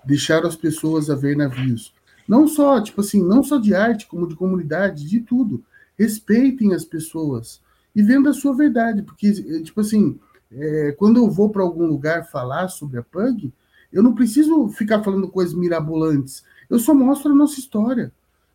Deixaram 0.05 0.49
as 0.49 0.57
pessoas 0.57 1.11
a 1.11 1.15
ver 1.15 1.37
navios. 1.37 1.95
Não 2.27 2.47
só, 2.47 2.81
tipo 2.81 3.01
assim, 3.01 3.23
não 3.23 3.43
só 3.43 3.59
de 3.59 3.75
arte, 3.75 4.07
como 4.07 4.29
de 4.29 4.37
comunidade, 4.37 5.09
de 5.09 5.21
tudo. 5.21 5.65
Respeitem 5.99 6.73
as 6.75 6.85
pessoas 6.85 7.61
e 7.95 8.03
venda 8.03 8.31
a 8.31 8.35
sua 8.35 8.55
verdade, 8.55 9.03
porque, 9.03 9.33
tipo 9.63 9.81
assim, 9.81 10.19
é, 10.51 10.93
quando 10.93 11.19
eu 11.19 11.31
vou 11.31 11.51
para 11.51 11.63
algum 11.63 11.87
lugar 11.87 12.29
falar 12.31 12.69
sobre 12.69 12.99
a 12.99 13.03
Pug, 13.03 13.53
eu 13.93 14.03
não 14.03 14.15
preciso 14.15 14.69
ficar 14.69 15.03
falando 15.03 15.29
coisas 15.29 15.55
mirabolantes. 15.55 16.43
Eu 16.71 16.79
só 16.79 16.95
mostro 16.95 17.33
a 17.33 17.35
nossa 17.35 17.61
história. 17.61 18.13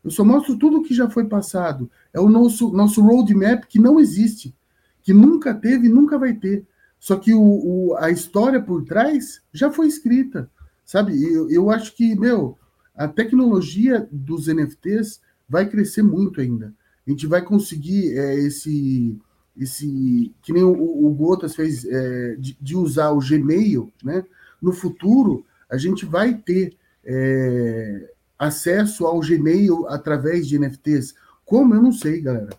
Eu 0.08 0.12
só 0.12 0.24
mostro 0.24 0.58
tudo 0.58 0.78
o 0.78 0.84
que 0.84 0.94
já 0.94 1.10
foi 1.10 1.26
passado. 1.26 1.92
É 2.14 2.20
o 2.20 2.30
nosso, 2.30 2.72
nosso 2.72 3.02
roadmap 3.02 3.66
que 3.66 3.78
não 3.78 4.00
existe, 4.00 4.56
que 5.04 5.12
nunca 5.14 5.54
teve 5.54 5.88
e 5.88 5.92
nunca 5.92 6.18
vai 6.18 6.34
ter. 6.34 6.66
Só 6.98 7.18
que 7.18 7.34
o, 7.34 7.42
o, 7.42 7.98
a 7.98 8.10
história 8.10 8.62
por 8.62 8.86
trás 8.86 9.42
já 9.52 9.70
foi 9.70 9.88
escrita, 9.88 10.50
sabe? 10.86 11.22
Eu, 11.22 11.52
eu 11.52 11.70
acho 11.70 11.94
que, 11.94 12.16
meu, 12.16 12.58
a 12.96 13.06
tecnologia 13.06 14.08
dos 14.10 14.48
NFTs 14.48 15.20
vai 15.48 15.70
crescer 15.70 16.04
muito 16.04 16.40
ainda. 16.40 16.74
A 17.06 17.10
gente 17.10 17.28
vai 17.28 17.42
conseguir 17.42 18.18
é, 18.18 18.36
esse, 18.36 19.14
esse, 19.58 20.34
que 20.42 20.54
nem 20.54 20.64
o, 20.64 21.06
o 21.06 21.14
Gotas 21.14 21.54
fez, 21.54 21.84
é, 21.84 22.38
de, 22.40 22.58
de, 22.62 22.78
usar 22.78 23.12
o 23.12 23.20
Gmail, 23.20 23.92
né? 24.02 24.24
No 24.62 24.72
futuro, 24.72 25.46
a 25.70 25.78
gente 25.78 26.06
vai 26.06 26.34
ter 26.34 26.78
é, 27.04 28.14
acesso 28.38 29.06
ao 29.06 29.20
Gmail 29.20 29.88
através 29.88 30.48
de 30.48 30.60
NFTs? 30.60 31.16
Como? 31.46 31.74
Eu 31.74 31.82
não 31.82 31.92
sei, 31.92 32.22
galera. 32.22 32.50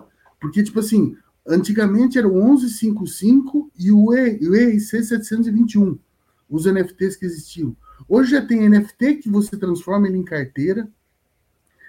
Porque, 0.41 0.63
tipo 0.63 0.81
assim, 0.81 1.17
antigamente 1.47 2.19
era 2.19 2.29
o 2.29 2.35
1155 2.35 3.71
e 3.79 3.91
o, 3.91 4.15
e, 4.15 4.49
o 4.49 4.55
ERC 4.55 4.81
721, 4.81 5.99
os 6.49 6.67
NFTs 6.67 7.17
que 7.17 7.27
existiam. 7.27 7.77
Hoje 8.09 8.33
já 8.33 8.45
tem 8.45 8.69
NFT 8.69 9.17
que 9.17 9.29
você 9.29 9.57
transforma 9.57 10.07
ele 10.07 10.19
em 10.19 10.25
carteira. 10.25 10.89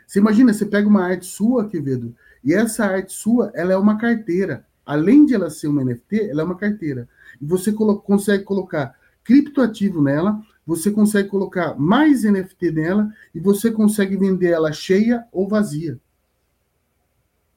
Você 0.07 0.19
imagina, 0.19 0.53
você 0.53 0.65
pega 0.65 0.87
uma 0.87 1.03
arte 1.03 1.25
sua, 1.25 1.67
Quevedo, 1.67 2.15
e 2.43 2.53
essa 2.53 2.85
arte 2.85 3.13
sua, 3.13 3.51
ela 3.53 3.73
é 3.73 3.77
uma 3.77 3.97
carteira. 3.97 4.65
Além 4.85 5.23
de 5.25 5.35
ela 5.35 5.51
ser 5.51 5.67
uma 5.67 5.83
NFT, 5.83 6.29
ela 6.31 6.41
é 6.41 6.45
uma 6.45 6.57
carteira. 6.57 7.07
E 7.39 7.45
você 7.45 7.71
colo 7.71 7.99
consegue 7.99 8.43
colocar 8.43 8.95
criptoativo 9.23 10.01
nela, 10.01 10.41
você 10.69 10.91
consegue 10.91 11.29
colocar 11.29 11.73
mais 11.79 12.23
NFT 12.23 12.71
nela 12.71 13.11
e 13.33 13.39
você 13.39 13.71
consegue 13.71 14.15
vender 14.15 14.51
ela 14.51 14.71
cheia 14.71 15.25
ou 15.31 15.47
vazia. 15.47 15.99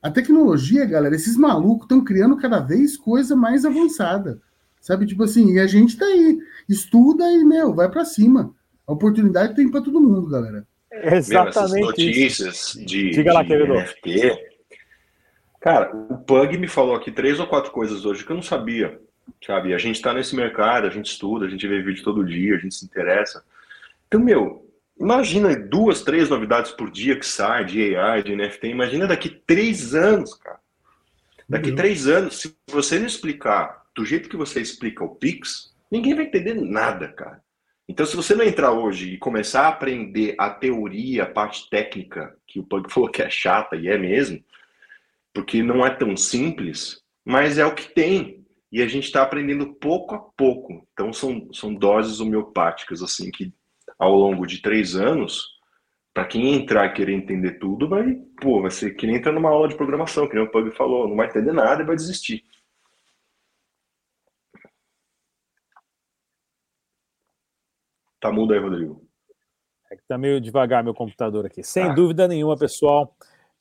A 0.00 0.10
tecnologia, 0.10 0.86
galera, 0.86 1.14
esses 1.14 1.36
malucos 1.36 1.84
estão 1.84 2.02
criando 2.02 2.38
cada 2.38 2.58
vez 2.58 2.96
coisa 2.96 3.36
mais 3.36 3.66
avançada. 3.66 4.40
Sabe, 4.80 5.04
tipo 5.04 5.24
assim, 5.24 5.52
e 5.52 5.60
a 5.60 5.66
gente 5.66 5.98
tá 5.98 6.06
aí, 6.06 6.38
estuda 6.66 7.30
e, 7.30 7.44
meu, 7.44 7.74
vai 7.74 7.90
para 7.90 8.02
cima. 8.06 8.54
A 8.86 8.92
oportunidade 8.94 9.54
tem 9.54 9.70
para 9.70 9.82
todo 9.82 10.00
mundo, 10.00 10.30
galera. 10.30 10.66
Exatamente. 10.90 11.74
Meu, 11.74 11.86
notícias 11.88 12.56
isso. 12.56 12.86
de, 12.86 13.10
Diga 13.10 13.34
lá, 13.34 13.42
de 13.42 13.54
NFT. 13.54 14.52
Cara, 15.60 15.94
o 15.94 16.16
Pug 16.16 16.56
me 16.56 16.66
falou 16.66 16.96
aqui 16.96 17.12
três 17.12 17.38
ou 17.38 17.46
quatro 17.46 17.70
coisas 17.70 18.06
hoje 18.06 18.24
que 18.24 18.32
eu 18.32 18.36
não 18.36 18.42
sabia. 18.42 18.98
Sabe? 19.44 19.74
A 19.74 19.78
gente 19.78 19.96
está 19.96 20.12
nesse 20.12 20.36
mercado, 20.36 20.86
a 20.86 20.90
gente 20.90 21.06
estuda, 21.06 21.46
a 21.46 21.48
gente 21.48 21.66
vê 21.66 21.82
vídeo 21.82 22.04
todo 22.04 22.24
dia, 22.24 22.54
a 22.54 22.58
gente 22.58 22.74
se 22.74 22.84
interessa. 22.84 23.44
Então, 24.06 24.20
meu, 24.20 24.68
imagina 24.98 25.56
duas, 25.56 26.02
três 26.02 26.28
novidades 26.28 26.70
por 26.72 26.90
dia 26.90 27.18
que 27.18 27.26
sai 27.26 27.64
de 27.64 27.96
AI, 27.96 28.22
de 28.22 28.36
NFT. 28.36 28.68
Imagina 28.68 29.06
daqui 29.06 29.28
três 29.28 29.94
anos, 29.94 30.34
cara. 30.34 30.60
Daqui 31.48 31.70
uhum. 31.70 31.76
três 31.76 32.06
anos, 32.06 32.40
se 32.40 32.56
você 32.70 32.98
não 32.98 33.06
explicar 33.06 33.82
do 33.94 34.04
jeito 34.04 34.28
que 34.28 34.36
você 34.36 34.60
explica 34.60 35.04
o 35.04 35.14
Pix, 35.14 35.74
ninguém 35.90 36.14
vai 36.14 36.24
entender 36.24 36.54
nada, 36.54 37.08
cara. 37.08 37.42
Então, 37.88 38.06
se 38.06 38.16
você 38.16 38.34
não 38.34 38.44
entrar 38.44 38.72
hoje 38.72 39.14
e 39.14 39.18
começar 39.18 39.62
a 39.62 39.68
aprender 39.68 40.34
a 40.38 40.48
teoria, 40.48 41.24
a 41.24 41.30
parte 41.30 41.68
técnica, 41.68 42.34
que 42.46 42.58
o 42.58 42.64
Pug 42.64 42.88
falou 42.92 43.10
que 43.10 43.22
é 43.22 43.28
chata, 43.28 43.76
e 43.76 43.88
é 43.88 43.98
mesmo, 43.98 44.42
porque 45.34 45.62
não 45.62 45.84
é 45.84 45.90
tão 45.90 46.16
simples, 46.16 47.02
mas 47.24 47.58
é 47.58 47.66
o 47.66 47.74
que 47.74 47.92
tem 47.92 48.41
e 48.72 48.80
a 48.80 48.88
gente 48.88 49.04
está 49.04 49.22
aprendendo 49.22 49.74
pouco 49.74 50.14
a 50.14 50.18
pouco. 50.18 50.88
Então 50.92 51.12
são, 51.12 51.52
são 51.52 51.74
doses 51.74 52.20
homeopáticas 52.20 53.02
assim 53.02 53.30
que 53.30 53.52
ao 53.98 54.14
longo 54.14 54.46
de 54.46 54.62
três 54.62 54.96
anos, 54.96 55.46
para 56.14 56.24
quem 56.24 56.54
entrar 56.54 56.86
e 56.86 56.94
querer 56.94 57.12
entender 57.12 57.58
tudo, 57.58 57.86
vai, 57.86 58.14
pô, 58.40 58.62
vai 58.62 58.70
ser 58.70 58.94
que 58.94 59.06
nem 59.06 59.16
entrar 59.16 59.32
numa 59.32 59.50
aula 59.50 59.68
de 59.68 59.76
programação, 59.76 60.26
que 60.26 60.34
nem 60.34 60.44
o 60.44 60.50
Pug 60.50 60.70
falou, 60.72 61.06
não 61.06 61.16
vai 61.16 61.28
entender 61.28 61.52
nada 61.52 61.82
e 61.82 61.86
vai 61.86 61.94
desistir. 61.94 62.42
Tá 68.18 68.32
mudo 68.32 68.54
aí, 68.54 68.60
Rodrigo. 68.60 69.06
É 69.90 69.96
que 69.96 70.02
tá 70.08 70.16
meio 70.16 70.40
devagar 70.40 70.82
meu 70.82 70.94
computador 70.94 71.44
aqui. 71.44 71.62
Sem 71.62 71.84
ah. 71.84 71.92
dúvida 71.92 72.26
nenhuma, 72.26 72.56
pessoal. 72.56 73.14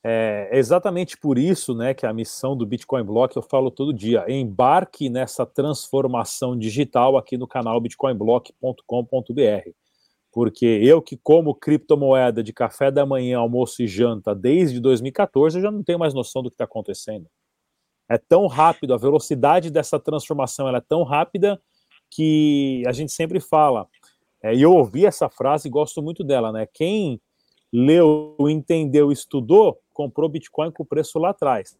É 0.04 0.50
exatamente 0.58 1.16
por 1.16 1.38
isso 1.38 1.76
né, 1.76 1.94
que 1.94 2.04
a 2.04 2.12
missão 2.12 2.56
do 2.56 2.66
Bitcoin 2.66 3.04
Block 3.04 3.36
eu 3.36 3.42
falo 3.42 3.70
todo 3.70 3.92
dia: 3.92 4.24
embarque 4.28 5.08
nessa 5.08 5.46
transformação 5.46 6.58
digital 6.58 7.16
aqui 7.16 7.36
no 7.36 7.46
canal 7.46 7.80
bitcoinblock.com.br. 7.80 9.70
Porque 10.32 10.66
eu 10.66 11.00
que 11.02 11.16
como 11.16 11.54
criptomoeda 11.54 12.42
de 12.42 12.52
café 12.52 12.90
da 12.90 13.06
manhã, 13.06 13.38
almoço 13.38 13.82
e 13.82 13.86
janta 13.86 14.34
desde 14.34 14.80
2014, 14.80 15.58
eu 15.58 15.62
já 15.62 15.70
não 15.70 15.84
tenho 15.84 15.98
mais 15.98 16.14
noção 16.14 16.42
do 16.42 16.50
que 16.50 16.54
está 16.54 16.64
acontecendo. 16.64 17.28
é 18.08 18.18
tão 18.18 18.46
rápido, 18.46 18.94
a 18.94 18.98
velocidade 18.98 19.70
dessa 19.70 20.00
transformação 20.00 20.68
é 20.68 20.80
tão 20.80 21.02
rápida 21.04 21.60
que 22.10 22.82
a 22.86 22.92
gente 22.92 23.12
sempre 23.12 23.40
fala. 23.40 23.88
É, 24.42 24.54
e 24.54 24.62
eu 24.62 24.72
ouvi 24.74 25.06
essa 25.06 25.28
frase 25.30 25.68
e 25.68 25.70
gosto 25.70 26.02
muito 26.02 26.24
dela, 26.24 26.52
né? 26.52 26.66
Quem 26.66 27.20
leu, 27.72 28.36
entendeu, 28.40 29.10
estudou, 29.10 29.80
comprou 29.92 30.28
Bitcoin 30.28 30.70
com 30.70 30.82
o 30.82 30.86
preço 30.86 31.18
lá 31.18 31.30
atrás. 31.30 31.78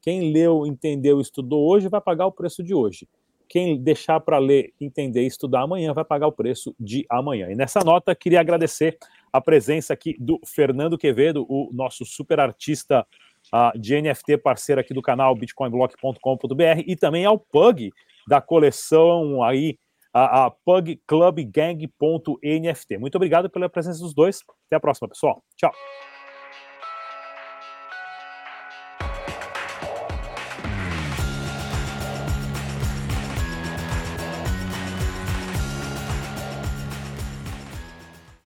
Quem 0.00 0.32
leu, 0.32 0.66
entendeu, 0.66 1.20
estudou 1.20 1.68
hoje 1.68 1.88
vai 1.88 2.00
pagar 2.00 2.26
o 2.26 2.32
preço 2.32 2.62
de 2.62 2.74
hoje. 2.74 3.08
Quem 3.48 3.80
deixar 3.80 4.20
para 4.20 4.38
ler, 4.38 4.74
entender 4.80 5.22
e 5.22 5.26
estudar 5.26 5.62
amanhã 5.62 5.94
vai 5.94 6.04
pagar 6.04 6.26
o 6.26 6.32
preço 6.32 6.74
de 6.78 7.06
amanhã. 7.08 7.50
E 7.50 7.54
nessa 7.54 7.80
nota, 7.80 8.14
queria 8.14 8.40
agradecer 8.40 8.98
a 9.32 9.40
presença 9.40 9.92
aqui 9.94 10.16
do 10.18 10.38
Fernando 10.44 10.98
Quevedo, 10.98 11.46
o 11.48 11.70
nosso 11.72 12.04
super 12.04 12.40
artista 12.40 13.06
uh, 13.52 13.78
de 13.78 14.00
NFT, 14.00 14.38
parceiro 14.38 14.80
aqui 14.80 14.92
do 14.92 15.00
canal 15.00 15.34
bitcoinblock.com.br, 15.34 16.82
e 16.86 16.94
também 16.94 17.24
ao 17.24 17.38
Pug, 17.38 17.90
da 18.26 18.40
coleção 18.40 19.42
aí, 19.42 19.78
a, 20.24 20.46
a 20.46 20.50
pugclubgang.nft. 20.50 22.98
Muito 22.98 23.16
obrigado 23.16 23.50
pela 23.50 23.68
presença 23.68 24.00
dos 24.00 24.14
dois. 24.14 24.42
Até 24.66 24.76
a 24.76 24.80
próxima, 24.80 25.08
pessoal. 25.08 25.42
Tchau. 25.56 25.72